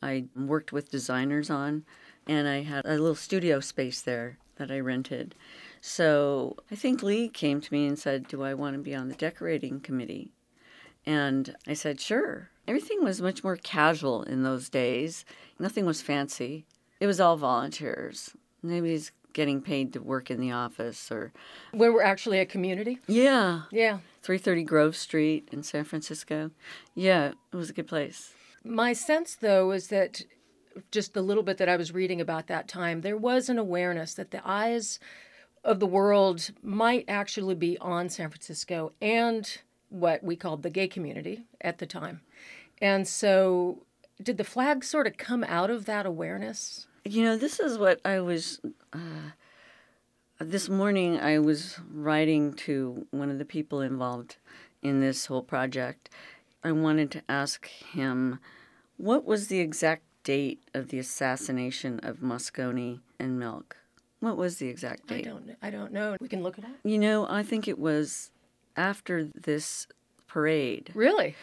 I 0.00 0.26
worked 0.36 0.72
with 0.72 0.92
designers 0.92 1.50
on. 1.50 1.84
And 2.28 2.46
I 2.46 2.62
had 2.62 2.84
a 2.84 2.90
little 2.98 3.14
studio 3.14 3.60
space 3.60 4.02
there 4.02 4.38
that 4.56 4.70
I 4.70 4.80
rented. 4.80 5.34
So 5.80 6.56
I 6.70 6.74
think 6.74 7.02
Lee 7.02 7.28
came 7.28 7.60
to 7.60 7.72
me 7.72 7.86
and 7.86 7.98
said, 7.98 8.28
Do 8.28 8.42
I 8.42 8.54
want 8.54 8.74
to 8.76 8.82
be 8.82 8.94
on 8.94 9.08
the 9.08 9.14
decorating 9.14 9.80
committee? 9.80 10.32
And 11.06 11.56
I 11.66 11.72
said, 11.72 12.00
sure. 12.00 12.50
Everything 12.66 13.02
was 13.02 13.22
much 13.22 13.42
more 13.42 13.56
casual 13.56 14.24
in 14.24 14.42
those 14.42 14.68
days. 14.68 15.24
Nothing 15.58 15.86
was 15.86 16.02
fancy. 16.02 16.66
It 17.00 17.06
was 17.06 17.18
all 17.18 17.36
volunteers. 17.36 18.36
Nobody's 18.62 19.10
getting 19.32 19.62
paid 19.62 19.92
to 19.94 20.02
work 20.02 20.30
in 20.30 20.38
the 20.40 20.50
office 20.52 21.10
or, 21.10 21.32
When 21.72 21.94
we're 21.94 22.02
actually 22.02 22.40
a 22.40 22.44
community. 22.46 22.98
yeah, 23.06 23.62
Yeah. 23.70 24.00
330 24.22 24.64
Grove 24.64 24.96
Street 24.96 25.48
in 25.52 25.62
San 25.62 25.84
Francisco. 25.84 26.50
Yeah, 26.94 27.28
it 27.52 27.56
was 27.56 27.70
a 27.70 27.72
good 27.72 27.86
place. 27.86 28.34
My 28.64 28.92
sense, 28.92 29.34
though, 29.36 29.70
is 29.70 29.86
that 29.88 30.24
just 30.90 31.14
the 31.14 31.22
little 31.22 31.42
bit 31.42 31.58
that 31.58 31.68
I 31.68 31.76
was 31.76 31.92
reading 31.92 32.20
about 32.20 32.46
that 32.46 32.68
time, 32.68 33.00
there 33.00 33.16
was 33.16 33.48
an 33.48 33.58
awareness 33.58 34.14
that 34.14 34.30
the 34.30 34.42
eyes 34.44 34.98
of 35.64 35.80
the 35.80 35.86
world 35.86 36.50
might 36.62 37.04
actually 37.08 37.54
be 37.54 37.76
on 37.78 38.08
San 38.08 38.30
Francisco 38.30 38.92
and 39.00 39.58
what 39.90 40.22
we 40.22 40.36
called 40.36 40.62
the 40.62 40.70
gay 40.70 40.88
community 40.88 41.42
at 41.60 41.78
the 41.78 41.86
time. 41.86 42.20
And 42.80 43.08
so, 43.08 43.82
did 44.22 44.36
the 44.36 44.44
flag 44.44 44.84
sort 44.84 45.06
of 45.06 45.16
come 45.16 45.44
out 45.44 45.70
of 45.70 45.84
that 45.86 46.06
awareness? 46.06 46.86
You 47.04 47.24
know, 47.24 47.36
this 47.36 47.58
is 47.58 47.78
what 47.78 48.00
I 48.04 48.20
was. 48.20 48.60
Uh, 48.92 49.32
this 50.40 50.68
morning, 50.68 51.18
I 51.18 51.38
was 51.40 51.80
writing 51.92 52.52
to 52.54 53.06
one 53.10 53.30
of 53.30 53.38
the 53.38 53.44
people 53.44 53.80
involved 53.80 54.36
in 54.82 55.00
this 55.00 55.26
whole 55.26 55.42
project. 55.42 56.10
I 56.62 56.72
wanted 56.72 57.10
to 57.12 57.22
ask 57.28 57.66
him 57.66 58.38
what 58.96 59.24
was 59.24 59.48
the 59.48 59.60
exact 59.60 60.02
date 60.28 60.60
of 60.74 60.88
the 60.88 60.98
assassination 60.98 61.98
of 62.02 62.18
Moscone 62.18 63.00
and 63.18 63.38
Milk? 63.38 63.78
What 64.20 64.36
was 64.36 64.58
the 64.58 64.68
exact 64.68 65.06
date? 65.06 65.26
I 65.26 65.30
don't. 65.30 65.56
I 65.62 65.70
don't 65.70 65.90
know. 65.90 66.18
We 66.20 66.28
can 66.28 66.42
look 66.42 66.58
it 66.58 66.64
up. 66.64 66.70
You 66.84 66.98
know, 66.98 67.26
I 67.30 67.42
think 67.42 67.66
it 67.66 67.78
was 67.78 68.30
after 68.76 69.24
this 69.24 69.86
parade. 70.26 70.90
Really? 70.94 71.34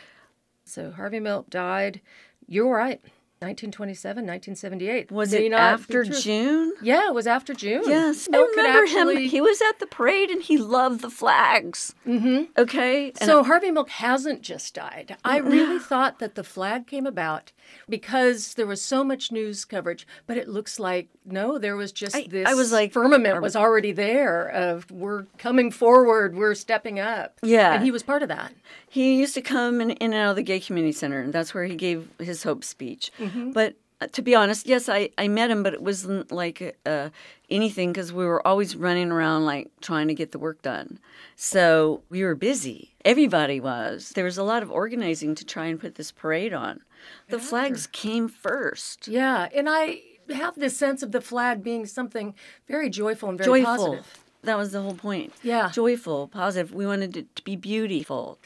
So 0.65 0.91
Harvey 0.91 1.19
Milk 1.19 1.49
died. 1.49 1.99
You're 2.47 2.71
right. 2.71 3.01
1927, 3.41 4.23
1978. 4.25 5.11
Was 5.11 5.31
May 5.31 5.47
it 5.47 5.53
after. 5.53 6.03
June? 6.05 6.73
Yeah, 6.81 7.09
it 7.09 7.13
was 7.13 7.27
after 7.27 7.53
June. 7.53 7.83
Yes, 7.85 8.27
I 8.33 8.37
remember 8.37 8.83
actually- 8.83 9.23
him. 9.25 9.29
He 9.29 9.41
was 9.41 9.61
at 9.61 9.79
the 9.79 9.87
parade 9.87 10.29
and 10.29 10.41
he 10.41 10.57
loved 10.57 11.01
the 11.01 11.09
flags. 11.09 11.93
Mm-hmm. 12.07 12.45
Okay, 12.57 13.07
and 13.09 13.17
So 13.19 13.43
Harvey 13.43 13.71
Milk 13.71 13.89
hasn't 13.89 14.41
just 14.41 14.73
died. 14.73 15.17
I 15.25 15.37
really 15.37 15.79
thought 15.79 16.19
that 16.19 16.35
the 16.35 16.43
flag 16.43 16.87
came 16.87 17.05
about 17.05 17.51
because 17.89 18.53
there 18.53 18.67
was 18.67 18.81
so 18.81 19.03
much 19.03 19.31
news 19.31 19.65
coverage, 19.65 20.07
but 20.27 20.37
it 20.37 20.47
looks 20.47 20.79
like 20.79 21.09
no, 21.25 21.57
there 21.57 21.75
was 21.75 21.91
just 21.91 22.15
I- 22.15 22.27
this 22.29 22.47
I 22.47 22.53
was 22.53 22.71
like, 22.71 22.93
firmament 22.93 23.41
was 23.41 23.55
already 23.55 23.91
there 23.91 24.47
of 24.47 24.89
we're 24.91 25.23
coming 25.37 25.71
forward, 25.71 26.35
we're 26.35 26.53
stepping 26.55 26.99
up. 26.99 27.39
Yeah. 27.43 27.73
And 27.73 27.83
he 27.83 27.91
was 27.91 28.03
part 28.03 28.21
of 28.21 28.29
that. 28.29 28.53
he 28.87 29.19
used 29.19 29.33
to 29.33 29.41
come 29.41 29.81
in, 29.81 29.91
in 29.91 30.13
and 30.13 30.13
out 30.13 30.29
of 30.31 30.35
the 30.37 30.43
gay 30.43 30.59
community 30.59 30.93
center, 30.93 31.19
and 31.21 31.33
that's 31.33 31.53
where 31.53 31.65
he 31.65 31.75
gave 31.75 32.07
his 32.19 32.43
hope 32.43 32.63
speech. 32.63 33.11
But 33.51 33.75
uh, 34.01 34.07
to 34.07 34.21
be 34.21 34.35
honest, 34.35 34.67
yes, 34.67 34.89
I, 34.89 35.09
I 35.17 35.27
met 35.27 35.49
him, 35.49 35.63
but 35.63 35.73
it 35.73 35.81
wasn't 35.81 36.31
like 36.31 36.77
uh, 36.85 37.09
anything 37.49 37.93
because 37.93 38.11
we 38.11 38.25
were 38.25 38.45
always 38.45 38.75
running 38.75 39.11
around 39.11 39.45
like 39.45 39.71
trying 39.81 40.07
to 40.09 40.13
get 40.13 40.31
the 40.31 40.39
work 40.39 40.61
done. 40.61 40.99
So 41.35 42.01
we 42.09 42.23
were 42.23 42.35
busy. 42.35 42.93
Everybody 43.05 43.59
was. 43.59 44.09
There 44.09 44.25
was 44.25 44.37
a 44.37 44.43
lot 44.43 44.63
of 44.63 44.71
organizing 44.71 45.35
to 45.35 45.45
try 45.45 45.67
and 45.67 45.79
put 45.79 45.95
this 45.95 46.11
parade 46.11 46.53
on. 46.53 46.81
The 47.29 47.39
flags 47.39 47.87
came 47.87 48.27
first. 48.27 49.07
Yeah. 49.07 49.47
And 49.53 49.67
I 49.69 50.01
have 50.33 50.55
this 50.55 50.75
sense 50.75 51.03
of 51.03 51.11
the 51.11 51.21
flag 51.21 51.63
being 51.63 51.85
something 51.85 52.33
very 52.67 52.89
joyful 52.89 53.29
and 53.29 53.37
very 53.37 53.61
joyful. 53.61 53.85
positive. 53.85 54.24
That 54.45 54.57
was 54.57 54.71
the 54.71 54.81
whole 54.81 54.93
point. 54.93 55.33
Yeah. 55.43 55.69
Joyful, 55.71 56.27
positive. 56.27 56.73
We 56.73 56.85
wanted 56.85 57.17
it 57.17 57.35
to 57.35 57.43
be 57.43 57.55
beautiful. 57.55 58.39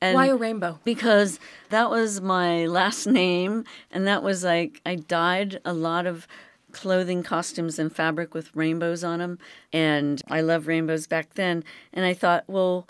And 0.00 0.14
Why 0.14 0.26
a 0.26 0.36
rainbow? 0.36 0.78
Because 0.84 1.40
that 1.70 1.90
was 1.90 2.20
my 2.20 2.66
last 2.66 3.06
name, 3.06 3.64
and 3.90 4.06
that 4.06 4.22
was 4.22 4.44
like 4.44 4.80
I 4.86 4.96
dyed 4.96 5.60
a 5.64 5.72
lot 5.72 6.06
of 6.06 6.28
clothing, 6.72 7.22
costumes, 7.22 7.78
and 7.78 7.94
fabric 7.94 8.34
with 8.34 8.54
rainbows 8.54 9.02
on 9.02 9.18
them, 9.18 9.38
and 9.72 10.20
I 10.28 10.42
love 10.42 10.66
rainbows 10.66 11.06
back 11.06 11.34
then. 11.34 11.64
And 11.92 12.04
I 12.04 12.12
thought, 12.12 12.44
well, 12.46 12.86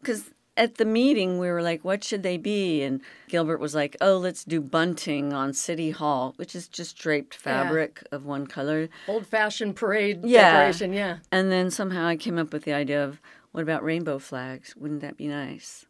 because 0.00 0.30
at 0.56 0.76
the 0.76 0.84
meeting 0.84 1.38
we 1.38 1.48
were 1.48 1.62
like, 1.62 1.84
what 1.84 2.02
should 2.04 2.22
they 2.22 2.36
be? 2.36 2.82
And 2.82 3.00
Gilbert 3.28 3.58
was 3.60 3.74
like, 3.74 3.96
oh, 4.00 4.16
let's 4.16 4.44
do 4.44 4.60
bunting 4.60 5.32
on 5.32 5.52
City 5.52 5.90
Hall, 5.90 6.32
which 6.36 6.54
is 6.54 6.68
just 6.68 6.96
draped 6.98 7.34
fabric 7.34 8.02
of 8.10 8.24
one 8.24 8.46
color. 8.46 8.88
Old 9.08 9.26
fashioned 9.26 9.76
parade 9.76 10.24
Yeah. 10.24 10.52
decoration, 10.52 10.92
yeah. 10.92 11.18
And 11.30 11.50
then 11.52 11.70
somehow 11.70 12.06
I 12.06 12.16
came 12.16 12.38
up 12.38 12.52
with 12.52 12.64
the 12.64 12.72
idea 12.72 13.04
of 13.04 13.20
what 13.52 13.62
about 13.62 13.82
rainbow 13.84 14.18
flags? 14.18 14.74
Wouldn't 14.76 15.00
that 15.00 15.16
be 15.16 15.28
nice? 15.28 15.86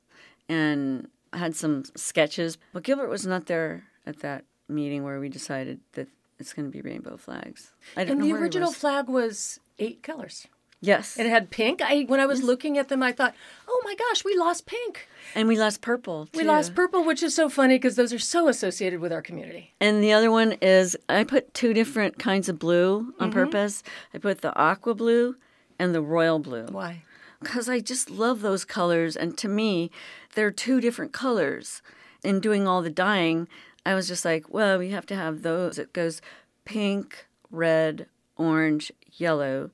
And 0.49 1.09
I 1.33 1.39
had 1.39 1.57
some 1.57 1.85
sketches, 1.97 2.59
but 2.73 2.83
Gilbert 2.85 3.09
was 3.09 3.27
not 3.27 3.47
there 3.47 3.85
at 4.07 4.21
that 4.21 4.45
meeting 4.69 5.03
where 5.05 5.19
we 5.21 5.29
decided 5.29 5.81
that 5.93 6.09
it's 6.39 6.53
going 6.53 6.67
to 6.67 6.73
be 6.73 6.81
rainbow 6.83 7.17
flags. 7.17 7.73
I 7.97 8.05
don't 8.05 8.13
And 8.13 8.21
know 8.21 8.27
the 8.27 8.41
original 8.43 8.69
was. 8.69 8.77
flag 8.77 9.09
was 9.09 9.61
eight 9.79 10.03
colors. 10.03 10.47
Yes, 10.81 11.19
It 11.19 11.27
had 11.27 11.51
pink. 11.51 11.83
I 11.83 12.03
when 12.03 12.21
I 12.21 12.27
was 12.27 12.43
looking 12.43 12.79
at 12.79 12.89
them, 12.89 13.03
I 13.03 13.13
thought, 13.13 13.35
"Oh 13.69 13.81
my 13.85 13.95
gosh, 13.95 14.25
we 14.25 14.37
lost 14.37 14.67
pink. 14.67 15.09
and 15.35 15.49
we 15.49 15.59
lost 15.59 15.81
purple. 15.81 16.29
We 16.35 16.45
lost 16.45 16.75
purple," 16.75 17.05
which 17.05 17.23
is 17.23 17.35
so 17.35 17.49
funny 17.49 17.77
because 17.77 17.97
those 17.97 18.13
are 18.13 18.19
so 18.19 18.49
associated 18.49 19.01
with 19.01 19.13
our 19.13 19.23
community. 19.23 19.75
And 19.81 20.03
the 20.03 20.13
other 20.13 20.31
one 20.31 20.53
is 20.63 20.97
I 21.09 21.25
put 21.25 21.55
two 21.55 21.75
different 21.75 22.19
kinds 22.19 22.49
of 22.49 22.59
blue 22.59 23.15
on 23.19 23.31
mm-hmm. 23.31 23.39
purpose. 23.39 23.83
I 24.15 24.19
put 24.19 24.41
the 24.41 24.57
aqua 24.57 24.95
blue 24.95 25.37
and 25.79 25.95
the 25.95 26.03
royal 26.03 26.39
blue. 26.39 26.67
Why? 26.67 27.03
because 27.41 27.69
I 27.69 27.81
just 27.81 28.11
love 28.11 28.41
those 28.41 28.65
colors. 28.65 29.17
And 29.17 29.37
to 29.39 29.49
me, 29.49 29.91
they're 30.35 30.51
two 30.51 30.81
different 30.81 31.13
colors. 31.13 31.83
In 32.25 32.41
doing 32.41 32.67
all 32.67 32.83
the 32.83 32.91
dyeing, 32.91 33.49
I 33.85 33.95
was 33.95 34.09
just 34.09 34.25
like, 34.25 34.53
well, 34.53 34.79
we 34.79 34.91
have 34.91 35.07
to 35.07 35.17
have 35.17 35.43
those. 35.43 35.79
It 35.79 35.93
goes 35.93 36.21
pink, 36.65 37.27
red, 37.51 38.07
orange, 38.37 38.91
yellow, 39.13 39.71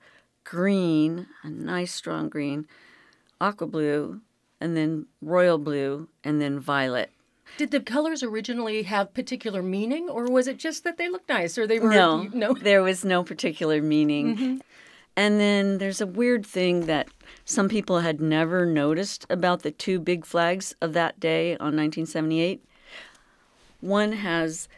green, 0.52 1.26
a 1.42 1.48
nice 1.48 1.94
strong 1.94 2.28
green, 2.28 2.66
aqua 3.40 3.66
blue, 3.66 4.20
and 4.60 4.76
then 4.76 5.06
royal 5.22 5.56
blue, 5.56 6.08
and 6.22 6.42
then 6.42 6.60
violet. 6.60 7.10
Did 7.56 7.70
the 7.70 7.80
colors 7.80 8.22
originally 8.22 8.82
have 8.82 9.14
particular 9.14 9.62
meaning, 9.62 10.10
or 10.10 10.30
was 10.30 10.46
it 10.46 10.58
just 10.58 10.84
that 10.84 10.98
they 10.98 11.08
looked 11.08 11.30
nice, 11.30 11.56
or 11.56 11.66
they 11.66 11.78
were 11.78 11.90
No, 11.90 12.24
no? 12.34 12.52
there 12.52 12.82
was 12.82 13.02
no 13.02 13.24
particular 13.24 13.80
meaning. 13.80 14.36
Mm-hmm. 14.36 14.56
And 15.16 15.40
then 15.40 15.78
there's 15.78 16.02
a 16.02 16.06
weird 16.06 16.44
thing 16.44 16.84
that 16.84 17.08
some 17.46 17.70
people 17.70 18.00
had 18.00 18.20
never 18.20 18.66
noticed 18.66 19.24
about 19.30 19.62
the 19.62 19.70
two 19.70 19.98
big 19.98 20.26
flags 20.26 20.74
of 20.82 20.92
that 20.92 21.18
day 21.18 21.52
on 21.52 21.76
1978. 21.76 22.62
One 23.80 24.12
has 24.12 24.68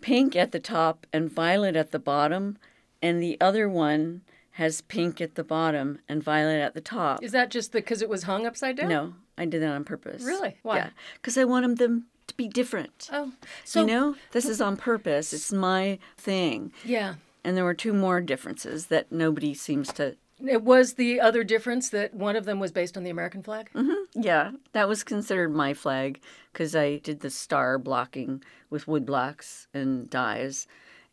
pink 0.00 0.36
at 0.36 0.52
the 0.52 0.60
top 0.60 1.04
and 1.12 1.28
violet 1.28 1.74
at 1.74 1.90
the 1.90 1.98
bottom, 1.98 2.58
and 3.02 3.20
the 3.20 3.36
other 3.40 3.68
one 3.68 4.22
has 4.56 4.80
pink 4.80 5.20
at 5.20 5.34
the 5.34 5.44
bottom 5.44 5.98
and 6.08 6.22
violet 6.22 6.60
at 6.60 6.72
the 6.72 6.80
top. 6.80 7.22
Is 7.22 7.32
that 7.32 7.50
just 7.50 7.72
because 7.72 8.00
it 8.00 8.08
was 8.08 8.22
hung 8.22 8.46
upside 8.46 8.76
down? 8.78 8.88
No, 8.88 9.14
I 9.36 9.44
did 9.44 9.60
that 9.60 9.70
on 9.70 9.84
purpose. 9.84 10.22
Really? 10.22 10.56
Why? 10.62 10.76
Yeah, 10.76 10.90
because 11.14 11.36
I 11.36 11.44
wanted 11.44 11.76
them 11.76 12.06
to 12.26 12.34
be 12.36 12.48
different. 12.48 13.10
Oh, 13.12 13.32
so 13.64 13.80
you 13.80 13.86
know, 13.86 14.16
this 14.32 14.46
is 14.46 14.62
on 14.62 14.78
purpose. 14.78 15.32
It's 15.34 15.52
my 15.52 15.98
thing. 16.16 16.72
yeah. 16.84 17.14
And 17.44 17.56
there 17.56 17.64
were 17.64 17.74
two 17.74 17.92
more 17.92 18.20
differences 18.20 18.86
that 18.86 19.12
nobody 19.12 19.54
seems 19.54 19.92
to. 19.92 20.16
It 20.44 20.62
was 20.62 20.94
the 20.94 21.20
other 21.20 21.44
difference 21.44 21.90
that 21.90 22.12
one 22.12 22.34
of 22.34 22.44
them 22.44 22.58
was 22.58 22.72
based 22.72 22.96
on 22.96 23.04
the 23.04 23.10
American 23.10 23.42
flag. 23.42 23.70
Mm-hmm. 23.74 24.20
Yeah, 24.20 24.52
that 24.72 24.88
was 24.88 25.04
considered 25.04 25.54
my 25.54 25.72
flag 25.74 26.20
because 26.52 26.74
I 26.74 26.96
did 26.96 27.20
the 27.20 27.30
star 27.30 27.78
blocking 27.78 28.42
with 28.68 28.88
wood 28.88 29.06
blocks 29.06 29.68
and 29.72 30.10
dyes. 30.10 30.66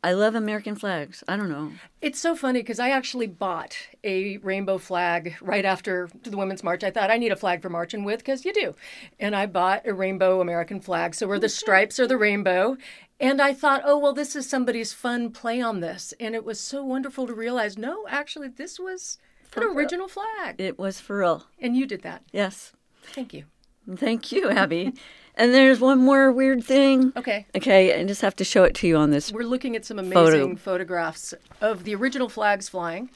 I 0.03 0.11
love 0.11 0.35
American 0.35 0.75
flags. 0.75 1.23
I 1.29 1.37
don't 1.37 1.49
know. 1.49 1.71
It's 2.01 2.19
so 2.19 2.35
funny 2.35 2.59
because 2.59 2.79
I 2.79 2.89
actually 2.89 3.27
bought 3.27 3.77
a 4.03 4.35
rainbow 4.37 4.77
flag 4.77 5.37
right 5.41 5.63
after 5.63 6.09
the 6.23 6.35
Women's 6.35 6.61
March. 6.61 6.83
I 6.83 6.91
thought 6.91 7.09
I 7.09 7.17
need 7.17 7.31
a 7.31 7.37
flag 7.37 7.61
for 7.61 7.69
marching 7.69 8.03
with 8.03 8.19
because 8.19 8.43
you 8.43 8.51
do. 8.51 8.75
And 9.17 9.33
I 9.33 9.45
bought 9.45 9.87
a 9.87 9.93
rainbow 9.93 10.41
American 10.41 10.81
flag. 10.81 11.15
So 11.15 11.25
where 11.25 11.39
the 11.39 11.47
stripes 11.47 12.01
are 12.01 12.07
the 12.07 12.17
rainbow. 12.17 12.75
And 13.17 13.41
I 13.41 13.53
thought, 13.53 13.83
oh, 13.85 13.97
well, 13.97 14.11
this 14.13 14.35
is 14.35 14.49
somebody's 14.49 14.91
fun 14.91 15.31
play 15.31 15.61
on 15.61 15.79
this. 15.79 16.13
And 16.19 16.35
it 16.35 16.43
was 16.43 16.59
so 16.59 16.83
wonderful 16.83 17.25
to 17.25 17.33
realize, 17.33 17.77
no, 17.77 18.05
actually, 18.09 18.49
this 18.49 18.77
was 18.77 19.17
an 19.55 19.63
original 19.63 20.09
flag. 20.09 20.59
It 20.59 20.77
was 20.77 20.99
for 20.99 21.19
real. 21.19 21.45
And 21.61 21.77
you 21.77 21.87
did 21.87 22.01
that. 22.01 22.23
Yes. 22.33 22.73
Thank 23.03 23.33
you. 23.33 23.45
Thank 23.95 24.31
you, 24.31 24.49
Abby. 24.49 24.93
and 25.35 25.53
there's 25.53 25.79
one 25.79 25.99
more 25.99 26.31
weird 26.31 26.63
thing. 26.63 27.11
Okay. 27.17 27.45
Okay, 27.55 27.99
I 27.99 28.03
just 28.05 28.21
have 28.21 28.35
to 28.37 28.43
show 28.43 28.63
it 28.63 28.75
to 28.75 28.87
you 28.87 28.95
on 28.97 29.11
this. 29.11 29.31
We're 29.31 29.43
looking 29.43 29.75
at 29.75 29.85
some 29.85 29.97
Photo. 29.97 30.27
amazing 30.27 30.57
photographs 30.57 31.33
of 31.61 31.83
the 31.83 31.95
original 31.95 32.29
flags 32.29 32.69
flying. 32.69 33.09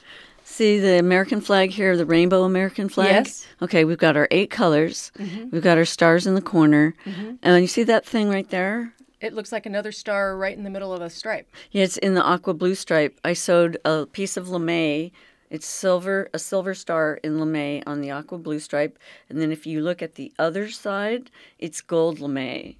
See 0.43 0.79
the 0.79 0.97
American 0.97 1.41
flag 1.41 1.71
here, 1.71 1.97
the 1.97 2.05
rainbow 2.05 2.43
American 2.43 2.87
flag? 2.87 3.25
Yes. 3.25 3.45
Okay, 3.61 3.83
we've 3.83 3.97
got 3.97 4.15
our 4.15 4.29
eight 4.31 4.49
colors. 4.49 5.11
Mm-hmm. 5.19 5.49
We've 5.51 5.61
got 5.61 5.77
our 5.77 5.83
stars 5.85 6.25
in 6.25 6.35
the 6.35 6.41
corner. 6.41 6.95
Mm-hmm. 7.05 7.35
And 7.43 7.61
you 7.61 7.67
see 7.67 7.83
that 7.83 8.05
thing 8.05 8.29
right 8.29 8.49
there? 8.49 8.93
It 9.19 9.33
looks 9.33 9.51
like 9.51 9.65
another 9.65 9.91
star 9.91 10.37
right 10.37 10.55
in 10.55 10.63
the 10.63 10.69
middle 10.69 10.93
of 10.93 11.01
a 11.01 11.09
stripe. 11.09 11.49
Yeah, 11.71 11.83
it's 11.83 11.97
in 11.97 12.13
the 12.13 12.23
aqua 12.23 12.53
blue 12.53 12.75
stripe. 12.75 13.19
I 13.25 13.33
sewed 13.33 13.77
a 13.83 14.05
piece 14.05 14.37
of 14.37 14.47
lame 14.49 15.11
It's 15.49 15.65
silver, 15.65 16.29
a 16.33 16.39
silver 16.39 16.73
star 16.73 17.19
in 17.23 17.39
lame 17.39 17.83
on 17.87 18.01
the 18.01 18.11
aqua 18.11 18.37
blue 18.37 18.59
stripe, 18.59 18.99
and 19.29 19.39
then 19.41 19.51
if 19.51 19.65
you 19.65 19.81
look 19.81 20.01
at 20.01 20.15
the 20.15 20.33
other 20.37 20.69
side, 20.69 21.31
it's 21.57 21.81
gold 21.81 22.19
lame. 22.19 22.75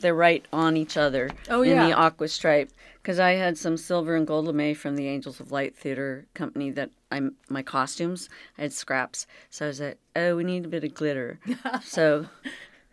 They're 0.00 0.14
right 0.14 0.46
on 0.52 0.76
each 0.76 0.96
other 0.96 1.30
Oh, 1.50 1.62
in 1.62 1.76
the 1.76 1.92
aqua 1.92 2.28
stripe. 2.28 2.70
Because 3.02 3.18
I 3.18 3.32
had 3.32 3.58
some 3.58 3.76
silver 3.76 4.14
and 4.14 4.26
gold 4.26 4.46
lame 4.46 4.74
from 4.74 4.96
the 4.96 5.08
Angels 5.08 5.40
of 5.40 5.50
Light 5.50 5.74
Theater 5.76 6.26
company 6.34 6.70
that 6.72 6.90
I'm 7.10 7.34
my 7.48 7.62
costumes. 7.62 8.28
I 8.56 8.62
had 8.62 8.72
scraps, 8.72 9.26
so 9.50 9.64
I 9.64 9.68
was 9.68 9.80
like, 9.80 9.98
oh, 10.14 10.36
we 10.36 10.44
need 10.44 10.64
a 10.66 10.68
bit 10.68 10.84
of 10.84 10.94
glitter. 10.94 11.40
so 11.82 12.26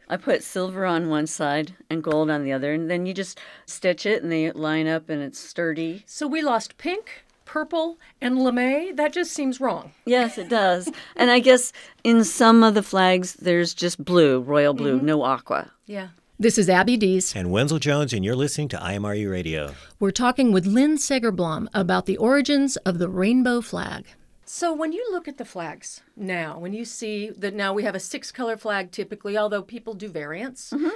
I 0.10 0.18
put 0.18 0.42
silver 0.44 0.86
on 0.86 1.10
one 1.10 1.28
side 1.28 1.76
and 1.90 2.04
gold 2.04 2.30
on 2.30 2.44
the 2.44 2.54
other, 2.54 2.74
and 2.74 2.90
then 2.90 3.06
you 3.06 3.14
just 3.14 3.40
stitch 3.66 4.06
it, 4.06 4.24
and 4.24 4.32
they 4.32 4.52
line 4.52 4.88
up, 4.88 5.10
and 5.10 5.22
it's 5.22 5.40
sturdy. 5.40 6.04
So 6.06 6.28
we 6.28 6.42
lost 6.42 6.78
pink, 6.78 7.25
purple, 7.46 8.00
and 8.20 8.38
lame. 8.40 8.96
That 8.96 9.14
just 9.14 9.32
seems 9.32 9.62
wrong. 9.62 9.92
Yes, 10.06 10.38
it 10.38 10.50
does. 10.50 10.92
and 11.16 11.32
I 11.32 11.40
guess 11.40 11.72
in 12.04 12.24
some 12.24 12.64
of 12.64 12.74
the 12.74 12.84
flags, 12.84 13.36
there's 13.36 13.74
just 13.74 14.04
blue, 14.04 14.42
royal 14.42 14.74
blue, 14.74 14.98
mm-hmm. 14.98 15.06
no 15.06 15.24
aqua. 15.24 15.72
Yeah. 15.86 16.10
This 16.38 16.58
is 16.58 16.70
Abby 16.70 16.98
Dees. 16.98 17.34
And 17.34 17.50
Wenzel 17.50 17.80
Jones, 17.80 18.12
and 18.12 18.26
you're 18.26 18.36
listening 18.36 18.68
to 18.70 18.78
IMRU 18.78 19.32
Radio. 19.32 19.74
We're 20.02 20.12
talking 20.12 20.52
with 20.52 20.66
Lynn 20.66 20.98
Segerblom 20.98 21.70
about 21.74 22.08
the 22.08 22.18
origins 22.18 22.76
of 22.78 23.00
the 23.00 23.08
rainbow 23.08 23.62
flag. 23.62 24.06
So, 24.44 24.74
when 24.74 24.92
you 24.92 25.08
look 25.12 25.28
at 25.28 25.38
the 25.38 25.46
flags 25.46 26.02
now, 26.16 26.60
when 26.60 26.74
you 26.74 26.84
see 26.86 27.30
that 27.30 27.54
now 27.54 27.74
we 27.74 27.84
have 27.84 27.96
a 27.96 28.00
six 28.00 28.32
color 28.32 28.58
flag 28.58 28.92
typically, 28.92 29.38
although 29.38 29.64
people 29.64 29.94
do 29.94 30.10
variants, 30.10 30.72
mm-hmm. 30.72 30.90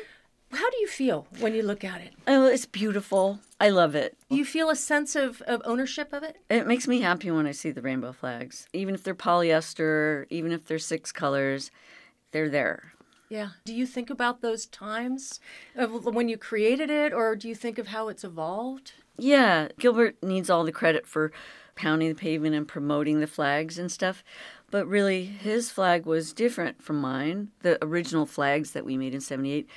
How 0.52 0.70
do 0.70 0.78
you 0.78 0.88
feel 0.88 1.28
when 1.39 1.54
you 1.54 1.64
look 1.64 1.84
at 1.84 2.02
it? 2.02 2.14
Oh, 2.28 2.47
it's 2.47 2.66
beautiful. 2.66 3.39
I 3.60 3.70
love 3.70 3.95
it. 3.95 4.18
You 4.30 4.45
feel 4.45 4.70
a 4.70 4.76
sense 4.76 5.16
of, 5.16 5.41
of 5.43 5.62
ownership 5.66 6.14
of 6.14 6.24
it? 6.24 6.38
It 6.50 6.68
makes 6.68 6.88
me 6.88 7.02
happy 7.02 7.30
when 7.30 7.45
I 7.45 7.52
see 7.52 7.72
the 7.72 7.82
rainbow 7.82 8.14
flags. 8.14 8.68
Even 8.74 8.95
if 8.95 9.04
they're 9.04 9.16
polyester, 9.16 10.26
even 10.30 10.52
if 10.52 10.66
they're 10.66 10.80
six 10.80 11.12
colors, 11.12 11.72
they're 12.32 12.50
there. 12.50 12.93
Yeah. 13.30 13.50
Do 13.66 13.76
you 13.76 13.86
think 13.86 14.10
about 14.10 14.41
those 14.41 14.66
times 14.66 15.39
of 15.76 16.06
when 16.06 16.30
you 16.30 16.38
created 16.38 16.89
it, 16.89 17.14
or 17.14 17.36
do 17.36 17.47
you 17.47 17.56
think 17.56 17.78
of 17.78 17.88
how 17.88 18.08
it's 18.08 18.24
evolved? 18.24 18.93
Yeah, 19.18 19.68
Gilbert 19.78 20.22
needs 20.24 20.50
all 20.50 20.64
the 20.64 20.72
credit 20.72 21.06
for 21.06 21.32
pounding 21.76 22.10
the 22.10 22.16
pavement 22.16 22.56
and 22.56 22.68
promoting 22.68 23.20
the 23.20 23.28
flags 23.28 23.78
and 23.78 23.91
stuff. 23.91 24.24
But 24.72 24.88
really, 24.88 25.26
his 25.26 25.70
flag 25.72 26.06
was 26.06 26.34
different 26.34 26.82
from 26.82 27.00
mine. 27.00 27.50
The 27.62 27.78
original 27.84 28.26
flags 28.26 28.72
that 28.72 28.86
we 28.86 28.97
made 28.97 29.14
in 29.14 29.22
78, 29.22 29.68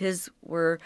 his 0.00 0.30
were 0.42 0.80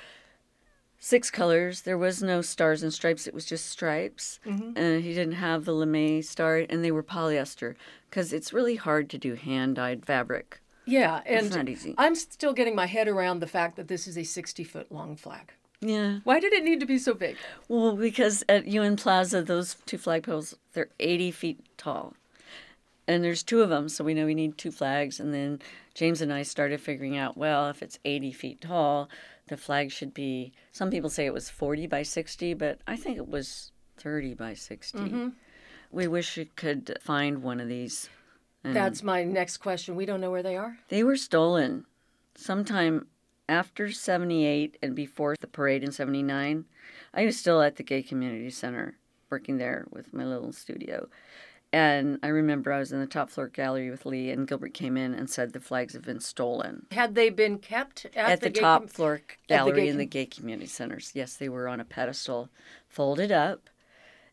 six 0.98 1.30
colors. 1.30 1.82
There 1.82 1.96
was 1.96 2.22
no 2.22 2.42
stars 2.42 2.82
and 2.82 2.92
stripes, 2.92 3.26
it 3.26 3.34
was 3.34 3.46
just 3.46 3.66
stripes. 3.66 4.40
Mm-hmm. 4.44 4.76
And 4.76 5.04
he 5.04 5.14
didn't 5.14 5.34
have 5.34 5.64
the 5.64 5.72
lame 5.72 6.20
star, 6.22 6.66
and 6.68 6.84
they 6.84 6.90
were 6.90 7.02
polyester 7.02 7.76
because 8.10 8.32
it's 8.32 8.52
really 8.52 8.76
hard 8.76 9.08
to 9.10 9.18
do 9.18 9.34
hand 9.34 9.76
dyed 9.76 10.04
fabric. 10.04 10.60
Yeah, 10.84 11.22
and 11.24 11.54
not 11.54 11.68
easy. 11.68 11.94
I'm 11.96 12.14
still 12.14 12.52
getting 12.52 12.74
my 12.74 12.86
head 12.86 13.08
around 13.08 13.38
the 13.38 13.46
fact 13.46 13.76
that 13.76 13.88
this 13.88 14.06
is 14.06 14.18
a 14.18 14.24
60 14.24 14.64
foot 14.64 14.92
long 14.92 15.16
flag. 15.16 15.52
Yeah. 15.80 16.18
Why 16.24 16.40
did 16.40 16.52
it 16.52 16.64
need 16.64 16.80
to 16.80 16.86
be 16.86 16.98
so 16.98 17.14
big? 17.14 17.36
Well, 17.68 17.96
because 17.96 18.42
at 18.48 18.66
UN 18.66 18.96
Plaza, 18.96 19.42
those 19.42 19.76
two 19.86 19.98
flagpoles, 19.98 20.54
they're 20.72 20.88
80 20.98 21.30
feet 21.30 21.60
tall. 21.76 22.14
And 23.06 23.22
there's 23.22 23.42
two 23.42 23.60
of 23.60 23.68
them, 23.68 23.88
so 23.88 24.02
we 24.02 24.14
know 24.14 24.26
we 24.26 24.34
need 24.34 24.56
two 24.56 24.70
flags. 24.70 25.20
And 25.20 25.32
then 25.34 25.60
James 25.94 26.20
and 26.20 26.32
I 26.32 26.42
started 26.42 26.80
figuring 26.80 27.16
out, 27.16 27.36
well, 27.36 27.68
if 27.68 27.82
it's 27.82 27.98
80 28.04 28.32
feet 28.32 28.60
tall, 28.60 29.08
the 29.48 29.56
flag 29.56 29.90
should 29.90 30.12
be, 30.12 30.52
some 30.72 30.90
people 30.90 31.10
say 31.10 31.26
it 31.26 31.32
was 31.32 31.50
40 31.50 31.86
by 31.86 32.02
60, 32.02 32.54
but 32.54 32.80
I 32.86 32.96
think 32.96 33.16
it 33.16 33.28
was 33.28 33.70
30 33.98 34.34
by 34.34 34.54
60. 34.54 34.98
Mm-hmm. 34.98 35.28
We 35.92 36.08
wish 36.08 36.36
we 36.36 36.46
could 36.46 36.98
find 37.00 37.42
one 37.42 37.60
of 37.60 37.68
these. 37.68 38.08
That's 38.64 39.02
my 39.02 39.24
next 39.24 39.58
question. 39.58 39.94
We 39.94 40.06
don't 40.06 40.20
know 40.20 40.30
where 40.30 40.42
they 40.42 40.56
are. 40.56 40.78
they 40.88 41.04
were 41.04 41.16
stolen 41.16 41.84
sometime 42.34 43.06
after 43.48 43.92
78 43.92 44.78
and 44.82 44.96
before 44.96 45.36
the 45.38 45.46
parade 45.46 45.84
in 45.84 45.92
79. 45.92 46.64
I 47.12 47.24
was 47.24 47.38
still 47.38 47.60
at 47.60 47.76
the 47.76 47.82
Gay 47.82 48.02
Community 48.02 48.50
Center 48.50 48.96
working 49.30 49.58
there 49.58 49.86
with 49.90 50.14
my 50.14 50.24
little 50.24 50.52
studio. 50.52 51.08
And 51.74 52.20
I 52.22 52.28
remember 52.28 52.72
I 52.72 52.78
was 52.78 52.92
in 52.92 53.00
the 53.00 53.06
top 53.08 53.30
floor 53.30 53.48
gallery 53.48 53.90
with 53.90 54.06
Lee, 54.06 54.30
and 54.30 54.46
Gilbert 54.46 54.74
came 54.74 54.96
in 54.96 55.12
and 55.12 55.28
said 55.28 55.52
the 55.52 55.58
flags 55.58 55.92
have 55.94 56.04
been 56.04 56.20
stolen. 56.20 56.86
Had 56.92 57.16
they 57.16 57.30
been 57.30 57.58
kept 57.58 58.04
at, 58.14 58.16
At 58.30 58.40
the, 58.42 58.50
gay 58.50 58.60
top 58.60 58.82
com- 58.82 58.86
floor 58.86 59.20
the 59.26 59.54
gallery 59.56 59.82
gay 59.82 59.88
in 59.88 59.98
the 59.98 60.06
gay 60.06 60.24
community 60.24 60.68
centers. 60.68 61.10
Yes, 61.14 61.34
they 61.34 61.48
were 61.48 61.66
on 61.66 61.80
a 61.80 61.84
pedestal, 61.84 62.48
folded 62.86 63.32
up. 63.32 63.68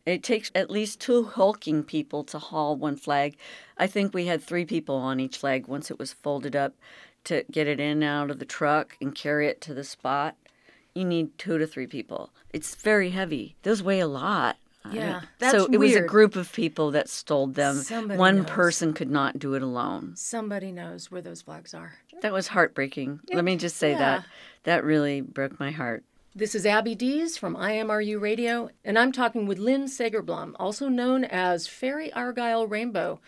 It 0.06 0.22
takes 0.22 0.52
at 0.54 0.70
least 0.70 1.00
two 1.00 1.24
hulking 1.24 1.82
people 1.82 2.22
to 2.22 2.38
haul 2.38 2.76
one 2.76 2.94
flag. 2.94 3.36
I 3.76 3.88
think 3.88 4.14
we 4.14 4.26
had 4.26 4.40
three 4.40 4.64
people 4.64 4.94
on 4.94 5.18
each 5.18 5.38
flag 5.38 5.66
once 5.66 5.90
it 5.90 5.98
was 5.98 6.12
folded 6.12 6.54
up 6.54 6.76
to 7.24 7.44
get 7.50 7.66
it 7.66 7.80
in 7.80 7.90
and 7.90 8.04
out 8.04 8.30
of 8.30 8.38
the 8.38 8.44
truck 8.44 8.96
and 9.00 9.16
carry 9.16 9.48
it 9.48 9.60
to 9.62 9.74
the 9.74 9.82
spot. 9.82 10.36
You 10.94 11.04
need 11.04 11.36
two 11.38 11.58
to 11.58 11.66
three 11.66 11.88
people. 11.88 12.30
It's 12.52 12.76
very 12.76 13.10
heavy. 13.10 13.56
Those 13.64 13.82
weigh 13.82 13.98
a 13.98 14.06
lot. 14.06 14.58
Yeah, 14.90 15.22
that's 15.38 15.52
so 15.52 15.68
it 15.70 15.76
was 15.78 15.94
a 15.94 16.00
group 16.00 16.36
of 16.36 16.52
people 16.52 16.90
that 16.92 17.08
stole 17.08 17.46
them. 17.46 17.76
Somebody 17.76 18.18
One 18.18 18.38
knows. 18.38 18.46
person 18.46 18.92
could 18.92 19.10
not 19.10 19.38
do 19.38 19.54
it 19.54 19.62
alone. 19.62 20.14
Somebody 20.16 20.72
knows 20.72 21.10
where 21.10 21.22
those 21.22 21.42
flags 21.42 21.72
are. 21.72 21.94
That 22.20 22.32
was 22.32 22.48
heartbreaking. 22.48 23.20
Let 23.32 23.44
me 23.44 23.56
just 23.56 23.76
say 23.76 23.92
yeah. 23.92 23.98
that. 23.98 24.26
That 24.64 24.84
really 24.84 25.20
broke 25.20 25.58
my 25.58 25.70
heart. 25.70 26.04
This 26.34 26.54
is 26.54 26.64
Abby 26.64 26.94
Dees 26.94 27.36
from 27.36 27.56
IMRU 27.56 28.18
Radio, 28.18 28.70
and 28.84 28.98
I'm 28.98 29.12
talking 29.12 29.46
with 29.46 29.58
Lynn 29.58 29.84
Segerblom, 29.84 30.54
also 30.58 30.88
known 30.88 31.24
as 31.24 31.66
Fairy 31.66 32.10
Argyle 32.12 32.66
Rainbow, 32.66 33.20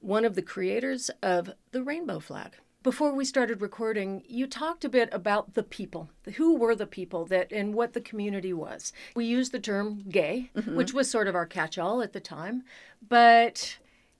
one 0.00 0.24
of 0.24 0.34
the 0.34 0.42
creators 0.42 1.08
of 1.22 1.50
the 1.70 1.84
rainbow 1.84 2.18
flag. 2.18 2.56
Before 2.88 3.12
we 3.12 3.26
started 3.26 3.60
recording, 3.60 4.22
you 4.26 4.46
talked 4.46 4.82
a 4.82 4.88
bit 4.88 5.10
about 5.12 5.52
the 5.52 5.62
people. 5.62 6.08
Who 6.36 6.56
were 6.56 6.74
the 6.74 6.86
people 6.86 7.26
that 7.26 7.52
and 7.52 7.74
what 7.74 7.92
the 7.92 8.00
community 8.00 8.54
was? 8.54 8.94
We 9.14 9.26
used 9.26 9.52
the 9.52 9.60
term 9.60 10.04
gay, 10.08 10.50
mm-hmm. 10.56 10.74
which 10.74 10.94
was 10.94 11.10
sort 11.10 11.28
of 11.28 11.34
our 11.34 11.44
catch-all 11.44 12.00
at 12.00 12.14
the 12.14 12.20
time, 12.20 12.62
but 13.06 13.76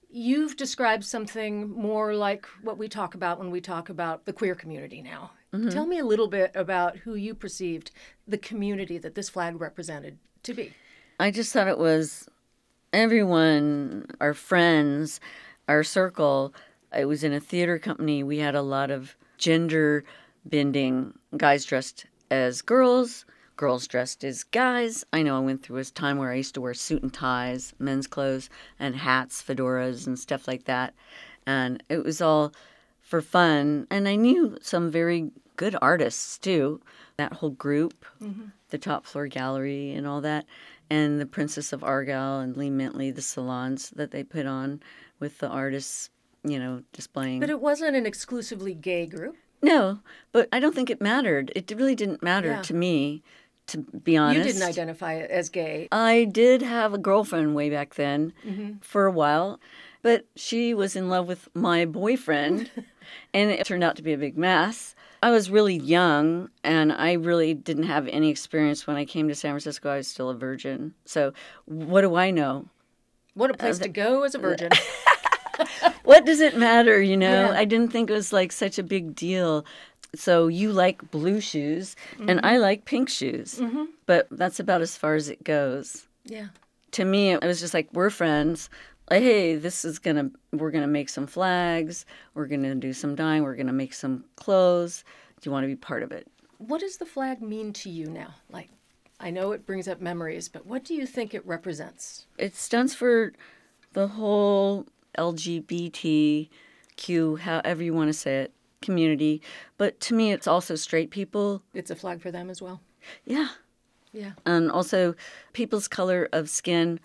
you've 0.07 0.55
described 0.55 1.03
something 1.03 1.71
more 1.71 2.13
like 2.13 2.45
what 2.61 2.77
we 2.77 2.87
talk 2.87 3.15
about 3.15 3.39
when 3.39 3.49
we 3.49 3.59
talk 3.59 3.89
about 3.89 4.25
the 4.25 4.33
queer 4.33 4.53
community 4.53 5.01
now. 5.01 5.31
Mm-hmm. 5.51 5.69
Tell 5.69 5.87
me 5.87 5.97
a 5.97 6.05
little 6.05 6.27
bit 6.27 6.51
about 6.53 6.97
who 6.97 7.15
you 7.15 7.33
perceived 7.33 7.89
the 8.27 8.37
community 8.37 8.99
that 8.99 9.15
this 9.15 9.29
flag 9.29 9.59
represented 9.59 10.19
to 10.43 10.53
be. 10.53 10.73
I 11.19 11.31
just 11.31 11.51
thought 11.53 11.67
it 11.67 11.79
was 11.79 12.29
everyone, 12.93 14.05
our 14.21 14.35
friends, 14.35 15.19
our 15.67 15.83
circle. 15.83 16.53
I 16.91 17.05
was 17.05 17.23
in 17.23 17.33
a 17.33 17.39
theater 17.39 17.77
company. 17.79 18.23
We 18.23 18.39
had 18.39 18.55
a 18.55 18.61
lot 18.61 18.91
of 18.91 19.15
gender 19.37 20.03
bending 20.45 21.13
guys 21.37 21.65
dressed 21.65 22.05
as 22.31 22.61
girls, 22.61 23.25
girls 23.55 23.87
dressed 23.87 24.23
as 24.23 24.43
guys. 24.43 25.03
I 25.11 25.21
know 25.21 25.37
I 25.37 25.41
went 25.41 25.63
through 25.63 25.77
a 25.77 25.85
time 25.85 26.17
where 26.17 26.31
I 26.31 26.35
used 26.35 26.53
to 26.55 26.61
wear 26.61 26.73
suit 26.73 27.03
and 27.03 27.13
ties, 27.13 27.73
men's 27.79 28.07
clothes, 28.07 28.49
and 28.79 28.95
hats, 28.95 29.43
fedoras, 29.43 30.07
and 30.07 30.17
stuff 30.17 30.47
like 30.47 30.65
that. 30.65 30.93
And 31.45 31.83
it 31.89 32.03
was 32.03 32.21
all 32.21 32.53
for 33.01 33.21
fun. 33.21 33.87
And 33.89 34.07
I 34.07 34.15
knew 34.15 34.57
some 34.61 34.89
very 34.89 35.31
good 35.57 35.75
artists 35.81 36.37
too. 36.37 36.79
That 37.17 37.33
whole 37.33 37.49
group, 37.49 38.05
mm-hmm. 38.21 38.45
the 38.69 38.77
top 38.77 39.05
floor 39.05 39.27
gallery, 39.27 39.91
and 39.93 40.07
all 40.07 40.21
that, 40.21 40.45
and 40.89 41.19
the 41.19 41.25
Princess 41.25 41.73
of 41.73 41.83
Argyle 41.83 42.39
and 42.39 42.55
Lee 42.55 42.69
Mentley, 42.69 43.13
the 43.13 43.21
salons 43.21 43.89
that 43.91 44.11
they 44.11 44.23
put 44.23 44.45
on 44.45 44.81
with 45.19 45.39
the 45.39 45.49
artists, 45.49 46.09
you 46.51 46.59
know, 46.59 46.83
displaying. 46.93 47.39
But 47.39 47.49
it 47.49 47.59
wasn't 47.61 47.95
an 47.95 48.05
exclusively 48.05 48.73
gay 48.73 49.05
group. 49.05 49.35
no, 49.61 49.99
but 50.31 50.47
I 50.51 50.59
don't 50.59 50.73
think 50.75 50.89
it 50.89 51.01
mattered. 51.01 51.51
It 51.55 51.71
really 51.75 51.95
didn't 51.95 52.23
matter 52.23 52.49
Yeah. 52.49 52.61
to 52.63 52.73
me, 52.73 53.23
to 53.67 53.79
be 53.79 54.15
honest. 54.17 54.37
You 54.47 54.53
didn't 54.53 54.67
identify 54.67 55.15
as 55.15 55.49
gay. 55.49 55.87
I 55.91 56.25
did 56.25 56.61
have 56.61 56.93
a 56.93 56.97
girlfriend 56.97 57.55
way 57.55 57.69
back 57.69 57.95
then 57.95 58.33
Mm-hmm. 58.45 58.77
for 58.81 59.05
a 59.05 59.11
while, 59.11 59.59
but 60.01 60.25
she 60.35 60.73
was 60.73 60.95
in 60.95 61.09
love 61.09 61.27
with 61.27 61.49
my 61.53 61.85
boyfriend, 61.85 62.71
and 63.33 63.51
it 63.51 63.65
turned 63.65 63.83
out 63.83 63.95
to 63.97 64.01
be 64.01 64.13
a 64.13 64.17
big 64.17 64.37
mess. 64.37 64.95
I 65.21 65.31
was 65.31 65.49
really 65.51 65.75
young, 65.75 66.49
and 66.63 66.93
I 66.93 67.11
really 67.13 67.53
didn't 67.53 67.83
have 67.83 68.07
any 68.07 68.29
experience 68.29 68.87
when 68.87 68.95
I 68.95 69.03
came 69.03 69.27
to 69.27 69.35
San 69.35 69.51
Francisco. 69.51 69.89
I 69.91 69.97
was 69.97 70.07
still 70.07 70.29
a 70.29 70.33
virgin. 70.35 70.93
So, 71.03 71.33
what 71.65 72.01
do 72.01 72.15
I 72.15 72.31
know? 72.31 72.67
What 73.33 73.51
a 73.51 73.53
place 73.53 73.79
to 73.79 73.89
go 73.89 74.23
as 74.23 74.33
a 74.35 74.39
virgin. 74.39 74.69
What 76.03 76.25
does 76.25 76.39
it 76.39 76.57
matter, 76.57 77.01
you 77.01 77.17
know? 77.17 77.51
Yeah. 77.51 77.57
I 77.57 77.65
didn't 77.65 77.91
think 77.91 78.09
it 78.09 78.13
was 78.13 78.33
like 78.33 78.51
such 78.51 78.79
a 78.79 78.83
big 78.83 79.15
deal. 79.15 79.65
So, 80.15 80.47
you 80.47 80.71
like 80.71 81.11
blue 81.11 81.39
shoes, 81.39 81.95
and 82.17 82.39
mm-hmm. 82.39 82.45
I 82.45 82.57
like 82.57 82.85
pink 82.85 83.09
shoes, 83.09 83.59
mm-hmm. 83.59 83.83
but 84.07 84.27
that's 84.31 84.59
about 84.59 84.81
as 84.81 84.97
far 84.97 85.13
as 85.13 85.29
it 85.29 85.43
goes. 85.43 86.07
yeah. 86.25 86.47
to 86.93 87.05
me 87.05 87.31
it 87.31 87.43
was 87.43 87.59
just 87.59 87.73
like 87.75 87.87
we're 87.93 88.09
friends 88.09 88.69
like 89.11 89.21
hey 89.21 89.55
this 89.55 89.85
is 89.85 89.99
gonna 89.99 90.31
we're 90.51 90.71
gonna 90.71 90.87
make 90.87 91.09
some 91.09 91.27
flags 91.27 92.05
we're 92.33 92.47
gonna 92.47 92.73
do 92.75 92.93
some 92.93 93.15
dyeing 93.15 93.43
we're 93.43 93.55
gonna 93.55 93.71
make 93.73 93.93
some 93.93 94.23
clothes 94.35 95.03
do 95.39 95.47
you 95.47 95.51
want 95.51 95.63
to 95.63 95.67
be 95.67 95.75
part 95.75 96.01
of 96.03 96.11
it 96.11 96.27
What 96.57 96.81
does 96.81 96.97
the 96.97 97.05
flag 97.05 97.41
mean 97.41 97.71
to 97.73 97.89
you 97.89 98.07
now? 98.09 98.35
Like, 98.51 98.69
I 99.19 99.29
know 99.31 99.53
it 99.53 99.65
brings 99.65 99.87
up 99.87 100.01
memories, 100.01 100.49
but 100.49 100.65
what 100.65 100.83
do 100.83 100.93
you 100.93 101.05
think 101.05 101.33
it 101.33 101.45
represents? 101.45 102.25
it 102.37 102.55
stands 102.55 102.93
for 102.93 103.33
the 103.93 104.07
whole 104.07 104.85
LGBTQ, 105.17 106.49
however 107.39 107.83
you 107.83 107.93
want 107.93 108.09
to 108.09 108.13
say 108.13 108.39
it, 108.41 108.53
community. 108.81 109.41
But 109.77 109.99
to 110.01 110.13
me, 110.13 110.31
it's 110.31 110.47
also 110.47 110.75
straight 110.75 111.11
people. 111.11 111.61
It's 111.73 111.91
a 111.91 111.95
flag 111.95 112.21
for 112.21 112.31
them 112.31 112.49
as 112.49 112.61
well. 112.61 112.81
Yeah. 113.25 113.49
Yeah. 114.11 114.31
And 114.45 114.71
also 114.71 115.15
people's 115.53 115.87
color 115.87 116.27
of 116.33 116.49
skin. 116.49 116.99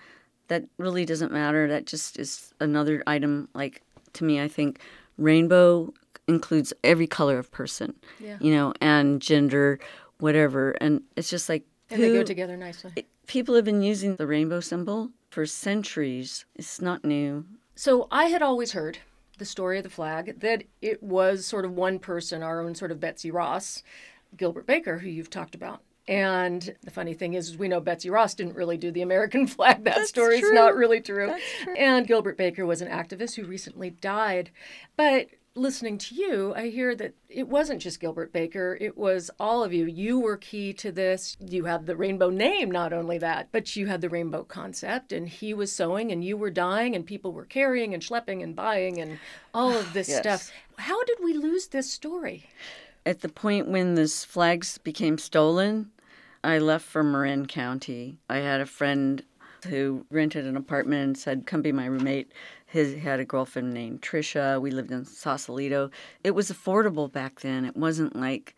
That 0.49 0.65
really 0.79 1.05
doesn't 1.05 1.33
matter. 1.33 1.69
That 1.69 1.87
just 1.87 2.19
is 2.19 2.53
another 2.61 3.03
item. 3.07 3.49
Like, 3.55 3.83
to 4.15 4.25
me, 4.25 4.41
I 4.41 4.49
think 4.49 4.79
rainbow 5.17 5.93
includes 6.29 6.73
every 6.83 7.07
color 7.07 7.39
of 7.39 7.51
person, 7.51 7.95
Yeah. 8.21 8.37
you 8.41 8.53
know, 8.55 8.73
and 8.81 9.21
gender, 9.21 9.79
whatever. 10.19 10.73
And 10.81 11.03
it's 11.17 11.31
just 11.31 11.49
like, 11.49 11.65
And 11.91 12.03
they 12.03 12.13
go 12.13 12.23
together 12.23 12.57
nicely. 12.57 12.93
people 13.27 13.55
have 13.55 13.65
been 13.65 13.83
using 13.83 14.17
the 14.17 14.27
rainbow 14.27 14.61
symbol 14.61 15.11
for 15.31 15.45
centuries. 15.47 16.45
It's 16.55 16.81
not 16.81 17.05
new. 17.05 17.45
So 17.75 18.07
I 18.11 18.27
had 18.27 18.43
always 18.43 18.73
heard 18.73 18.99
the 19.39 19.45
story 19.45 19.79
of 19.79 19.85
the 19.85 19.91
flag 19.91 20.41
that 20.41 20.65
it 20.81 21.03
was 21.03 21.47
sort 21.47 21.65
of 21.65 21.73
one 21.73 21.99
person, 21.99 22.43
our 22.43 22.61
own 22.61 22.75
sort 22.75 22.93
of 22.93 23.01
Betsy 23.01 23.31
Ross, 23.31 23.83
Gilbert 24.37 24.67
Baker, 24.67 24.99
who 24.99 25.09
you've 25.09 25.31
talked 25.31 25.55
about. 25.55 25.81
And 26.07 26.75
the 26.83 26.91
funny 26.91 27.15
thing 27.15 27.33
is, 27.35 27.57
we 27.57 27.67
know 27.67 27.81
Betsy 27.81 28.11
Ross 28.11 28.35
didn't 28.35 28.57
really 28.57 28.77
do 28.77 28.91
the 28.91 29.03
American 29.03 29.47
flag. 29.49 29.85
That 29.85 30.07
story's 30.07 30.51
not 30.53 30.77
really 30.77 31.01
true. 31.01 31.35
And 31.77 32.07
Gilbert 32.07 32.37
Baker 32.37 32.67
was 32.67 32.83
an 32.83 32.89
activist 32.89 33.37
who 33.37 33.45
recently 33.45 33.91
died. 33.91 34.51
But 34.97 35.29
listening 35.57 35.99
to 35.99 36.15
you, 36.15 36.53
I 36.57 36.69
hear 36.69 36.95
that 36.97 37.15
it 37.29 37.49
wasn't 37.49 37.81
just 37.81 38.01
Gilbert 38.01 38.33
Baker, 38.33 38.77
it 38.81 38.97
was 38.97 39.31
all 39.39 39.63
of 39.63 39.73
you. 39.73 39.87
You 39.87 40.19
were 40.19 40.37
key 40.37 40.73
to 40.75 40.91
this. 40.91 41.37
You 41.41 41.65
had 41.65 41.87
the 41.87 41.97
rainbow 41.97 42.31
name, 42.31 42.71
not 42.71 42.93
only 42.93 43.19
that, 43.19 43.49
but 43.53 43.77
you 43.77 43.87
had 43.87 44.01
the 44.01 44.09
rainbow 44.09 44.45
concept, 44.45 45.13
and 45.13 45.29
he 45.29 45.55
was 45.55 45.71
sewing, 45.73 46.11
and 46.11 46.25
you 46.25 46.37
were 46.37 46.51
dyeing, 46.51 46.95
and 46.97 47.07
people 47.07 47.33
were 47.33 47.45
carrying 47.45 47.95
and 47.95 48.03
schlepping 48.03 48.43
and 48.43 48.57
buying 48.57 49.01
and 49.01 49.19
all 49.53 49.73
of 49.73 49.93
this 49.93 50.09
Yes. 50.15 50.19
stuff. 50.19 50.53
How 50.79 51.03
did 51.05 51.19
we 51.23 51.33
lose 51.35 51.69
this 51.69 51.91
story? 51.91 52.49
At 53.07 53.21
the 53.21 53.29
point 53.29 53.69
when 53.69 53.95
this 53.95 54.25
flags 54.25 54.79
became 54.79 55.19
stolen, 55.19 55.91
I 56.43 56.59
left 56.59 56.85
for 56.85 57.03
Marin 57.03 57.47
County. 57.47 58.19
I 58.29 58.39
had 58.39 58.61
a 58.61 58.67
friend 58.67 59.23
who 59.69 60.05
rented 60.11 60.47
an 60.47 60.57
apartment 60.57 61.03
and 61.05 61.19
said, 61.19 61.47
"Come 61.47 61.63
be 61.63 61.73
my 61.73 61.87
roommate." 61.87 62.31
His 62.75 62.95
he 62.95 62.99
had 62.99 63.21
a 63.21 63.25
girlfriend 63.25 63.73
named 63.73 64.03
Trisha. 64.03 64.61
We 64.61 64.73
lived 64.73 64.91
in 64.91 65.05
Sausalito. 65.05 65.93
It 66.25 66.33
was 66.33 66.51
affordable 66.51 67.11
back 67.11 67.39
then. 67.39 67.65
It 67.65 67.77
wasn't 67.77 68.17
like 68.17 68.57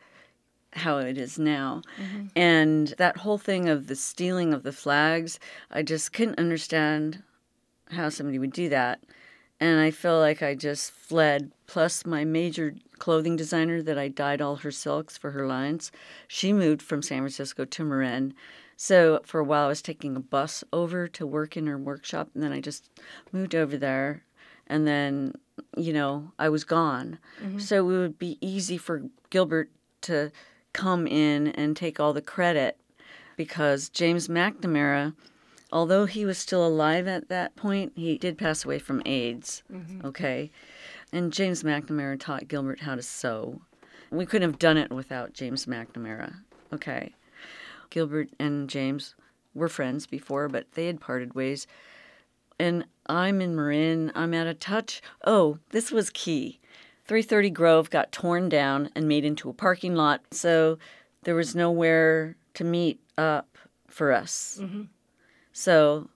how 0.72 0.96
it 0.96 1.18
is 1.18 1.38
now. 1.38 1.82
Mm-hmm. 2.00 2.26
And 2.34 2.94
that 2.96 3.18
whole 3.18 3.36
thing 3.36 3.68
of 3.68 3.88
the 3.88 3.94
stealing 3.94 4.54
of 4.54 4.62
the 4.62 4.72
flags, 4.72 5.38
I 5.70 5.82
just 5.82 6.14
couldn't 6.14 6.38
understand 6.38 7.24
how 7.90 8.08
somebody 8.08 8.38
would 8.38 8.54
do 8.54 8.70
that. 8.70 9.00
And 9.60 9.80
I 9.80 9.90
feel 9.90 10.18
like 10.18 10.42
I 10.42 10.54
just 10.54 10.92
fled. 10.92 11.52
Plus, 11.66 12.06
my 12.06 12.24
major 12.24 12.74
clothing 12.98 13.36
designer 13.36 13.82
that 13.82 13.98
I 13.98 14.08
dyed 14.08 14.40
all 14.40 14.56
her 14.56 14.70
silks 14.70 15.18
for 15.18 15.32
her 15.32 15.46
lines, 15.46 15.92
she 16.26 16.54
moved 16.54 16.80
from 16.80 17.02
San 17.02 17.18
Francisco 17.18 17.66
to 17.66 17.84
Marin. 17.84 18.32
So 18.76 19.20
for 19.24 19.40
a 19.40 19.44
while, 19.44 19.64
I 19.64 19.68
was 19.68 19.82
taking 19.82 20.16
a 20.16 20.20
bus 20.20 20.62
over 20.72 21.08
to 21.08 21.26
work 21.26 21.56
in 21.56 21.66
her 21.66 21.78
workshop, 21.78 22.28
and 22.34 22.42
then 22.42 22.52
I 22.52 22.60
just 22.60 22.90
moved 23.32 23.54
over 23.54 23.76
there. 23.76 24.22
And 24.66 24.86
then, 24.86 25.34
you 25.76 25.92
know, 25.92 26.32
I 26.38 26.48
was 26.48 26.64
gone. 26.64 27.18
Mm-hmm. 27.42 27.58
So 27.58 27.88
it 27.88 27.98
would 27.98 28.18
be 28.18 28.36
easy 28.40 28.76
for 28.76 29.04
Gilbert 29.30 29.70
to 30.02 30.30
come 30.72 31.06
in 31.06 31.48
and 31.48 31.76
take 31.76 31.98
all 31.98 32.12
the 32.12 32.20
credit 32.20 32.78
because 33.36 33.88
James 33.88 34.28
McNamara, 34.28 35.14
although 35.72 36.04
he 36.06 36.24
was 36.24 36.36
still 36.36 36.66
alive 36.66 37.06
at 37.06 37.28
that 37.28 37.56
point, 37.56 37.92
he 37.96 38.18
did 38.18 38.36
pass 38.36 38.64
away 38.64 38.78
from 38.78 39.02
AIDS. 39.06 39.62
Mm-hmm. 39.72 40.06
Okay. 40.06 40.50
And 41.12 41.32
James 41.32 41.62
McNamara 41.62 42.18
taught 42.20 42.48
Gilbert 42.48 42.80
how 42.80 42.94
to 42.94 43.02
sew. 43.02 43.62
We 44.10 44.26
couldn't 44.26 44.50
have 44.50 44.58
done 44.58 44.76
it 44.76 44.90
without 44.90 45.32
James 45.32 45.66
McNamara. 45.66 46.34
Okay. 46.72 47.14
Gilbert 47.90 48.30
and 48.38 48.68
James 48.68 49.14
were 49.54 49.68
friends 49.68 50.06
before, 50.06 50.48
but 50.48 50.72
they 50.72 50.86
had 50.86 51.00
parted 51.00 51.34
ways. 51.34 51.66
And 52.58 52.86
I'm 53.06 53.40
in 53.40 53.54
Marin. 53.54 54.12
I'm 54.14 54.34
out 54.34 54.46
of 54.46 54.58
touch. 54.58 55.02
Oh, 55.24 55.58
this 55.70 55.90
was 55.90 56.10
key. 56.10 56.60
330 57.06 57.50
Grove 57.50 57.90
got 57.90 58.10
torn 58.10 58.48
down 58.48 58.90
and 58.94 59.06
made 59.06 59.24
into 59.24 59.48
a 59.48 59.54
parking 59.54 59.94
lot, 59.94 60.22
so 60.32 60.78
there 61.22 61.36
was 61.36 61.54
nowhere 61.54 62.36
to 62.54 62.64
meet 62.64 63.00
up 63.16 63.58
for 63.86 64.12
us. 64.12 64.58
Mm-hmm. 64.60 64.82
So 65.52 66.08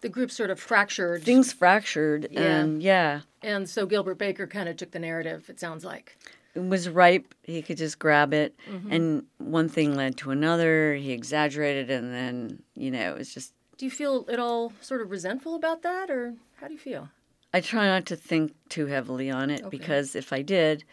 The 0.00 0.08
group 0.08 0.32
sort 0.32 0.50
of 0.50 0.58
fractured, 0.58 1.22
things 1.22 1.52
fractured, 1.52 2.24
and 2.32 2.82
yeah, 2.82 3.20
and 3.40 3.68
so 3.68 3.86
Gilbert 3.86 4.18
Baker 4.18 4.48
kind 4.48 4.68
of 4.68 4.76
took 4.76 4.90
the 4.90 4.98
narrative, 4.98 5.48
it 5.48 5.60
sounds 5.60 5.84
like. 5.84 6.18
It 6.54 6.60
was 6.68 6.88
ripe. 6.88 7.34
He 7.42 7.62
could 7.62 7.76
just 7.78 7.98
grab 7.98 8.32
it, 8.34 8.54
Mm-hmm. 8.70 8.92
and 8.92 9.22
one 9.38 9.68
thing 9.68 9.94
led 9.94 10.16
to 10.18 10.30
another. 10.30 10.94
He 10.94 11.12
exaggerated, 11.12 11.90
and 11.90 12.12
then, 12.12 12.62
you 12.74 12.90
know, 12.90 13.12
it 13.12 13.18
was 13.18 13.32
just 13.34 13.52
Do 13.78 13.84
you 13.84 13.90
feel 13.90 14.26
at 14.30 14.38
all 14.38 14.72
sort 14.80 15.00
of 15.02 15.10
resentful 15.10 15.54
about 15.54 15.82
that, 15.82 16.10
or 16.10 16.34
how 16.60 16.66
do 16.68 16.72
you 16.74 16.78
feel? 16.78 17.08
I 17.54 17.60
try 17.60 17.86
not 17.86 18.06
to 18.06 18.16
think 18.16 18.54
too 18.70 18.86
heavily 18.86 19.30
on 19.30 19.50
it 19.50 19.68
because 19.68 20.14
if 20.16 20.32
I 20.32 20.40
did, 20.42 20.84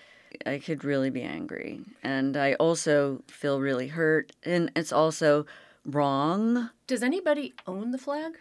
I 0.46 0.60
could 0.60 0.84
really 0.84 1.10
be 1.10 1.22
angry. 1.22 1.82
And 2.04 2.36
I 2.36 2.54
also 2.56 3.24
feel 3.28 3.62
really 3.62 3.88
hurt. 3.88 4.34
And 4.44 4.70
it's 4.76 4.92
also 4.92 5.46
wrong. 5.86 6.70
Does 6.88 7.02
anybody 7.04 7.54
own 7.66 7.92
the 7.92 7.98
flag? 7.98 8.34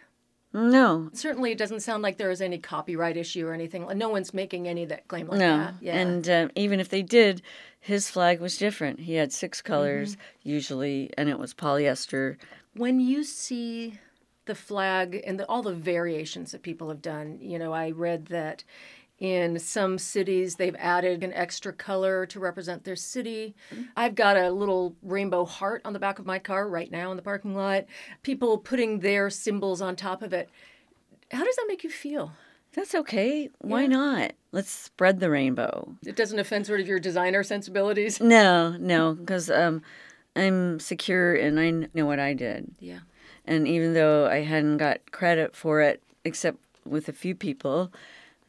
No, 0.51 1.09
Certainly, 1.13 1.51
it 1.51 1.59
doesn't 1.59 1.81
sound 1.81 2.01
like 2.01 2.17
there 2.17 2.31
is 2.31 2.41
any 2.41 2.57
copyright 2.57 3.17
issue 3.17 3.45
or 3.45 3.53
anything. 3.53 3.85
No 3.95 4.09
one's 4.09 4.33
making 4.33 4.67
any 4.67 4.83
that 4.85 5.07
claim 5.07 5.27
like 5.27 5.39
no. 5.39 5.57
that. 5.57 5.75
Yeah. 5.79 5.95
And 5.95 6.27
uh, 6.27 6.47
even 6.55 6.79
if 6.79 6.89
they 6.89 7.03
did, 7.03 7.43
his 7.79 8.09
flag 8.09 8.41
was 8.41 8.57
different. 8.57 9.01
He 9.01 9.13
had 9.13 9.31
six 9.31 9.61
colors 9.61 10.17
usually, 10.41 11.11
and 11.17 11.29
it 11.29 11.37
was 11.37 11.53
polyester. 11.53 12.37
when 12.73 12.99
you 12.99 13.23
see 13.23 13.99
the 14.45 14.55
flag 14.55 15.21
and 15.27 15.39
the, 15.39 15.45
all 15.45 15.61
the 15.61 15.73
variations 15.73 16.51
that 16.51 16.63
people 16.63 16.89
have 16.89 17.01
done, 17.03 17.37
you 17.39 17.59
know, 17.59 17.71
I 17.71 17.91
read 17.91 18.25
that 18.27 18.63
in 19.19 19.59
some 19.59 19.97
cities 19.97 20.55
they've 20.55 20.75
added 20.79 21.23
an 21.23 21.33
extra 21.33 21.73
color 21.73 22.25
to 22.27 22.39
represent 22.39 22.83
their 22.83 22.95
city. 22.95 23.55
I've 23.95 24.15
got 24.15 24.37
a 24.37 24.49
little 24.51 24.95
rainbow 25.03 25.45
heart 25.45 25.81
on 25.85 25.93
the 25.93 25.99
back 25.99 26.19
of 26.19 26.25
my 26.25 26.39
car 26.39 26.67
right 26.67 26.89
now 26.89 27.11
in 27.11 27.17
the 27.17 27.23
parking 27.23 27.53
lot. 27.53 27.85
People 28.23 28.57
putting 28.57 28.99
their 28.99 29.29
symbols 29.29 29.81
on 29.81 29.95
top 29.95 30.21
of 30.21 30.31
it. 30.33 30.49
How 31.31 31.43
does 31.43 31.55
that 31.57 31.65
make 31.67 31.83
you 31.83 31.89
feel? 31.89 32.31
That's 32.73 32.93
okay. 32.95 33.49
Why 33.59 33.81
Yeah. 33.81 33.87
not? 33.87 34.31
Let's 34.51 34.69
spread 34.71 35.19
the 35.19 35.29
rainbow. 35.29 35.95
It 36.05 36.15
doesn't 36.15 36.39
offend 36.39 36.65
sort 36.67 36.79
of 36.79 36.87
your 36.87 36.99
designer 36.99 37.43
sensibilities. 37.43 38.19
No, 38.21 38.77
no, 38.79 39.13
because 39.15 39.49
um, 39.49 39.81
I'm 40.35 40.79
secure 40.79 41.33
and 41.35 41.59
I 41.59 41.87
know 41.93 42.05
what 42.05 42.19
I 42.19 42.33
did. 42.33 42.71
Yeah. 42.79 42.99
And 43.45 43.67
even 43.67 43.95
though 43.95 44.27
I 44.27 44.41
hadn't 44.43 44.77
got 44.77 45.11
credit 45.11 45.55
for 45.55 45.81
it, 45.81 46.01
except 46.23 46.57
with 46.85 47.09
a 47.09 47.13
few 47.13 47.33
people, 47.35 47.91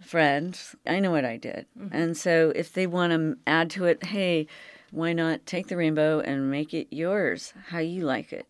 friends, 0.01 0.75
I 0.87 1.01
know 1.01 1.11
what 1.11 1.25
I 1.25 1.37
did. 1.37 1.67
Mm-hmm. 1.79 1.95
And 1.95 2.17
so 2.17 2.53
if 2.55 2.73
they 2.73 2.87
want 2.87 3.13
to 3.13 3.39
add 3.47 3.71
to 3.71 3.85
it, 3.85 4.05
hey, 4.05 4.47
why 4.91 5.13
not 5.13 5.47
take 5.47 5.69
the 5.69 5.77
rainbow 5.77 6.21
and 6.21 6.51
make 6.51 6.75
it 6.75 6.89
yours, 6.91 7.53
how 7.69 7.79
you 7.79 8.05
like 8.05 8.33
it? 8.33 8.47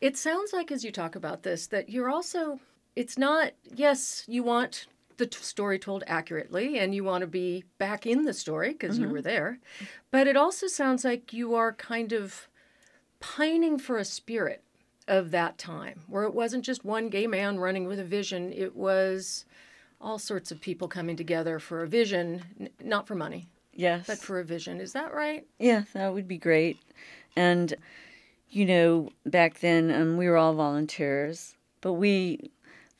It 0.00 0.16
sounds 0.16 0.52
like, 0.52 0.70
as 0.70 0.84
you 0.84 0.92
talk 0.92 1.16
about 1.16 1.42
this, 1.42 1.66
that 1.68 1.88
you're 1.88 2.10
also, 2.10 2.60
it's 2.94 3.18
not, 3.18 3.52
yes, 3.74 4.24
you 4.28 4.44
want 4.44 4.86
the 5.16 5.26
t- 5.26 5.38
story 5.40 5.78
told 5.78 6.04
accurately 6.06 6.78
and 6.78 6.94
you 6.94 7.02
want 7.02 7.22
to 7.22 7.26
be 7.26 7.64
back 7.78 8.06
in 8.06 8.22
the 8.22 8.32
story 8.32 8.70
because 8.70 8.98
you 8.98 9.06
mm-hmm. 9.06 9.14
were 9.14 9.22
there, 9.22 9.58
but 10.12 10.28
it 10.28 10.36
also 10.36 10.68
sounds 10.68 11.04
like 11.04 11.32
you 11.32 11.54
are 11.54 11.72
kind 11.72 12.12
of 12.12 12.48
pining 13.18 13.78
for 13.78 13.98
a 13.98 14.04
spirit 14.04 14.62
of 15.08 15.32
that 15.32 15.58
time 15.58 16.02
where 16.06 16.22
it 16.22 16.34
wasn't 16.34 16.64
just 16.64 16.84
one 16.84 17.08
gay 17.08 17.26
man 17.26 17.58
running 17.58 17.88
with 17.88 17.98
a 17.98 18.04
vision, 18.04 18.52
it 18.52 18.76
was 18.76 19.44
all 20.00 20.18
sorts 20.18 20.50
of 20.50 20.60
people 20.60 20.88
coming 20.88 21.16
together 21.16 21.58
for 21.58 21.82
a 21.82 21.88
vision, 21.88 22.42
n- 22.60 22.68
not 22.82 23.06
for 23.06 23.14
money, 23.14 23.48
Yes. 23.74 24.06
but 24.06 24.18
for 24.18 24.38
a 24.38 24.44
vision. 24.44 24.80
Is 24.80 24.92
that 24.92 25.12
right? 25.12 25.46
Yeah, 25.58 25.84
that 25.92 26.12
would 26.12 26.28
be 26.28 26.38
great. 26.38 26.78
And, 27.36 27.74
you 28.50 28.64
know, 28.64 29.10
back 29.26 29.60
then 29.60 29.90
um, 29.92 30.16
we 30.16 30.28
were 30.28 30.36
all 30.36 30.54
volunteers, 30.54 31.54
but 31.80 31.94
we, 31.94 32.50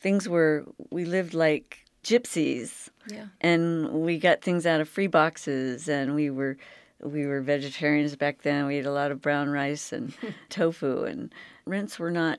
things 0.01 0.29
were, 0.29 0.65
we 0.91 1.05
lived 1.05 1.35
like 1.35 1.85
gypsies. 2.05 2.89
Yeah. 3.09 3.27
And 3.41 3.91
we 4.03 4.19
got 4.19 4.43
things 4.43 4.67
out 4.67 4.81
of 4.81 4.89
free 4.89 5.07
boxes 5.07 5.89
and 5.89 6.15
we 6.15 6.31
were, 6.31 6.57
we 7.03 7.27
were 7.27 7.41
vegetarians 7.41 8.17
back 8.17 8.43
then. 8.43 8.67
We 8.67 8.77
ate 8.79 8.87
a 8.87 8.93
lot 8.93 9.11
of 9.13 9.21
brown 9.23 9.49
rice 9.51 9.93
and 9.93 10.13
tofu 10.49 11.05
and 11.05 11.33
rents 11.65 11.99
were 11.99 12.11
not 12.11 12.39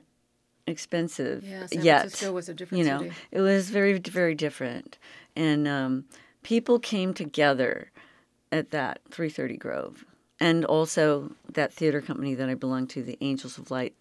expensive 0.70 1.44
Yeah, 1.44 1.66
San 1.66 1.82
yet. 1.84 2.00
Francisco 2.02 2.32
was 2.32 2.48
a 2.48 2.54
different 2.54 2.84
you 2.84 2.90
know, 2.90 2.98
city. 3.00 3.12
it 3.30 3.40
was 3.40 3.70
very, 3.70 3.98
very 3.98 4.34
different. 4.34 4.96
And 5.36 5.66
um, 5.68 6.04
people 6.42 6.78
came 6.78 7.12
together 7.14 7.90
at 8.52 8.70
that 8.70 9.00
330 9.10 9.56
Grove. 9.56 10.04
And 10.38 10.64
also 10.64 11.32
that 11.52 11.72
theater 11.72 12.00
company 12.00 12.34
that 12.34 12.48
I 12.48 12.54
belonged 12.54 12.88
to, 12.90 13.02
the 13.02 13.18
Angels 13.20 13.58
of 13.58 13.70
Light, 13.70 13.94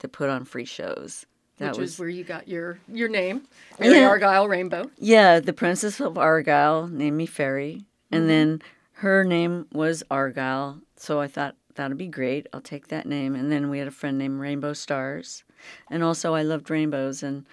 that 0.00 0.08
put 0.12 0.28
on 0.28 0.44
free 0.44 0.66
shows. 0.66 1.24
That 1.58 1.70
which 1.72 1.78
was 1.80 1.92
is 1.94 1.98
where 1.98 2.08
you 2.10 2.22
got 2.22 2.48
your 2.48 2.78
your 2.92 3.08
name, 3.08 3.44
Mary 3.80 3.94
Yeah. 3.96 4.08
Argyle 4.08 4.46
Rainbow. 4.46 4.90
yeah. 4.98 5.40
The 5.40 5.54
Princess 5.54 5.98
of 6.00 6.18
Argyle 6.18 6.86
named 6.86 7.16
me 7.16 7.24
Fairy, 7.24 7.86
and 8.10 8.20
Mm-hmm. 8.24 8.28
then 8.28 8.62
her 9.00 9.24
name 9.24 9.66
was 9.72 10.02
Argyle. 10.10 10.82
So 10.96 11.18
I 11.18 11.28
thought 11.28 11.56
that'd 11.74 11.96
be 11.96 12.08
great. 12.08 12.46
I'll 12.52 12.60
take 12.60 12.88
that 12.88 13.06
name. 13.06 13.34
And 13.34 13.50
then 13.50 13.70
we 13.70 13.78
had 13.78 13.88
a 13.88 13.90
friend 13.90 14.18
named 14.18 14.38
Rainbow 14.38 14.74
Stars, 14.74 15.44
and 15.90 16.02
also 16.02 16.34
I 16.34 16.42
loved 16.42 16.70
rainbows, 16.70 17.22
and 17.22 17.46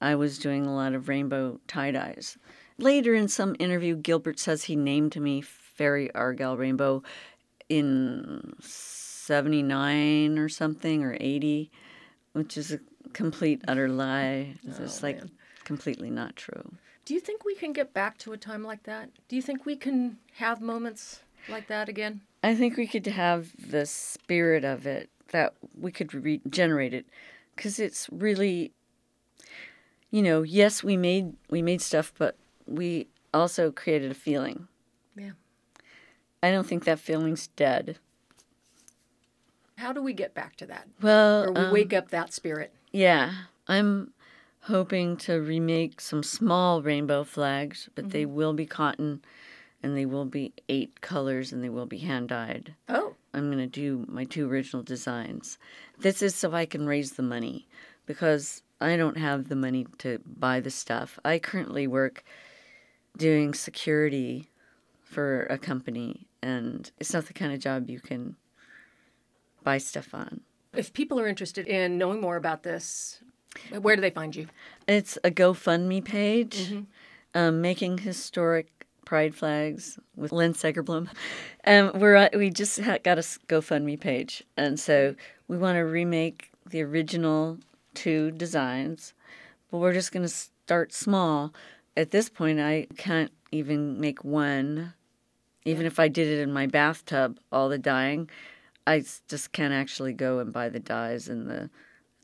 I 0.00 0.14
was 0.14 0.38
doing 0.38 0.66
a 0.66 0.74
lot 0.74 0.94
of 0.94 1.08
rainbow 1.08 1.60
tie 1.66 1.90
dyes. 1.90 2.38
Later 2.78 3.14
in 3.14 3.28
some 3.28 3.56
interview, 3.58 3.96
Gilbert 3.96 4.38
says 4.38 4.64
he 4.64 4.76
named 4.76 5.20
me 5.20 5.40
Fairy 5.40 6.12
Argyle 6.14 6.56
Rainbow 6.56 7.02
in 7.68 8.54
79 8.60 10.38
or 10.38 10.48
something 10.48 11.04
or 11.04 11.16
80 11.20 11.70
which 12.32 12.56
is 12.56 12.72
a 12.72 12.80
complete 13.12 13.62
utter 13.68 13.88
lie 13.88 14.54
it's 14.64 14.78
oh, 14.78 14.82
just 14.82 15.02
like 15.02 15.20
completely 15.64 16.10
not 16.10 16.34
true 16.36 16.72
Do 17.04 17.14
you 17.14 17.20
think 17.20 17.44
we 17.44 17.54
can 17.54 17.72
get 17.72 17.92
back 17.94 18.18
to 18.18 18.32
a 18.32 18.36
time 18.36 18.64
like 18.64 18.82
that? 18.84 19.10
Do 19.28 19.36
you 19.36 19.42
think 19.42 19.64
we 19.64 19.76
can 19.76 20.18
have 20.34 20.60
moments 20.60 21.20
like 21.48 21.68
that 21.68 21.88
again? 21.88 22.22
i 22.42 22.54
think 22.54 22.76
we 22.76 22.86
could 22.86 23.06
have 23.06 23.52
the 23.70 23.86
spirit 23.86 24.64
of 24.64 24.86
it 24.86 25.10
that 25.32 25.54
we 25.78 25.92
could 25.92 26.14
regenerate 26.14 26.94
it 26.94 27.06
because 27.58 27.80
it's 27.80 28.08
really 28.12 28.70
you 30.12 30.22
know 30.22 30.42
yes 30.42 30.84
we 30.84 30.96
made 30.96 31.32
we 31.50 31.60
made 31.60 31.82
stuff 31.82 32.12
but 32.16 32.36
we 32.66 33.08
also 33.34 33.70
created 33.72 34.10
a 34.10 34.14
feeling 34.14 34.68
Yeah. 35.16 35.32
i 36.42 36.50
don't 36.52 36.66
think 36.68 36.84
that 36.84 37.00
feeling's 37.00 37.48
dead 37.48 37.98
How 39.76 39.92
do 39.92 40.00
we 40.02 40.12
get 40.12 40.34
back 40.34 40.54
to 40.56 40.66
that? 40.66 40.86
well 41.02 41.44
Or 41.48 41.52
we 41.52 41.60
um, 41.60 41.72
wake 41.72 41.92
up 41.92 42.08
that 42.10 42.32
spirit? 42.32 42.72
Yeah, 42.92 43.32
I'm 43.68 44.12
hoping 44.62 45.16
to 45.18 45.34
remake 45.40 46.00
some 46.00 46.22
small 46.22 46.80
rainbow 46.82 47.22
flags, 47.24 47.88
but 47.94 48.10
they 48.10 48.24
will 48.26 48.54
be 48.54 48.66
cotton 48.66 49.20
and 49.82 49.96
they 49.96 50.06
will 50.06 50.24
be 50.24 50.52
eight 50.68 51.00
colors 51.00 51.52
and 51.52 51.62
they 51.62 51.68
will 51.68 51.86
be 51.86 51.98
hand 51.98 52.28
dyed. 52.30 52.74
Oh, 52.88 53.14
I'm 53.34 53.46
going 53.46 53.58
to 53.58 53.66
do 53.66 54.04
my 54.08 54.24
two 54.24 54.50
original 54.50 54.82
designs. 54.82 55.58
This 55.98 56.22
is 56.22 56.34
so 56.34 56.52
I 56.52 56.66
can 56.66 56.86
raise 56.86 57.12
the 57.12 57.22
money 57.22 57.68
because 58.06 58.62
I 58.80 58.96
don't 58.96 59.18
have 59.18 59.48
the 59.48 59.56
money 59.56 59.86
to 59.98 60.20
buy 60.24 60.60
the 60.60 60.70
stuff. 60.70 61.18
I 61.24 61.38
currently 61.38 61.86
work 61.86 62.24
doing 63.16 63.52
security 63.54 64.48
for 65.02 65.44
a 65.44 65.58
company, 65.58 66.26
and 66.42 66.90
it's 66.98 67.12
not 67.12 67.26
the 67.26 67.32
kind 67.32 67.52
of 67.52 67.60
job 67.60 67.90
you 67.90 68.00
can 68.00 68.36
buy 69.62 69.78
stuff 69.78 70.14
on. 70.14 70.40
if 70.74 70.92
people 70.92 71.18
are 71.18 71.26
interested 71.26 71.66
in 71.66 71.98
knowing 71.98 72.20
more 72.20 72.36
about 72.36 72.62
this, 72.62 73.20
where 73.80 73.96
do 73.96 74.02
they 74.02 74.10
find 74.10 74.36
you? 74.36 74.46
It's 74.86 75.18
a 75.24 75.30
GoFundMe 75.30 76.04
page, 76.04 76.74
um, 77.34 77.60
making 77.60 77.98
historic 77.98 78.77
pride 79.08 79.34
flags 79.34 79.98
with 80.16 80.32
Lynn 80.32 80.52
Segerblom. 80.52 81.08
Um, 81.66 81.92
we're 81.94 82.28
we 82.34 82.50
just 82.50 82.78
ha- 82.78 82.98
got 83.02 83.16
a 83.16 83.22
GoFundMe 83.22 83.98
page, 83.98 84.44
and 84.58 84.78
so 84.78 85.14
we 85.48 85.56
want 85.56 85.76
to 85.76 85.80
remake 85.80 86.50
the 86.68 86.82
original 86.82 87.56
two 87.94 88.30
designs, 88.32 89.14
but 89.70 89.78
we're 89.78 89.94
just 89.94 90.12
going 90.12 90.24
to 90.24 90.28
start 90.28 90.92
small. 90.92 91.54
At 91.96 92.10
this 92.10 92.28
point, 92.28 92.60
I 92.60 92.86
can't 92.98 93.32
even 93.50 93.98
make 93.98 94.22
one. 94.24 94.92
Even 95.64 95.86
if 95.86 95.98
I 95.98 96.08
did 96.08 96.28
it 96.28 96.42
in 96.42 96.52
my 96.52 96.66
bathtub, 96.66 97.38
all 97.50 97.70
the 97.70 97.78
dyeing, 97.78 98.28
I 98.86 99.04
just 99.26 99.52
can't 99.52 99.72
actually 99.72 100.12
go 100.12 100.38
and 100.38 100.52
buy 100.52 100.68
the 100.68 100.80
dyes 100.80 101.28
and 101.28 101.48
the 101.48 101.70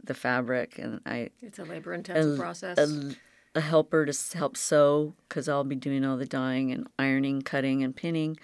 the 0.02 0.12
fabric, 0.12 0.78
and 0.78 1.00
I 1.06 1.30
It's 1.40 1.58
a 1.58 1.64
labor 1.64 1.94
intensive 1.94 2.38
process. 2.38 2.76
a, 2.76 3.14
a 3.54 3.60
helper 3.60 4.04
to 4.06 4.36
help 4.38 4.56
sew 4.56 5.14
because 5.28 5.48
I'll 5.48 5.64
be 5.64 5.76
doing 5.76 6.04
all 6.04 6.16
the 6.16 6.26
dyeing 6.26 6.72
and 6.72 6.86
ironing, 6.98 7.42
cutting, 7.42 7.82
and 7.84 7.94
pinning. 7.94 8.36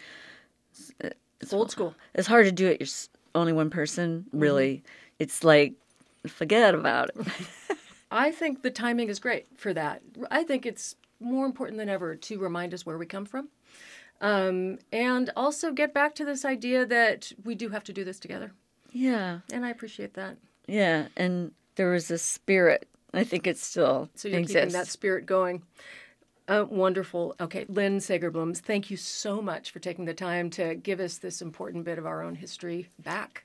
It's, 0.72 0.92
it's 1.40 1.52
Old 1.52 1.70
school. 1.70 1.94
It's 2.14 2.28
hard 2.28 2.46
to 2.46 2.52
do 2.52 2.68
it. 2.68 2.80
You're 2.80 2.88
only 3.34 3.52
one 3.52 3.70
person, 3.70 4.24
Mm-hmm. 4.28 4.38
really. 4.40 4.82
It's 5.18 5.42
like 5.44 5.74
forget 6.26 6.74
about 6.74 7.10
it. 7.10 7.26
I 8.10 8.30
think 8.30 8.62
the 8.62 8.70
timing 8.70 9.08
is 9.08 9.18
great 9.20 9.46
for 9.56 9.72
that. 9.74 10.02
I 10.30 10.42
think 10.44 10.66
it's 10.66 10.96
more 11.20 11.46
important 11.46 11.78
than 11.78 11.88
ever 11.88 12.16
to 12.16 12.38
remind 12.38 12.72
us 12.74 12.84
where 12.86 12.98
we 12.98 13.06
come 13.06 13.24
from. 13.24 13.48
Um, 14.20 14.78
and 14.92 15.30
also 15.36 15.72
get 15.72 15.94
back 15.94 16.14
to 16.16 16.24
this 16.24 16.44
idea 16.44 16.84
that 16.86 17.32
we 17.44 17.54
do 17.54 17.68
have 17.70 17.84
to 17.84 17.92
do 17.92 18.04
this 18.04 18.18
together. 18.20 18.52
yeah, 18.92 19.40
And 19.52 19.64
I 19.64 19.70
appreciate 19.70 20.14
that. 20.14 20.36
yeah. 20.66 21.06
And 21.16 21.52
there 21.76 21.90
was 21.90 22.10
a 22.10 22.18
spirit. 22.18 22.86
I 23.12 23.24
think 23.24 23.46
it 23.46 23.58
still 23.58 24.08
So 24.14 24.28
you're 24.28 24.38
exists. 24.40 24.56
keeping 24.60 24.72
that 24.72 24.86
spirit 24.88 25.26
going. 25.26 25.62
Uh, 26.48 26.64
wonderful. 26.68 27.34
Okay, 27.40 27.64
Lynn 27.68 27.98
Segerbloms, 27.98 28.58
thank 28.58 28.90
you 28.90 28.96
so 28.96 29.40
much 29.40 29.70
for 29.70 29.78
taking 29.78 30.04
the 30.04 30.14
time 30.14 30.50
to 30.50 30.74
give 30.74 30.98
us 30.98 31.18
this 31.18 31.40
important 31.42 31.84
bit 31.84 31.96
of 31.98 32.06
our 32.06 32.22
own 32.22 32.34
history 32.34 32.88
back. 32.98 33.44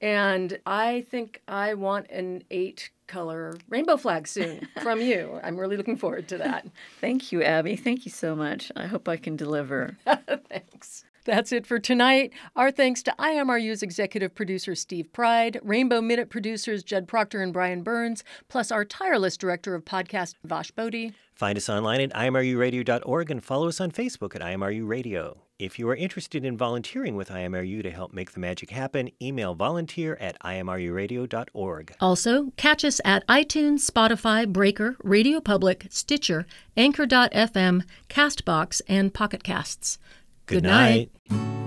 And 0.00 0.58
I 0.64 1.04
think 1.10 1.42
I 1.48 1.74
want 1.74 2.10
an 2.10 2.44
eight 2.52 2.90
color 3.08 3.56
rainbow 3.68 3.96
flag 3.96 4.28
soon 4.28 4.68
from 4.82 5.00
you. 5.00 5.40
I'm 5.42 5.58
really 5.58 5.76
looking 5.76 5.96
forward 5.96 6.28
to 6.28 6.38
that. 6.38 6.66
Thank 7.00 7.32
you, 7.32 7.42
Abby. 7.42 7.74
Thank 7.74 8.04
you 8.04 8.12
so 8.12 8.36
much. 8.36 8.70
I 8.76 8.86
hope 8.86 9.08
I 9.08 9.16
can 9.16 9.34
deliver. 9.36 9.96
Thanks. 10.48 11.04
That's 11.24 11.52
it 11.52 11.66
for 11.66 11.78
tonight. 11.78 12.32
Our 12.54 12.70
thanks 12.70 13.02
to 13.04 13.14
IMRU's 13.18 13.82
executive 13.82 14.34
producer 14.34 14.74
Steve 14.74 15.12
Pride, 15.12 15.58
Rainbow 15.62 16.02
Minute 16.02 16.28
producers 16.28 16.82
Judd 16.82 17.08
Proctor 17.08 17.40
and 17.40 17.52
Brian 17.52 17.82
Burns, 17.82 18.22
plus 18.48 18.70
our 18.70 18.84
tireless 18.84 19.36
director 19.36 19.74
of 19.74 19.84
podcast 19.84 20.34
Vash 20.44 20.70
Boddie. 20.70 21.14
Find 21.34 21.56
us 21.56 21.68
online 21.68 22.00
at 22.00 22.12
imruradio.org 22.12 23.30
and 23.30 23.42
follow 23.42 23.68
us 23.68 23.80
on 23.80 23.90
Facebook 23.90 24.36
at 24.36 24.42
IMRU 24.42 24.86
Radio. 24.86 25.38
If 25.58 25.78
you 25.78 25.88
are 25.88 25.96
interested 25.96 26.44
in 26.44 26.56
volunteering 26.56 27.16
with 27.16 27.30
IMRU 27.30 27.82
to 27.84 27.90
help 27.90 28.12
make 28.12 28.32
the 28.32 28.40
magic 28.40 28.70
happen, 28.70 29.10
email 29.22 29.54
volunteer 29.54 30.16
at 30.20 30.38
imruradio.org. 30.40 31.94
Also, 32.00 32.52
catch 32.56 32.84
us 32.84 33.00
at 33.04 33.26
iTunes, 33.28 33.88
Spotify, 33.88 34.46
Breaker, 34.46 34.96
Radio 35.02 35.40
Public, 35.40 35.86
Stitcher, 35.90 36.44
Anchor.fm, 36.76 37.82
Castbox, 38.08 38.82
and 38.88 39.14
Pocket 39.14 39.42
Casts. 39.42 39.98
Good 40.46 40.64
night. 40.64 41.10
night. 41.30 41.63